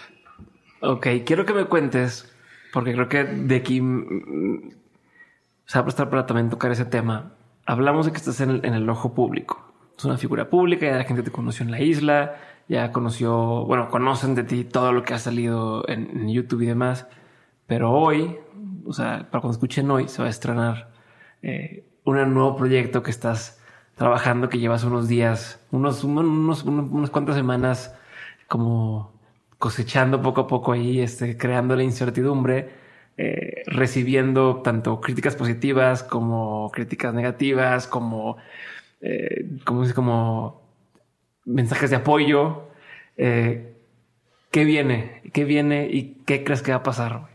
Ok, 0.80 1.06
quiero 1.26 1.44
que 1.44 1.52
me 1.52 1.66
cuentes, 1.66 2.32
porque 2.72 2.94
creo 2.94 3.10
que 3.10 3.24
de 3.24 3.56
aquí 3.56 3.82
mm, 3.82 4.70
se 5.66 5.78
va 5.78 5.82
a 5.82 5.84
prestar 5.84 6.08
para 6.08 6.24
también 6.24 6.48
tocar 6.48 6.72
ese 6.72 6.86
tema. 6.86 7.34
Hablamos 7.66 8.06
de 8.06 8.12
que 8.12 8.18
estás 8.18 8.40
en 8.40 8.64
el 8.64 8.88
ojo 8.88 9.14
público 9.14 9.73
es 9.96 10.04
una 10.04 10.18
figura 10.18 10.48
pública, 10.50 10.86
ya 10.86 10.96
la 10.96 11.04
gente 11.04 11.22
te 11.22 11.30
conoció 11.30 11.64
en 11.64 11.70
la 11.70 11.80
isla, 11.80 12.36
ya 12.68 12.92
conoció, 12.92 13.64
bueno, 13.66 13.88
conocen 13.90 14.34
de 14.34 14.44
ti 14.44 14.64
todo 14.64 14.92
lo 14.92 15.02
que 15.02 15.14
ha 15.14 15.18
salido 15.18 15.84
en, 15.88 16.28
YouTube 16.28 16.62
y 16.62 16.66
demás. 16.66 17.06
Pero 17.66 17.92
hoy, 17.92 18.36
o 18.86 18.92
sea, 18.92 19.28
para 19.30 19.40
cuando 19.40 19.52
escuchen 19.52 19.90
hoy, 19.90 20.08
se 20.08 20.22
va 20.22 20.28
a 20.28 20.30
estrenar 20.30 20.90
eh, 21.42 21.84
un 22.04 22.34
nuevo 22.34 22.56
proyecto 22.56 23.02
que 23.02 23.10
estás 23.10 23.60
trabajando, 23.94 24.48
que 24.48 24.58
llevas 24.58 24.84
unos 24.84 25.08
días, 25.08 25.64
unos, 25.70 26.04
unos, 26.04 26.64
unas 26.64 27.10
cuantas 27.10 27.36
semanas 27.36 27.94
como 28.48 29.14
cosechando 29.58 30.20
poco 30.20 30.42
a 30.42 30.46
poco 30.46 30.72
ahí, 30.72 31.00
este, 31.00 31.36
creando 31.36 31.76
la 31.76 31.84
incertidumbre, 31.84 32.70
eh, 33.16 33.62
recibiendo 33.66 34.60
tanto 34.62 35.00
críticas 35.00 35.36
positivas 35.36 36.02
como 36.02 36.70
críticas 36.72 37.14
negativas, 37.14 37.86
como 37.86 38.36
eh, 39.06 39.58
como, 39.64 39.84
como 39.92 40.62
mensajes 41.44 41.90
de 41.90 41.96
apoyo. 41.96 42.68
Eh, 43.18 43.74
¿Qué 44.50 44.64
viene? 44.64 45.20
¿Qué 45.32 45.44
viene 45.44 45.88
y 45.90 46.22
qué 46.24 46.42
crees 46.42 46.62
que 46.62 46.70
va 46.70 46.78
a 46.78 46.82
pasar? 46.82 47.28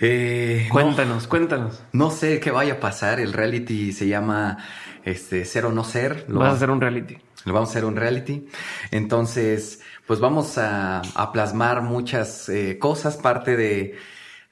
Eh, 0.00 0.68
cuéntanos, 0.70 1.26
cuéntanos. 1.26 1.82
No 1.92 2.10
sé 2.10 2.38
qué 2.38 2.52
vaya 2.52 2.74
a 2.74 2.80
pasar. 2.80 3.18
El 3.18 3.32
reality 3.32 3.92
se 3.92 4.06
llama 4.06 4.58
este, 5.04 5.44
Ser 5.44 5.66
o 5.66 5.72
No 5.72 5.82
Ser. 5.82 6.26
Lo 6.28 6.38
vas 6.38 6.52
a 6.52 6.56
hacer 6.56 6.70
un 6.70 6.80
reality. 6.80 7.18
Lo 7.44 7.52
vamos 7.52 7.70
a 7.70 7.72
hacer 7.72 7.84
un 7.84 7.96
reality. 7.96 8.46
Entonces, 8.92 9.80
pues 10.06 10.20
vamos 10.20 10.56
a, 10.56 11.02
plasmar 11.32 11.82
muchas 11.82 12.48
eh, 12.48 12.78
cosas, 12.78 13.16
parte 13.16 13.56
de, 13.56 13.96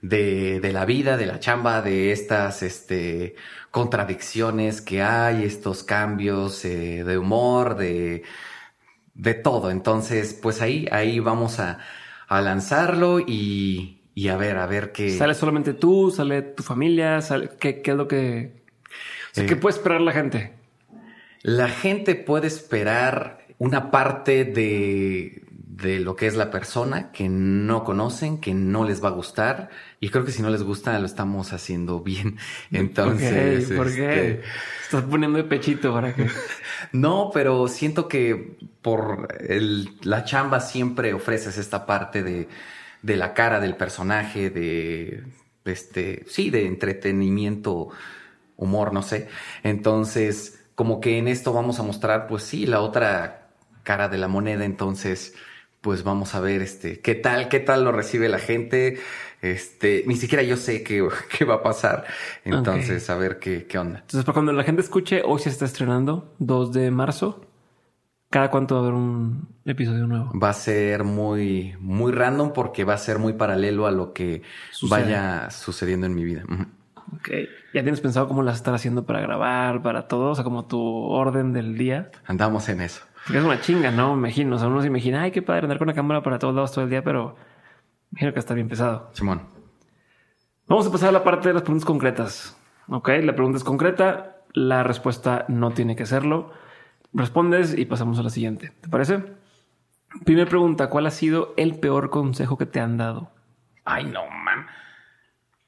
de, 0.00 0.58
de, 0.58 0.72
la 0.72 0.84
vida, 0.84 1.16
de 1.16 1.26
la 1.26 1.38
chamba, 1.38 1.80
de 1.80 2.10
estas, 2.10 2.64
este, 2.64 3.36
contradicciones 3.76 4.80
que 4.80 5.02
hay, 5.02 5.44
estos 5.44 5.82
cambios 5.82 6.64
eh, 6.64 7.04
de 7.04 7.18
humor, 7.18 7.76
de, 7.76 8.22
de 9.12 9.34
todo. 9.34 9.70
Entonces, 9.70 10.32
pues 10.32 10.62
ahí, 10.62 10.88
ahí 10.90 11.20
vamos 11.20 11.60
a, 11.60 11.80
a 12.26 12.40
lanzarlo 12.40 13.20
y, 13.20 14.00
y, 14.14 14.28
a 14.28 14.38
ver, 14.38 14.56
a 14.56 14.66
ver 14.66 14.92
qué. 14.92 15.10
¿Sale 15.10 15.34
solamente 15.34 15.74
tú? 15.74 16.10
¿Sale 16.10 16.40
tu 16.40 16.62
familia? 16.62 17.20
¿Sale, 17.20 17.50
qué, 17.60 17.82
qué, 17.82 17.90
es 17.90 17.96
lo 17.98 18.08
que... 18.08 18.64
O 19.36 19.44
¿Qué 19.44 19.56
puede 19.56 19.76
esperar 19.76 20.00
la 20.00 20.12
gente? 20.12 20.54
La 21.42 21.68
gente 21.68 22.14
puede 22.14 22.46
esperar 22.46 23.46
una 23.58 23.90
parte 23.90 24.46
de, 24.46 25.44
de 25.76 26.00
lo 26.00 26.16
que 26.16 26.26
es 26.26 26.36
la 26.36 26.50
persona 26.50 27.12
que 27.12 27.28
no 27.28 27.84
conocen, 27.84 28.40
que 28.40 28.54
no 28.54 28.84
les 28.84 29.04
va 29.04 29.08
a 29.08 29.12
gustar. 29.12 29.68
Y 30.00 30.08
creo 30.08 30.24
que 30.24 30.32
si 30.32 30.40
no 30.40 30.48
les 30.48 30.62
gusta, 30.62 30.98
lo 30.98 31.04
estamos 31.04 31.52
haciendo 31.52 32.00
bien. 32.00 32.38
Entonces. 32.72 33.70
¿Por 33.70 33.94
qué? 33.94 34.30
Este, 34.30 34.42
Estás 34.84 35.04
poniendo 35.04 35.36
de 35.36 35.44
pechito 35.44 35.92
para 35.92 36.14
que. 36.14 36.28
no, 36.92 37.30
pero 37.32 37.68
siento 37.68 38.08
que 38.08 38.56
por 38.80 39.28
el, 39.38 39.90
la 40.02 40.24
chamba 40.24 40.60
siempre 40.60 41.12
ofreces 41.12 41.58
esta 41.58 41.84
parte 41.84 42.22
de, 42.22 42.48
de 43.02 43.16
la 43.16 43.34
cara 43.34 43.60
del 43.60 43.76
personaje, 43.76 44.48
de 44.48 45.24
este, 45.66 46.24
sí, 46.26 46.48
de 46.48 46.66
entretenimiento, 46.66 47.90
humor, 48.56 48.94
no 48.94 49.02
sé. 49.02 49.28
Entonces, 49.62 50.58
como 50.74 51.00
que 51.00 51.18
en 51.18 51.28
esto 51.28 51.52
vamos 51.52 51.78
a 51.80 51.82
mostrar, 51.82 52.28
pues 52.28 52.44
sí, 52.44 52.64
la 52.64 52.80
otra 52.80 53.50
cara 53.82 54.08
de 54.08 54.16
la 54.16 54.28
moneda. 54.28 54.64
Entonces, 54.64 55.34
pues 55.80 56.02
vamos 56.02 56.34
a 56.34 56.40
ver 56.40 56.62
este 56.62 57.00
qué 57.00 57.14
tal, 57.14 57.48
qué 57.48 57.60
tal 57.60 57.84
lo 57.84 57.92
recibe 57.92 58.28
la 58.28 58.38
gente. 58.38 58.98
Este, 59.42 60.02
ni 60.06 60.16
siquiera 60.16 60.42
yo 60.42 60.56
sé 60.56 60.82
qué, 60.82 61.06
qué 61.38 61.44
va 61.44 61.56
a 61.56 61.62
pasar. 61.62 62.04
Entonces, 62.44 63.08
a 63.10 63.16
ver 63.16 63.38
qué, 63.38 63.66
qué 63.66 63.78
onda. 63.78 64.00
Entonces, 64.00 64.24
para 64.24 64.34
cuando 64.34 64.52
la 64.52 64.64
gente 64.64 64.82
escuche, 64.82 65.22
hoy 65.24 65.40
se 65.40 65.50
está 65.50 65.64
estrenando, 65.64 66.34
2 66.38 66.72
de 66.72 66.90
marzo. 66.90 67.46
¿Cada 68.28 68.50
cuánto 68.50 68.74
va 68.74 68.80
a 68.80 68.84
haber 68.84 68.94
un 68.94 69.48
episodio 69.64 70.06
nuevo? 70.06 70.32
Va 70.38 70.50
a 70.50 70.52
ser 70.52 71.04
muy, 71.04 71.76
muy 71.78 72.12
random 72.12 72.52
porque 72.52 72.84
va 72.84 72.94
a 72.94 72.98
ser 72.98 73.18
muy 73.18 73.34
paralelo 73.34 73.86
a 73.86 73.92
lo 73.92 74.12
que 74.12 74.42
vaya 74.90 75.48
sucediendo 75.50 76.06
en 76.06 76.14
mi 76.14 76.24
vida. 76.24 76.42
Ok. 77.14 77.30
¿Ya 77.72 77.82
tienes 77.82 78.00
pensado 78.00 78.26
cómo 78.26 78.42
las 78.42 78.56
estar 78.56 78.74
haciendo 78.74 79.06
para 79.06 79.20
grabar, 79.20 79.80
para 79.80 80.08
todo? 80.08 80.30
O 80.30 80.34
sea, 80.34 80.42
como 80.42 80.66
tu 80.66 80.80
orden 80.80 81.52
del 81.52 81.78
día. 81.78 82.10
Andamos 82.26 82.68
en 82.68 82.80
eso. 82.80 83.02
Porque 83.26 83.38
es 83.38 83.44
una 83.44 83.60
chinga, 83.60 83.90
¿no? 83.90 84.14
Me 84.14 84.28
imagino. 84.28 84.54
O 84.54 84.58
sea, 84.58 84.68
uno 84.68 84.80
se 84.80 84.86
imagina, 84.86 85.22
ay, 85.22 85.32
qué 85.32 85.42
padre 85.42 85.62
andar 85.62 85.78
con 85.78 85.88
la 85.88 85.94
cámara 85.94 86.22
para 86.22 86.38
todos 86.38 86.54
lados 86.54 86.70
todo 86.70 86.84
el 86.84 86.90
día, 86.90 87.02
pero 87.02 87.34
imagino 88.12 88.32
que 88.32 88.38
está 88.38 88.54
bien 88.54 88.68
pesado. 88.68 89.10
Simón. 89.14 89.42
Vamos 90.68 90.86
a 90.86 90.92
pasar 90.92 91.08
a 91.08 91.12
la 91.12 91.24
parte 91.24 91.48
de 91.48 91.54
las 91.54 91.62
preguntas 91.62 91.84
concretas. 91.84 92.56
Ok, 92.88 93.08
la 93.22 93.34
pregunta 93.34 93.58
es 93.58 93.64
concreta, 93.64 94.36
la 94.52 94.84
respuesta 94.84 95.44
no 95.48 95.72
tiene 95.72 95.96
que 95.96 96.06
serlo. 96.06 96.52
Respondes 97.12 97.76
y 97.76 97.86
pasamos 97.86 98.18
a 98.20 98.22
la 98.22 98.30
siguiente. 98.30 98.72
¿Te 98.80 98.88
parece? 98.88 99.24
Primera 100.24 100.48
pregunta, 100.48 100.88
¿cuál 100.88 101.06
ha 101.06 101.10
sido 101.10 101.52
el 101.56 101.80
peor 101.80 102.10
consejo 102.10 102.56
que 102.56 102.66
te 102.66 102.78
han 102.78 102.96
dado? 102.96 103.32
Ay, 103.84 104.04
no, 104.04 104.22
man. 104.30 104.66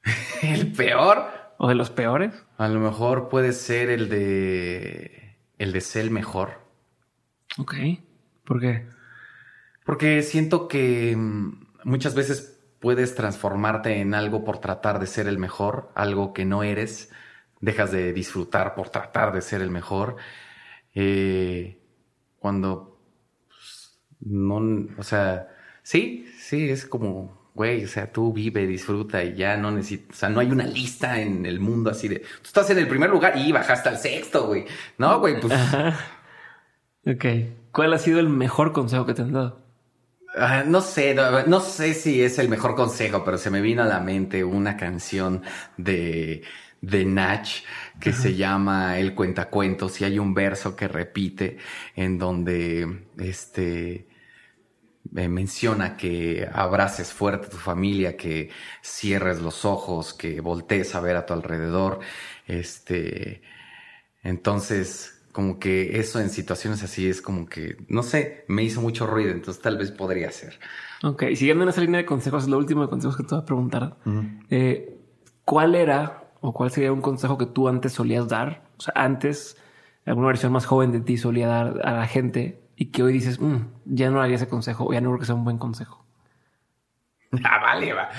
¿El 0.41 0.71
peor? 0.71 1.25
¿O 1.57 1.67
de 1.67 1.75
los 1.75 1.89
peores? 1.89 2.45
A 2.57 2.69
lo 2.69 2.79
mejor 2.79 3.27
puede 3.27 3.51
ser 3.51 3.89
el 3.89 4.07
de... 4.07 5.35
El 5.57 5.73
de 5.73 5.81
ser 5.81 6.03
el 6.03 6.11
mejor. 6.11 6.68
Ok. 7.59 7.75
¿Por 8.45 8.59
qué? 8.59 8.87
Porque 9.85 10.23
siento 10.23 10.67
que 10.67 11.15
mm, 11.15 11.65
muchas 11.83 12.15
veces 12.15 12.59
puedes 12.79 13.15
transformarte 13.15 13.99
en 13.99 14.13
algo 14.13 14.45
por 14.45 14.59
tratar 14.59 14.99
de 14.99 15.07
ser 15.07 15.27
el 15.27 15.37
mejor, 15.37 15.91
algo 15.93 16.33
que 16.33 16.45
no 16.45 16.63
eres. 16.63 17.11
Dejas 17.59 17.91
de 17.91 18.13
disfrutar 18.13 18.75
por 18.75 18.89
tratar 18.89 19.33
de 19.33 19.41
ser 19.41 19.61
el 19.61 19.69
mejor. 19.69 20.15
Eh, 20.95 21.81
cuando 22.39 22.97
pues, 23.47 23.99
no, 24.21 24.87
o 24.97 25.03
sea, 25.03 25.49
sí, 25.83 26.25
sí, 26.39 26.69
es 26.69 26.85
como, 26.85 27.51
güey, 27.53 27.83
o 27.83 27.87
sea, 27.87 28.11
tú 28.11 28.31
vive, 28.31 28.65
disfruta 28.65 29.23
y 29.23 29.35
ya 29.35 29.57
no 29.57 29.71
necesitas, 29.71 30.15
o 30.15 30.19
sea, 30.19 30.29
no 30.29 30.39
hay 30.39 30.51
una 30.51 30.65
lista 30.65 31.19
en 31.21 31.45
el 31.45 31.59
mundo 31.59 31.89
así 31.89 32.07
de, 32.07 32.19
tú 32.19 32.45
estás 32.45 32.69
en 32.69 32.79
el 32.79 32.87
primer 32.87 33.09
lugar 33.09 33.37
y 33.37 33.51
bajaste 33.51 33.89
al 33.89 33.97
sexto, 33.97 34.47
güey. 34.47 34.65
No, 34.97 35.19
güey, 35.19 35.39
pues... 35.41 35.53
Ok. 37.05 37.25
¿Cuál 37.71 37.93
ha 37.93 37.97
sido 37.97 38.19
el 38.19 38.29
mejor 38.29 38.73
consejo 38.73 39.05
que 39.05 39.13
te 39.13 39.21
han 39.21 39.33
dado? 39.33 39.61
Uh, 40.35 40.69
no 40.69 40.81
sé, 40.81 41.13
no, 41.13 41.43
no, 41.43 41.59
sé 41.59 41.93
si 41.93 42.21
es 42.21 42.37
el 42.39 42.49
mejor 42.49 42.75
consejo, 42.75 43.23
pero 43.25 43.37
se 43.37 43.49
me 43.49 43.61
vino 43.61 43.81
a 43.81 43.87
la 43.87 43.99
mente 43.99 44.43
una 44.43 44.77
canción 44.77 45.41
de, 45.75 46.43
de 46.81 47.05
Nach 47.05 47.47
que 47.99 48.13
se 48.13 48.35
llama 48.35 48.99
El 48.99 49.15
Cuentacuentos 49.15 49.99
y 50.01 50.05
hay 50.05 50.19
un 50.19 50.33
verso 50.33 50.75
que 50.75 50.87
repite 50.87 51.57
en 51.95 52.17
donde 52.17 53.07
este 53.17 54.07
eh, 55.15 55.27
menciona 55.27 55.97
que 55.97 56.47
abraces 56.51 57.11
fuerte 57.11 57.47
a 57.47 57.49
tu 57.49 57.57
familia, 57.57 58.15
que 58.15 58.51
cierres 58.83 59.41
los 59.41 59.65
ojos, 59.65 60.13
que 60.13 60.39
voltees 60.41 60.93
a 60.95 61.01
ver 61.01 61.15
a 61.15 61.25
tu 61.25 61.33
alrededor. 61.33 61.99
Este, 62.45 63.41
entonces, 64.23 65.18
como 65.39 65.57
que 65.57 65.97
eso 66.01 66.19
en 66.19 66.29
situaciones 66.29 66.83
así 66.83 67.07
es 67.07 67.21
como 67.21 67.45
que, 67.45 67.77
no 67.87 68.03
sé, 68.03 68.43
me 68.49 68.61
hizo 68.61 68.81
mucho 68.81 69.07
ruido, 69.07 69.31
entonces 69.31 69.63
tal 69.63 69.77
vez 69.77 69.89
podría 69.89 70.29
ser. 70.31 70.59
Ok, 71.01 71.27
siguiendo 71.33 71.63
en 71.63 71.69
esa 71.69 71.79
línea 71.79 72.01
de 72.01 72.05
consejos, 72.05 72.49
lo 72.49 72.57
último 72.57 72.81
de 72.81 72.89
consejos 72.89 73.15
que 73.15 73.23
te 73.23 73.35
voy 73.35 73.41
a 73.41 73.45
preguntar. 73.45 73.95
eh, 74.49 74.99
¿Cuál 75.45 75.75
era 75.75 76.25
o 76.41 76.51
cuál 76.51 76.71
sería 76.71 76.91
un 76.91 76.99
consejo 76.99 77.37
que 77.37 77.45
tú 77.45 77.69
antes 77.69 77.93
solías 77.93 78.27
dar? 78.27 78.63
O 78.79 78.81
sea, 78.81 78.93
antes, 78.97 79.55
alguna 80.05 80.27
versión 80.27 80.51
más 80.51 80.65
joven 80.65 80.91
de 80.91 80.99
ti 80.99 81.15
solía 81.15 81.47
dar 81.47 81.87
a 81.87 81.93
la 81.93 82.05
gente 82.05 82.59
y 82.75 82.87
que 82.87 83.01
hoy 83.01 83.13
dices, 83.13 83.39
mm, 83.39 83.59
ya 83.85 84.09
no 84.09 84.21
haría 84.21 84.35
ese 84.35 84.49
consejo 84.49 84.87
o 84.87 84.91
ya 84.91 84.99
no 84.99 85.07
creo 85.11 85.19
que 85.19 85.25
sea 85.25 85.35
un 85.35 85.45
buen 85.45 85.57
consejo. 85.57 86.05
Ah, 87.45 87.61
vale, 87.61 87.93
va. 87.93 88.09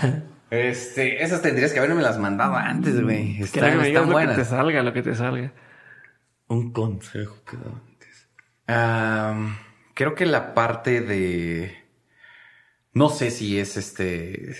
este, 0.50 1.22
esas 1.22 1.42
tendrías 1.42 1.74
que 1.74 1.78
haberme 1.80 2.00
las 2.00 2.18
mandado 2.18 2.56
antes, 2.56 3.02
güey. 3.02 3.42
Están, 3.42 3.78
que 3.82 3.88
están 3.88 4.10
buenas. 4.10 4.34
Lo 4.34 4.42
que 4.42 4.48
te 4.48 4.48
salga, 4.48 4.82
lo 4.82 4.92
que 4.94 5.02
te 5.02 5.14
salga. 5.14 5.52
Un 6.48 6.72
consejo 6.72 7.44
que 7.44 7.56
antes. 7.56 8.28
creo 9.94 10.14
que 10.14 10.26
la 10.26 10.54
parte 10.54 11.00
de. 11.00 11.84
No 12.92 13.08
sé 13.08 13.30
si 13.30 13.58
es 13.58 13.76
este. 13.76 14.54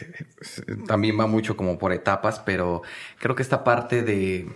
También 0.86 1.18
va 1.18 1.26
mucho 1.26 1.56
como 1.56 1.78
por 1.78 1.92
etapas, 1.92 2.40
pero 2.40 2.82
creo 3.18 3.34
que 3.36 3.42
esta 3.42 3.62
parte 3.64 4.02
de. 4.02 4.50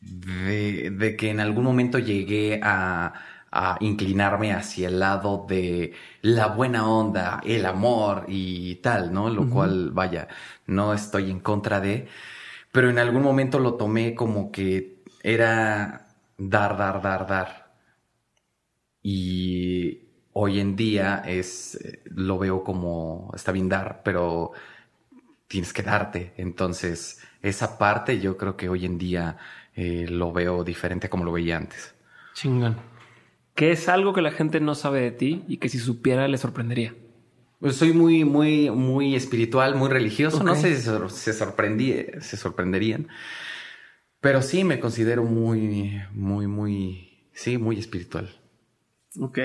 de, 0.00 0.90
de 0.90 1.16
que 1.16 1.30
en 1.30 1.40
algún 1.40 1.64
momento 1.64 1.98
llegué 1.98 2.60
a, 2.62 3.14
a 3.50 3.76
inclinarme 3.80 4.52
hacia 4.52 4.88
el 4.88 5.00
lado 5.00 5.46
de 5.48 5.94
la 6.22 6.48
buena 6.48 6.88
onda, 6.88 7.40
el 7.44 7.66
amor 7.66 8.24
y 8.28 8.76
tal, 8.76 9.12
¿no? 9.12 9.30
Lo 9.30 9.48
cual, 9.48 9.90
vaya, 9.92 10.28
no 10.66 10.92
estoy 10.94 11.30
en 11.30 11.40
contra 11.40 11.80
de, 11.80 12.08
pero 12.72 12.90
en 12.90 12.98
algún 12.98 13.22
momento 13.22 13.58
lo 13.60 13.74
tomé 13.76 14.14
como 14.14 14.52
que 14.52 15.02
era 15.22 16.03
dar, 16.38 16.76
dar, 16.76 17.02
dar, 17.02 17.26
dar. 17.26 17.74
Y 19.02 20.00
hoy 20.32 20.60
en 20.60 20.76
día 20.76 21.22
es, 21.26 21.78
lo 22.06 22.38
veo 22.38 22.64
como, 22.64 23.30
está 23.34 23.52
bien 23.52 23.68
dar, 23.68 24.02
pero 24.04 24.52
tienes 25.46 25.72
que 25.72 25.82
darte. 25.82 26.32
Entonces, 26.36 27.20
esa 27.42 27.78
parte 27.78 28.20
yo 28.20 28.36
creo 28.36 28.56
que 28.56 28.68
hoy 28.68 28.84
en 28.84 28.98
día 28.98 29.36
eh, 29.74 30.06
lo 30.08 30.32
veo 30.32 30.64
diferente 30.64 31.06
a 31.06 31.10
como 31.10 31.24
lo 31.24 31.32
veía 31.32 31.56
antes. 31.56 31.94
Chingón. 32.34 32.76
¿Qué 33.54 33.70
es 33.70 33.88
algo 33.88 34.12
que 34.12 34.22
la 34.22 34.32
gente 34.32 34.60
no 34.60 34.74
sabe 34.74 35.00
de 35.00 35.12
ti 35.12 35.44
y 35.46 35.58
que 35.58 35.68
si 35.68 35.78
supiera 35.78 36.26
le 36.26 36.38
sorprendería? 36.38 36.94
Pues 37.60 37.76
soy 37.76 37.92
muy, 37.92 38.24
muy, 38.24 38.70
muy 38.70 39.14
espiritual, 39.14 39.76
muy 39.76 39.88
religioso. 39.88 40.42
No 40.42 40.54
sé 40.54 40.76
si 40.76 40.82
se, 40.82 41.32
sorprendí, 41.32 41.94
se 42.20 42.36
sorprenderían. 42.36 43.08
Pero 44.24 44.40
sí 44.40 44.64
me 44.64 44.80
considero 44.80 45.22
muy, 45.22 46.00
muy, 46.12 46.46
muy, 46.46 47.28
sí, 47.34 47.58
muy 47.58 47.78
espiritual. 47.78 48.30
Ok. 49.20 49.38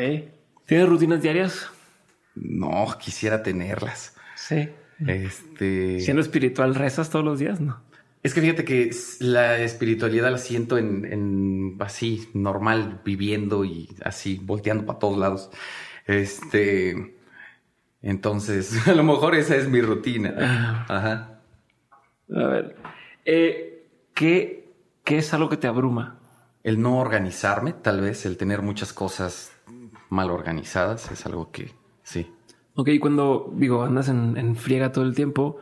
¿Tienes 0.65 0.87
rutinas 0.87 1.21
diarias? 1.21 1.69
No, 2.33 2.87
quisiera 2.97 3.43
tenerlas. 3.43 4.15
Sí. 4.37 4.69
Este. 5.05 5.99
Siendo 5.99 6.21
espiritual, 6.21 6.75
rezas 6.75 7.09
todos 7.09 7.25
los 7.25 7.39
días, 7.39 7.59
¿no? 7.59 7.81
Es 8.23 8.33
que 8.33 8.39
fíjate 8.39 8.63
que 8.63 8.91
la 9.19 9.59
espiritualidad 9.59 10.31
la 10.31 10.37
siento 10.37 10.77
en, 10.77 11.03
en 11.03 11.75
así, 11.81 12.29
normal, 12.33 13.01
viviendo 13.03 13.65
y 13.65 13.89
así, 14.05 14.39
volteando 14.41 14.85
para 14.85 14.99
todos 14.99 15.17
lados. 15.17 15.49
Este. 16.05 17.17
Entonces, 18.01 18.77
a 18.87 18.93
lo 18.93 19.03
mejor 19.03 19.35
esa 19.35 19.57
es 19.57 19.67
mi 19.67 19.81
rutina. 19.81 20.35
Ah. 20.39 20.85
Ajá. 20.87 21.41
A 22.33 22.47
ver. 22.47 22.75
Eh, 23.25 23.75
¿Qué 24.13 24.58
¿Qué 25.09 25.17
es 25.17 25.33
algo 25.33 25.49
que 25.49 25.57
te 25.57 25.65
abruma? 25.65 26.19
El 26.61 26.83
no 26.83 26.99
organizarme, 26.99 27.73
tal 27.73 27.99
vez, 27.99 28.27
el 28.27 28.37
tener 28.37 28.61
muchas 28.61 28.93
cosas 28.93 29.51
mal 30.07 30.29
organizadas, 30.29 31.09
es 31.11 31.25
algo 31.25 31.49
que 31.49 31.73
sí. 32.03 32.31
Ok, 32.75 32.89
cuando, 33.01 33.51
digo, 33.55 33.81
andas 33.81 34.07
en, 34.09 34.55
friega 34.55 34.91
todo 34.91 35.05
el 35.05 35.15
tiempo, 35.15 35.57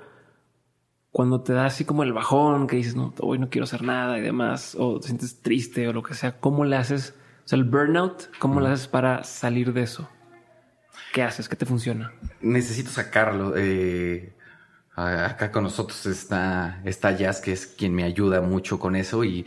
cuando 1.11 1.43
te 1.43 1.53
da 1.53 1.65
así 1.65 1.85
como 1.85 2.03
el 2.03 2.11
bajón, 2.11 2.67
que 2.67 2.75
dices, 2.75 2.97
no, 2.97 3.13
hoy 3.21 3.39
no 3.39 3.49
quiero 3.49 3.63
hacer 3.63 3.83
nada 3.83 4.17
y 4.17 4.21
demás, 4.21 4.75
o 4.77 4.99
te 4.99 5.07
sientes 5.07 5.41
triste 5.41 5.87
o 5.87 5.93
lo 5.93 6.03
que 6.03 6.13
sea, 6.13 6.41
¿cómo 6.41 6.65
le 6.65 6.75
haces? 6.75 7.15
O 7.45 7.47
sea, 7.47 7.57
el 7.57 7.63
burnout, 7.63 8.29
¿cómo 8.39 8.59
lo 8.59 8.67
haces 8.67 8.89
para 8.89 9.23
salir 9.23 9.71
de 9.71 9.83
eso? 9.83 10.09
¿Qué 11.13 11.23
haces? 11.23 11.47
¿Qué 11.47 11.55
te 11.55 11.65
funciona? 11.65 12.11
Necesito 12.41 12.89
sacarlo. 12.89 13.53
Eh, 13.55 14.35
acá 14.97 15.51
con 15.51 15.63
nosotros 15.63 16.05
está, 16.07 16.81
está 16.83 17.11
Jazz, 17.11 17.39
que 17.39 17.51
es 17.51 17.67
quien 17.67 17.93
me 17.93 18.03
ayuda 18.03 18.41
mucho 18.41 18.79
con 18.79 18.95
eso 18.95 19.23
y, 19.23 19.45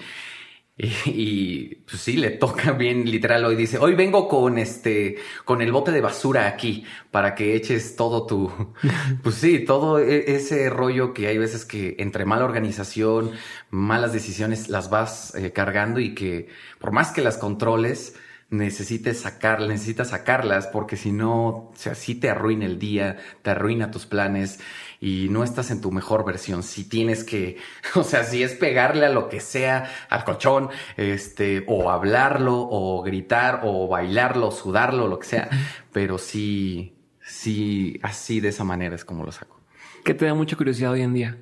y, 1.07 1.74
pues 1.74 2.01
sí, 2.01 2.16
le 2.16 2.30
toca 2.30 2.72
bien 2.72 3.05
literal 3.11 3.44
hoy. 3.44 3.57
Dice, 3.57 3.78
hoy 3.78 3.94
vengo 3.94 4.28
con 4.28 4.59
este, 4.59 5.16
con 5.44 5.61
el 5.61 5.72
bote 5.72 5.90
de 5.90 6.01
basura 6.01 6.46
aquí 6.46 6.84
para 7.11 7.34
que 7.34 7.55
eches 7.57 7.96
todo 7.96 8.26
tu, 8.26 8.51
pues 9.22 9.34
sí, 9.34 9.64
todo 9.64 9.98
e, 9.98 10.36
ese 10.36 10.70
rollo 10.70 11.12
que 11.12 11.26
hay 11.26 11.36
veces 11.36 11.64
que 11.64 11.96
entre 11.98 12.24
mala 12.24 12.44
organización, 12.44 13.32
malas 13.70 14.12
decisiones 14.12 14.68
las 14.68 14.88
vas 14.88 15.34
eh, 15.34 15.53
cargando 15.53 16.01
y 16.01 16.14
que 16.14 16.48
por 16.78 16.92
más 16.92 17.11
que 17.11 17.22
las 17.22 17.36
controles, 17.38 18.14
necesites 18.51 19.20
sacar, 19.20 19.61
necesitas 19.61 20.11
sacarlas 20.11 20.66
porque 20.66 20.96
si 20.96 21.12
no, 21.12 21.46
o 21.46 21.72
sea, 21.74 21.94
sí 21.94 22.16
te 22.16 22.28
arruina 22.28 22.66
el 22.66 22.78
día, 22.78 23.16
te 23.42 23.51
arruina 23.51 23.90
tus 23.90 24.07
planes 24.07 24.61
y 25.01 25.28
no 25.30 25.44
estás 25.44 25.70
en 25.70 25.80
tu 25.80 25.92
mejor 25.92 26.24
versión. 26.24 26.62
Si 26.62 26.88
tienes 26.88 27.24
que, 27.24 27.59
o 27.94 28.03
sea, 28.03 28.24
si 28.24 28.42
es 28.42 28.53
pegarle 28.55 29.07
a 29.07 29.11
lo 29.11 29.28
que 29.28 29.40
sea, 29.40 29.90
al 30.09 30.24
colchón, 30.24 30.68
este, 30.96 31.64
o 31.68 31.90
hablarlo, 31.90 32.57
o 32.59 33.03
gritar, 33.03 33.61
o 33.62 33.88
bailarlo, 33.88 34.48
o 34.48 34.53
sudarlo, 34.53 35.07
lo 35.07 35.18
que 35.18 35.26
sea, 35.26 35.48
pero 35.92 36.18
sí, 36.18 36.98
sí, 37.22 37.98
así 38.03 38.40
de 38.40 38.48
esa 38.48 38.64
manera 38.64 38.94
es 38.94 39.05
como 39.05 39.24
lo 39.24 39.32
saco. 39.32 39.61
¿Qué 40.05 40.14
te 40.14 40.26
da 40.26 40.34
mucha 40.34 40.57
curiosidad 40.57 40.92
hoy 40.92 41.03
en 41.03 41.14
día? 41.14 41.38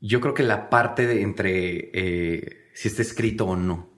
Yo 0.00 0.20
creo 0.20 0.34
que 0.34 0.42
la 0.42 0.68
parte 0.68 1.06
de 1.06 1.22
entre 1.22 1.90
eh, 1.92 2.62
si 2.74 2.88
está 2.88 3.02
escrito 3.02 3.46
o 3.46 3.56
no. 3.56 3.91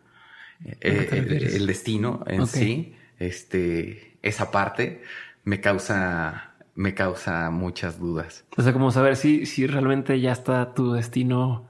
Eh, 0.64 1.08
el, 1.54 1.66
destino 1.66 2.24
en 2.26 2.46
sí, 2.46 2.96
este, 3.18 4.16
esa 4.22 4.50
parte 4.50 5.02
me 5.44 5.60
causa, 5.60 6.54
me 6.74 6.94
causa 6.94 7.50
muchas 7.50 7.98
dudas. 7.98 8.44
O 8.56 8.62
sea, 8.62 8.72
como 8.72 8.90
saber 8.90 9.16
si, 9.16 9.46
si 9.46 9.66
realmente 9.66 10.20
ya 10.20 10.32
está 10.32 10.74
tu 10.74 10.92
destino 10.92 11.68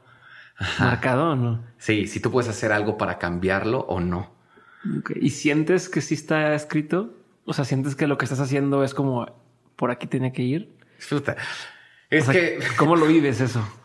marcado 0.78 1.32
o 1.32 1.36
no. 1.36 1.64
Sí, 1.78 2.06
si 2.06 2.20
tú 2.20 2.30
puedes 2.30 2.48
hacer 2.48 2.72
algo 2.72 2.96
para 2.96 3.18
cambiarlo 3.18 3.80
o 3.80 4.00
no. 4.00 4.32
¿Y 5.16 5.30
sientes 5.30 5.88
que 5.88 6.00
sí 6.00 6.14
está 6.14 6.54
escrito? 6.54 7.16
O 7.46 7.52
sea, 7.52 7.64
sientes 7.64 7.96
que 7.96 8.06
lo 8.06 8.18
que 8.18 8.26
estás 8.26 8.40
haciendo 8.40 8.84
es 8.84 8.94
como 8.94 9.26
por 9.76 9.90
aquí 9.90 10.06
tiene 10.06 10.32
que 10.32 10.42
ir. 10.42 10.76
Disfruta. 10.96 11.36
Es 12.10 12.28
que. 12.28 12.58
¿Cómo 12.76 12.96
lo 12.96 13.06
vives 13.06 13.40
eso? 13.40 13.66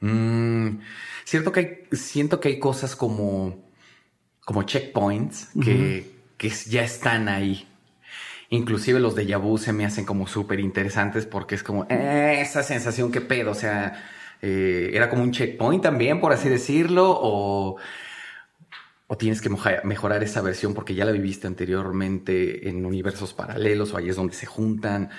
Mm, 0.00 0.78
cierto 1.24 1.50
que 1.50 1.58
hay, 1.58 1.96
siento 1.96 2.38
que 2.38 2.46
hay 2.46 2.60
cosas 2.60 2.94
como 2.94 3.67
como 4.48 4.62
checkpoints 4.62 5.50
que, 5.62 6.10
que 6.38 6.48
ya 6.48 6.82
están 6.82 7.28
ahí. 7.28 7.68
Inclusive 8.48 8.98
los 8.98 9.14
de 9.14 9.36
vu 9.36 9.58
se 9.58 9.74
me 9.74 9.84
hacen 9.84 10.06
como 10.06 10.26
súper 10.26 10.58
interesantes 10.58 11.26
porque 11.26 11.54
es 11.54 11.62
como 11.62 11.86
eh, 11.90 12.38
esa 12.40 12.62
sensación 12.62 13.12
que 13.12 13.20
pedo, 13.20 13.50
o 13.50 13.54
sea, 13.54 14.02
eh, 14.40 14.88
era 14.94 15.10
como 15.10 15.22
un 15.22 15.32
checkpoint 15.32 15.82
también, 15.82 16.18
por 16.18 16.32
así 16.32 16.48
decirlo, 16.48 17.10
o, 17.10 17.76
o 19.06 19.16
tienes 19.18 19.42
que 19.42 19.50
mejorar 19.84 20.22
esa 20.22 20.40
versión 20.40 20.72
porque 20.72 20.94
ya 20.94 21.04
la 21.04 21.12
viviste 21.12 21.46
anteriormente 21.46 22.70
en 22.70 22.86
universos 22.86 23.34
paralelos 23.34 23.92
o 23.92 23.98
ahí 23.98 24.08
es 24.08 24.16
donde 24.16 24.32
se 24.32 24.46
juntan. 24.46 25.10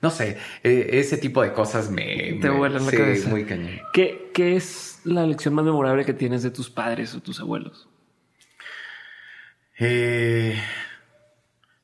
No 0.00 0.08
sé, 0.08 0.38
eh, 0.62 0.88
ese 0.92 1.18
tipo 1.18 1.42
de 1.42 1.52
cosas 1.52 1.90
me... 1.90 2.38
Te 2.40 2.48
vuelan 2.48 2.86
la 2.86 2.92
cabeza. 2.92 3.28
Muy 3.28 3.44
cañón. 3.44 3.78
¿Qué, 3.92 4.30
¿Qué 4.32 4.56
es 4.56 5.00
la 5.04 5.26
lección 5.26 5.52
más 5.52 5.66
memorable 5.66 6.06
que 6.06 6.14
tienes 6.14 6.42
de 6.42 6.50
tus 6.50 6.70
padres 6.70 7.14
o 7.14 7.20
tus 7.20 7.40
abuelos? 7.40 7.89
Eh, 9.80 10.60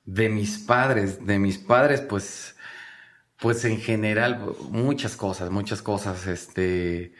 de 0.05 0.28
mis 0.28 0.59
padres, 0.59 1.26
de 1.26 1.38
mis 1.38 1.57
padres, 1.57 2.03
pues, 2.03 2.55
pues 3.38 3.64
en 3.64 3.80
general, 3.80 4.55
muchas 4.70 5.16
cosas, 5.16 5.51
muchas 5.51 5.80
cosas, 5.80 6.26
este, 6.26 7.14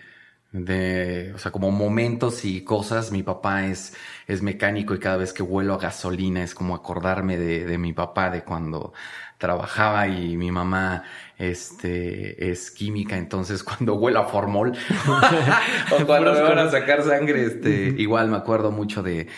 de, 0.53 1.33
o 1.35 1.39
sea, 1.39 1.51
como 1.51 1.71
momentos 1.71 2.45
y 2.45 2.63
cosas. 2.63 3.11
Mi 3.11 3.23
papá 3.23 3.67
es, 3.67 3.95
es 4.27 4.43
mecánico 4.43 4.95
y 4.95 4.99
cada 4.99 5.17
vez 5.17 5.33
que 5.33 5.43
vuelo 5.43 5.75
a 5.75 5.79
gasolina 5.79 6.43
es 6.43 6.55
como 6.55 6.75
acordarme 6.75 7.39
de, 7.39 7.65
de 7.65 7.79
mi 7.79 7.95
papá, 7.95 8.31
de 8.31 8.45
cuando 8.45 8.93
trabajaba 9.39 10.09
y 10.09 10.37
mi 10.37 10.51
mamá 10.51 11.05
este 11.39 12.51
es 12.51 12.71
química, 12.71 13.17
entonces 13.17 13.63
cuando 13.65 13.97
vuelo 13.97 14.21
a 14.21 14.25
formol 14.27 14.73
o 15.91 16.07
cuando 16.07 16.33
me 16.33 16.43
van 16.43 16.59
a 16.59 16.71
sacar 16.71 17.03
sangre, 17.03 17.45
este, 17.45 17.95
igual 17.99 18.29
me 18.29 18.37
acuerdo 18.37 18.71
mucho 18.71 19.03
de, 19.03 19.29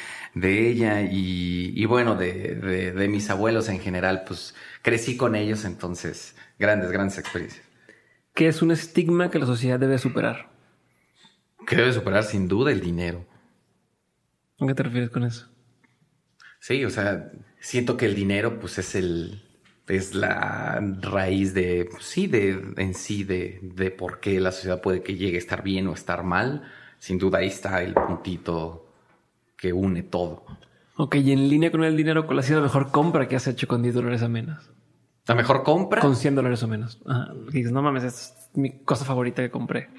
de 0.41 0.69
ella 0.69 1.03
y, 1.03 1.85
bueno, 1.87 2.15
de, 2.17 2.55
de, 2.95 3.09
mis 3.09 3.31
abuelos 3.31 3.69
en 3.69 3.81
general, 3.81 4.25
pues 4.27 4.55
crecí 4.83 5.17
con 5.17 5.35
ellos, 5.35 5.65
entonces 5.65 6.37
grandes, 6.59 6.91
grandes 6.91 7.19
experiencias. 7.19 7.65
¿Qué 8.35 8.49
es 8.49 8.63
un 8.63 8.71
estigma 8.71 9.31
que 9.31 9.39
la 9.39 9.47
sociedad 9.47 9.79
debe 9.79 9.99
superar? 9.99 10.51
Que 11.67 11.77
debe 11.77 11.93
superar 11.93 12.25
sin 12.25 12.47
duda 12.47 12.71
el 12.71 12.81
dinero. 12.81 13.27
¿A 14.61 14.67
qué 14.67 14.75
te 14.75 14.83
refieres 14.83 15.11
con 15.11 15.25
eso? 15.25 15.49
Sí, 16.61 16.85
o 16.85 16.91
sea, 16.91 17.33
siento 17.61 17.97
que 17.97 18.07
el 18.07 18.15
dinero 18.15 18.59
pues 18.59 18.79
es 18.79 18.95
el 18.95 19.45
es 19.87 20.15
la 20.15 20.81
raíz 21.01 21.55
de 21.55 21.89
pues, 21.91 22.05
sí 22.05 22.27
de 22.27 22.75
en 22.77 22.95
sí 22.95 23.25
de, 23.25 23.59
de 23.63 23.91
por 23.91 24.21
qué 24.21 24.39
la 24.39 24.53
sociedad 24.53 24.83
puede 24.83 25.03
que 25.03 25.17
llegue 25.17 25.37
a 25.37 25.41
estar 25.41 25.63
bien 25.63 25.87
o 25.87 25.95
estar 25.95 26.25
mal. 26.25 26.71
Sin 26.99 27.19
duda 27.19 27.39
ahí 27.39 27.47
está 27.47 27.83
el 27.83 27.95
puntito 27.95 28.88
que 29.59 29.73
une 29.75 30.03
todo. 30.03 30.45
Ok, 30.97 31.17
y 31.17 31.33
en 31.33 31.49
línea 31.49 31.71
con 31.71 31.85
el 31.85 31.97
dinero, 31.97 32.27
¿cuál 32.27 32.39
ha 32.39 32.43
sido 32.43 32.61
la 32.61 32.65
mejor 32.65 32.91
compra 32.91 33.29
que 33.29 33.37
has 33.37 33.47
hecho 33.47 33.69
con 33.69 33.83
10 33.83 33.97
dólares 33.97 34.23
a 34.23 34.29
menos? 34.29 34.71
¿La 35.27 35.35
mejor 35.35 35.63
compra? 35.63 36.01
Con 36.01 36.17
100 36.17 36.37
dólares 36.37 36.63
o 36.63 36.69
menos. 36.69 37.01
Ajá. 37.07 37.33
dices, 37.53 37.71
no 37.71 37.83
mames, 37.83 38.05
es 38.05 38.51
mi 38.55 38.71
cosa 38.81 39.05
favorita 39.05 39.43
que 39.43 39.51
compré. 39.51 39.91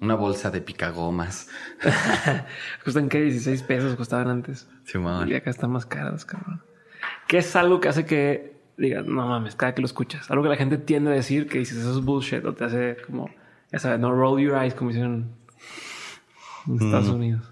Una 0.00 0.14
bolsa 0.16 0.50
de 0.50 0.60
picagomas. 0.60 1.48
¿Costan 2.84 3.08
qué? 3.08 3.22
16 3.22 3.62
pesos 3.62 3.96
costaban 3.96 4.28
antes. 4.28 4.68
Sí, 4.84 4.98
man. 4.98 5.28
Y 5.28 5.34
acá 5.34 5.50
están 5.50 5.70
más 5.70 5.86
caras, 5.86 6.24
cabrón. 6.24 6.62
¿Qué 7.26 7.38
es 7.38 7.56
algo 7.56 7.80
que 7.80 7.88
hace 7.88 8.04
que 8.04 8.60
digas, 8.76 9.06
no 9.06 9.26
mames, 9.26 9.54
cada 9.54 9.74
que 9.74 9.80
lo 9.80 9.86
escuchas? 9.86 10.30
Algo 10.30 10.42
que 10.42 10.50
la 10.50 10.56
gente 10.56 10.76
tiende 10.76 11.10
a 11.10 11.14
decir 11.14 11.48
que 11.48 11.58
dices, 11.58 11.78
eso 11.78 11.98
es 11.98 12.04
bullshit, 12.04 12.44
o 12.44 12.52
te 12.52 12.64
hace 12.64 12.96
como, 13.06 13.30
ya 13.70 13.78
sabes, 13.78 13.98
no 14.00 14.12
roll 14.12 14.40
your 14.40 14.56
eyes 14.56 14.74
como 14.74 14.90
hicieron 14.90 15.30
en 16.66 16.74
Estados 16.74 17.08
mm. 17.08 17.14
Unidos. 17.14 17.51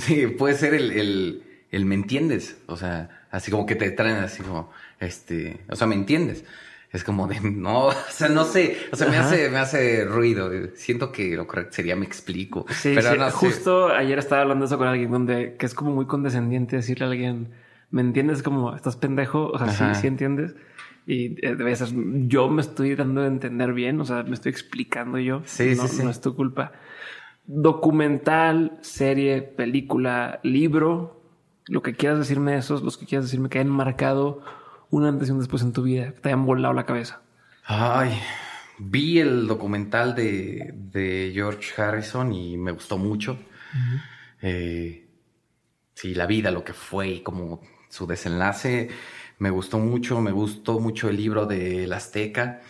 Sí, 0.00 0.26
puede 0.26 0.54
ser 0.54 0.74
el, 0.74 0.92
el, 0.92 1.42
el, 1.70 1.84
me 1.84 1.94
entiendes. 1.94 2.58
O 2.66 2.76
sea, 2.76 3.26
así 3.30 3.50
como 3.50 3.66
que 3.66 3.74
te 3.74 3.90
traen 3.90 4.16
así 4.16 4.42
como, 4.42 4.70
este, 5.00 5.60
o 5.68 5.76
sea, 5.76 5.86
me 5.86 5.94
entiendes. 5.94 6.44
Es 6.90 7.04
como 7.04 7.26
de, 7.26 7.40
no, 7.42 7.86
o 7.86 7.92
sea, 8.10 8.28
no 8.28 8.44
sé, 8.44 8.76
o 8.92 8.96
sea, 8.96 9.08
me 9.08 9.18
hace, 9.18 9.50
me 9.50 9.58
hace 9.58 10.04
ruido. 10.04 10.50
Siento 10.74 11.12
que 11.12 11.36
lo 11.36 11.46
correcto 11.46 11.72
sería 11.74 11.96
me 11.96 12.06
explico. 12.06 12.66
Sí, 12.70 12.92
pero 12.94 13.30
justo 13.30 13.88
ayer 13.88 14.18
estaba 14.18 14.42
hablando 14.42 14.64
eso 14.64 14.78
con 14.78 14.88
alguien 14.88 15.10
donde, 15.10 15.56
que 15.56 15.66
es 15.66 15.74
como 15.74 15.92
muy 15.92 16.06
condescendiente 16.06 16.76
decirle 16.76 17.04
a 17.04 17.08
alguien, 17.08 17.48
¿me 17.90 18.00
entiendes? 18.00 18.42
Como, 18.42 18.74
estás 18.74 18.96
pendejo, 18.96 19.48
o 19.48 19.58
sea, 19.58 19.68
sí, 19.68 20.00
sí 20.00 20.06
entiendes. 20.06 20.54
Y 21.06 21.46
eh, 21.46 21.54
de 21.54 21.64
veces 21.64 21.94
yo 22.26 22.50
me 22.50 22.60
estoy 22.60 22.94
dando 22.94 23.22
a 23.22 23.26
entender 23.26 23.72
bien, 23.72 24.00
o 24.00 24.04
sea, 24.04 24.22
me 24.24 24.34
estoy 24.34 24.50
explicando 24.50 25.18
yo. 25.18 25.42
Sí, 25.46 25.74
sí, 25.74 25.88
sí. 25.88 26.02
No 26.02 26.10
es 26.10 26.20
tu 26.20 26.34
culpa 26.34 26.72
documental, 27.48 28.78
serie, 28.82 29.40
película, 29.40 30.38
libro, 30.42 31.22
lo 31.66 31.82
que 31.82 31.94
quieras 31.94 32.18
decirme 32.18 32.52
de 32.52 32.58
esos, 32.58 32.82
los 32.82 32.98
que 32.98 33.06
quieras 33.06 33.24
decirme 33.24 33.48
que 33.48 33.58
hayan 33.58 33.72
marcado 33.72 34.42
una 34.90 35.08
antes 35.08 35.28
y 35.28 35.32
un 35.32 35.38
después 35.40 35.62
en 35.62 35.72
tu 35.72 35.82
vida, 35.82 36.12
que 36.12 36.20
te 36.20 36.28
hayan 36.28 36.44
volado 36.44 36.74
la 36.74 36.84
cabeza. 36.84 37.22
Ay, 37.64 38.18
vi 38.78 39.18
el 39.18 39.46
documental 39.46 40.14
de, 40.14 41.30
George 41.34 41.80
Harrison 41.80 42.32
y 42.32 42.58
me 42.58 42.72
gustó 42.72 42.98
mucho. 42.98 43.38
Eh, 44.42 45.08
sí, 45.94 46.14
la 46.14 46.26
vida, 46.26 46.50
lo 46.50 46.64
que 46.64 46.74
fue 46.74 47.08
y 47.08 47.20
como 47.22 47.62
su 47.88 48.06
desenlace, 48.06 48.90
me 49.38 49.48
gustó 49.48 49.78
mucho, 49.78 50.20
me 50.20 50.32
gustó 50.32 50.80
mucho 50.80 51.08
el 51.08 51.16
libro 51.16 51.46
de 51.46 51.86
La 51.86 51.96
Azteca. 51.96 52.60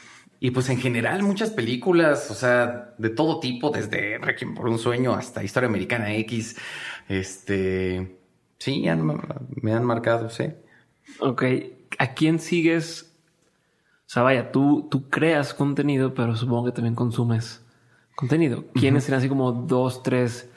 Y 0.40 0.52
pues 0.52 0.68
en 0.68 0.78
general 0.78 1.22
muchas 1.22 1.50
películas, 1.50 2.30
o 2.30 2.34
sea, 2.34 2.94
de 2.96 3.10
todo 3.10 3.40
tipo, 3.40 3.70
desde 3.70 4.18
Requiem 4.18 4.54
por 4.54 4.68
un 4.68 4.78
sueño 4.78 5.14
hasta 5.14 5.42
Historia 5.42 5.68
Americana 5.68 6.14
X, 6.14 6.56
este, 7.08 8.16
sí, 8.58 8.84
me 9.62 9.72
han 9.72 9.84
marcado, 9.84 10.30
sí. 10.30 10.44
Ok, 11.18 11.42
¿a 11.98 12.14
quién 12.14 12.38
sigues? 12.38 13.12
O 14.08 14.10
sea, 14.10 14.22
vaya, 14.22 14.52
tú, 14.52 14.86
tú 14.90 15.08
creas 15.10 15.54
contenido, 15.54 16.14
pero 16.14 16.36
supongo 16.36 16.66
que 16.66 16.72
también 16.72 16.94
consumes 16.94 17.62
contenido. 18.14 18.64
¿Quiénes 18.74 19.04
serán 19.04 19.18
así 19.18 19.28
como 19.28 19.52
dos, 19.52 20.02
tres 20.02 20.48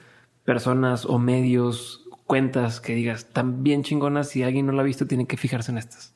personas 0.46 1.06
o 1.06 1.18
medios, 1.18 2.08
cuentas 2.26 2.80
que 2.80 2.94
digas 2.94 3.26
tan 3.26 3.64
bien 3.64 3.84
chingonas? 3.84 4.30
Si 4.30 4.44
alguien 4.44 4.68
no 4.68 4.74
lo 4.74 4.82
ha 4.82 4.84
visto, 4.84 5.08
tiene 5.08 5.26
que 5.26 5.38
fijarse 5.38 5.72
en 5.72 5.80
estas. 5.80 6.14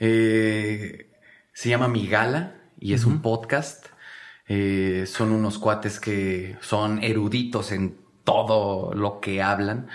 Eh, 0.00 1.10
se 1.52 1.68
llama 1.68 1.88
Migala 1.88 2.58
y 2.80 2.94
es 2.94 3.04
un 3.04 3.22
podcast. 3.22 3.86
Eh, 4.46 5.04
son 5.06 5.32
unos 5.32 5.58
cuates 5.58 6.00
que 6.00 6.56
son 6.60 7.02
eruditos 7.02 7.72
en 7.72 7.96
todo 8.24 8.94
lo 8.94 9.20
que 9.20 9.42
hablan. 9.42 9.88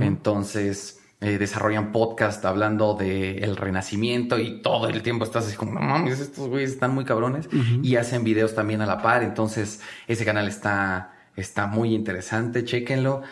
Entonces, 0.00 1.00
eh, 1.20 1.36
desarrollan 1.38 1.90
podcast 1.90 2.44
hablando 2.44 2.94
del 2.94 3.42
el 3.42 3.56
renacimiento 3.56 4.38
y 4.38 4.62
todo 4.62 4.88
el 4.88 5.02
tiempo 5.02 5.24
estás 5.24 5.46
así 5.46 5.56
como, 5.56 5.72
no 5.72 5.80
mames, 5.80 6.20
estos 6.20 6.48
güeyes 6.48 6.70
están 6.70 6.94
muy 6.94 7.04
cabrones 7.04 7.48
y 7.82 7.96
hacen 7.96 8.24
videos 8.24 8.54
también 8.54 8.80
a 8.82 8.86
la 8.86 9.02
par. 9.02 9.22
Entonces, 9.22 9.80
ese 10.06 10.24
canal 10.24 10.48
está, 10.48 11.14
está 11.36 11.66
muy 11.66 11.94
interesante, 11.94 12.64
chéquenlo. 12.64 13.22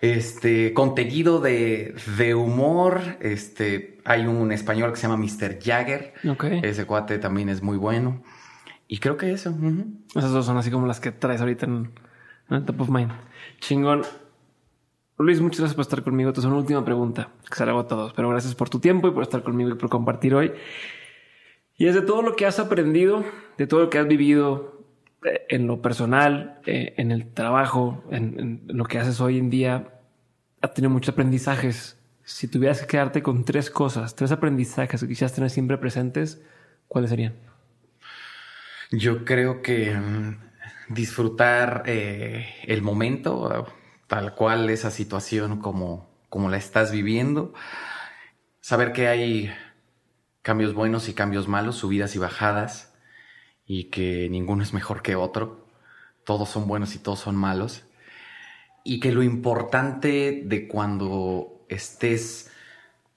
Este 0.00 0.72
contenido 0.74 1.40
de, 1.40 1.94
de 2.16 2.34
humor, 2.34 3.18
este 3.20 3.98
hay 4.04 4.26
un 4.26 4.52
español 4.52 4.90
que 4.90 4.96
se 4.96 5.06
llama 5.06 5.22
Mr. 5.22 5.58
Jagger. 5.62 6.14
Ese 6.62 6.86
cuate 6.86 7.18
también 7.18 7.48
es 7.50 7.62
muy 7.62 7.76
bueno. 7.76 8.22
Y 8.88 8.98
creo 8.98 9.18
que 9.18 9.30
eso. 9.30 9.54
Esas 10.16 10.32
dos 10.32 10.46
son 10.46 10.56
así 10.56 10.70
como 10.70 10.86
las 10.86 10.98
que 10.98 11.12
traes 11.12 11.40
ahorita 11.40 11.66
en, 11.66 11.92
en 12.48 12.64
top 12.64 12.80
of 12.80 12.88
mind. 12.88 13.12
Chingón. 13.60 14.02
Luis, 15.18 15.40
muchas 15.40 15.60
gracias 15.60 15.74
por 15.74 15.82
estar 15.82 16.02
conmigo. 16.02 16.32
Te 16.32 16.40
es 16.40 16.46
una 16.46 16.56
última 16.56 16.84
pregunta 16.84 17.28
que 17.48 17.54
se 17.54 17.66
la 17.66 17.72
hago 17.72 17.80
a 17.80 17.86
todos, 17.88 18.12
pero 18.14 18.30
gracias 18.30 18.54
por 18.54 18.70
tu 18.70 18.78
tiempo 18.78 19.08
y 19.08 19.10
por 19.10 19.22
estar 19.22 19.42
conmigo 19.42 19.70
y 19.70 19.74
por 19.74 19.90
compartir 19.90 20.34
hoy. 20.34 20.52
Y 21.76 21.86
es 21.86 21.94
de 21.94 22.02
todo 22.02 22.22
lo 22.22 22.34
que 22.34 22.46
has 22.46 22.58
aprendido, 22.58 23.24
de 23.58 23.66
todo 23.66 23.80
lo 23.80 23.90
que 23.90 23.98
has 23.98 24.08
vivido 24.08 24.84
eh, 25.24 25.42
en 25.48 25.66
lo 25.66 25.82
personal, 25.82 26.60
eh, 26.66 26.94
en 26.96 27.10
el 27.10 27.32
trabajo, 27.34 28.04
en, 28.10 28.62
lo 28.68 28.84
que 28.84 28.98
haces 28.98 29.20
hoy 29.20 29.38
en 29.38 29.50
día, 29.50 30.00
has 30.62 30.72
tenido 30.72 30.90
muchos 30.90 31.12
aprendizajes. 31.12 32.00
Si 32.22 32.48
tuvieras 32.48 32.80
que 32.80 32.86
quedarte 32.86 33.22
con 33.22 33.44
tres 33.44 33.70
cosas, 33.70 34.14
tres 34.14 34.32
aprendizajes 34.32 35.00
que 35.00 35.08
quisieras 35.08 35.34
tener 35.34 35.50
siempre 35.50 35.78
presentes, 35.78 36.42
¿cuáles 36.86 37.10
serían? 37.10 37.34
Yo 38.90 39.26
creo 39.26 39.60
que 39.60 39.94
mm, 39.94 40.38
disfrutar 40.88 41.82
eh, 41.86 42.54
el 42.64 42.80
momento, 42.80 43.66
tal 44.06 44.34
cual 44.34 44.70
esa 44.70 44.90
situación 44.90 45.60
como, 45.60 46.08
como 46.30 46.48
la 46.48 46.56
estás 46.56 46.90
viviendo, 46.90 47.52
saber 48.60 48.92
que 48.92 49.08
hay 49.08 49.54
cambios 50.40 50.72
buenos 50.72 51.10
y 51.10 51.12
cambios 51.12 51.48
malos, 51.48 51.76
subidas 51.76 52.16
y 52.16 52.18
bajadas, 52.18 52.94
y 53.66 53.84
que 53.90 54.28
ninguno 54.30 54.62
es 54.62 54.72
mejor 54.72 55.02
que 55.02 55.16
otro, 55.16 55.66
todos 56.24 56.48
son 56.48 56.66
buenos 56.66 56.94
y 56.94 56.98
todos 56.98 57.18
son 57.18 57.36
malos, 57.36 57.84
y 58.84 59.00
que 59.00 59.12
lo 59.12 59.22
importante 59.22 60.42
de 60.46 60.66
cuando 60.66 61.66
estés 61.68 62.50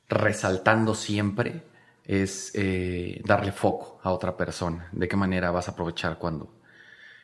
resaltando 0.09 0.95
siempre 0.95 1.63
es 2.11 2.51
eh, 2.55 3.21
darle 3.23 3.53
foco 3.53 4.01
a 4.03 4.11
otra 4.11 4.35
persona. 4.35 4.89
¿De 4.91 5.07
qué 5.07 5.15
manera 5.15 5.49
vas 5.49 5.69
a 5.69 5.71
aprovechar 5.71 6.17
cuando 6.17 6.53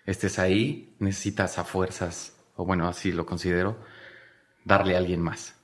estés 0.05 0.39
ahí? 0.39 0.95
Necesitas 0.99 1.59
a 1.59 1.65
fuerzas, 1.65 2.37
o 2.55 2.65
bueno, 2.65 2.87
así 2.87 3.11
lo 3.11 3.25
considero, 3.25 3.77
darle 4.63 4.95
a 4.95 4.99
alguien 4.99 5.21
más. 5.21 5.55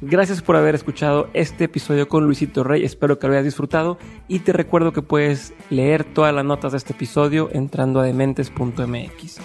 Gracias 0.00 0.40
por 0.40 0.56
haber 0.56 0.74
escuchado 0.74 1.28
este 1.34 1.64
episodio 1.64 2.08
con 2.08 2.24
Luisito 2.24 2.64
Rey. 2.64 2.82
Espero 2.82 3.18
que 3.18 3.26
lo 3.26 3.34
hayas 3.34 3.44
disfrutado 3.44 3.98
y 4.26 4.38
te 4.38 4.54
recuerdo 4.54 4.94
que 4.94 5.02
puedes 5.02 5.52
leer 5.68 6.04
todas 6.04 6.34
las 6.34 6.46
notas 6.46 6.72
de 6.72 6.78
este 6.78 6.94
episodio 6.94 7.50
entrando 7.52 8.00
a 8.00 8.04
dementes.mx. 8.04 9.40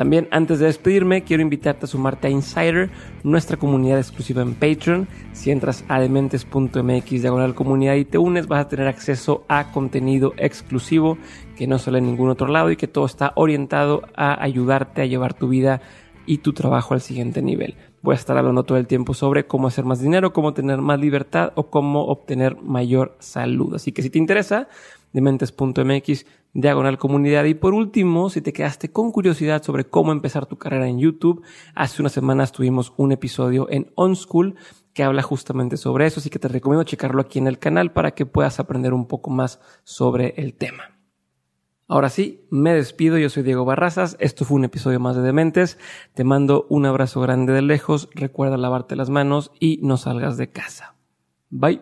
También 0.00 0.28
antes 0.30 0.58
de 0.58 0.64
despedirme, 0.64 1.24
quiero 1.24 1.42
invitarte 1.42 1.84
a 1.84 1.86
sumarte 1.86 2.26
a 2.26 2.30
Insider, 2.30 2.88
nuestra 3.22 3.58
comunidad 3.58 3.98
exclusiva 3.98 4.40
en 4.40 4.54
Patreon. 4.54 5.06
Si 5.34 5.50
entras 5.50 5.84
a 5.88 6.00
dementes.mx 6.00 7.10
diagonal 7.20 7.54
comunidad 7.54 7.96
y 7.96 8.06
te 8.06 8.16
unes, 8.16 8.48
vas 8.48 8.64
a 8.64 8.68
tener 8.68 8.88
acceso 8.88 9.44
a 9.46 9.72
contenido 9.72 10.32
exclusivo 10.38 11.18
que 11.54 11.66
no 11.66 11.78
sale 11.78 11.98
en 11.98 12.06
ningún 12.06 12.30
otro 12.30 12.46
lado 12.46 12.70
y 12.70 12.76
que 12.76 12.88
todo 12.88 13.04
está 13.04 13.34
orientado 13.36 14.00
a 14.16 14.42
ayudarte 14.42 15.02
a 15.02 15.04
llevar 15.04 15.34
tu 15.34 15.48
vida 15.48 15.82
y 16.24 16.38
tu 16.38 16.54
trabajo 16.54 16.94
al 16.94 17.02
siguiente 17.02 17.42
nivel. 17.42 17.76
Voy 18.00 18.14
a 18.14 18.16
estar 18.16 18.38
hablando 18.38 18.62
todo 18.62 18.78
el 18.78 18.86
tiempo 18.86 19.12
sobre 19.12 19.46
cómo 19.46 19.68
hacer 19.68 19.84
más 19.84 20.00
dinero, 20.00 20.32
cómo 20.32 20.54
tener 20.54 20.78
más 20.78 20.98
libertad 20.98 21.52
o 21.56 21.64
cómo 21.64 22.06
obtener 22.06 22.56
mayor 22.62 23.16
salud. 23.18 23.74
Así 23.74 23.92
que 23.92 24.00
si 24.00 24.08
te 24.08 24.18
interesa, 24.18 24.66
dementes.mx, 25.12 26.24
diagonal 26.52 26.98
comunidad. 26.98 27.44
Y 27.44 27.54
por 27.54 27.74
último, 27.74 28.30
si 28.30 28.40
te 28.40 28.52
quedaste 28.52 28.90
con 28.90 29.12
curiosidad 29.12 29.62
sobre 29.62 29.84
cómo 29.84 30.12
empezar 30.12 30.46
tu 30.46 30.56
carrera 30.56 30.88
en 30.88 30.98
YouTube, 30.98 31.42
hace 31.74 32.02
unas 32.02 32.12
semanas 32.12 32.52
tuvimos 32.52 32.92
un 32.96 33.12
episodio 33.12 33.68
en 33.70 33.90
On 33.94 34.16
School 34.16 34.56
que 34.92 35.04
habla 35.04 35.22
justamente 35.22 35.76
sobre 35.76 36.06
eso, 36.06 36.18
así 36.18 36.30
que 36.30 36.40
te 36.40 36.48
recomiendo 36.48 36.82
checarlo 36.84 37.20
aquí 37.20 37.38
en 37.38 37.46
el 37.46 37.58
canal 37.58 37.92
para 37.92 38.10
que 38.10 38.26
puedas 38.26 38.58
aprender 38.58 38.92
un 38.92 39.06
poco 39.06 39.30
más 39.30 39.60
sobre 39.84 40.34
el 40.36 40.54
tema. 40.54 40.96
Ahora 41.86 42.08
sí, 42.08 42.46
me 42.50 42.72
despido. 42.72 43.18
Yo 43.18 43.28
soy 43.30 43.42
Diego 43.42 43.64
Barrazas. 43.64 44.16
Esto 44.20 44.44
fue 44.44 44.56
un 44.58 44.64
episodio 44.64 45.00
más 45.00 45.16
de 45.16 45.22
Dementes. 45.22 45.76
Te 46.14 46.22
mando 46.22 46.66
un 46.68 46.86
abrazo 46.86 47.20
grande 47.20 47.52
de 47.52 47.62
lejos. 47.62 48.08
Recuerda 48.14 48.56
lavarte 48.56 48.94
las 48.94 49.10
manos 49.10 49.50
y 49.58 49.80
no 49.82 49.96
salgas 49.96 50.36
de 50.36 50.50
casa. 50.50 50.94
Bye. 51.48 51.80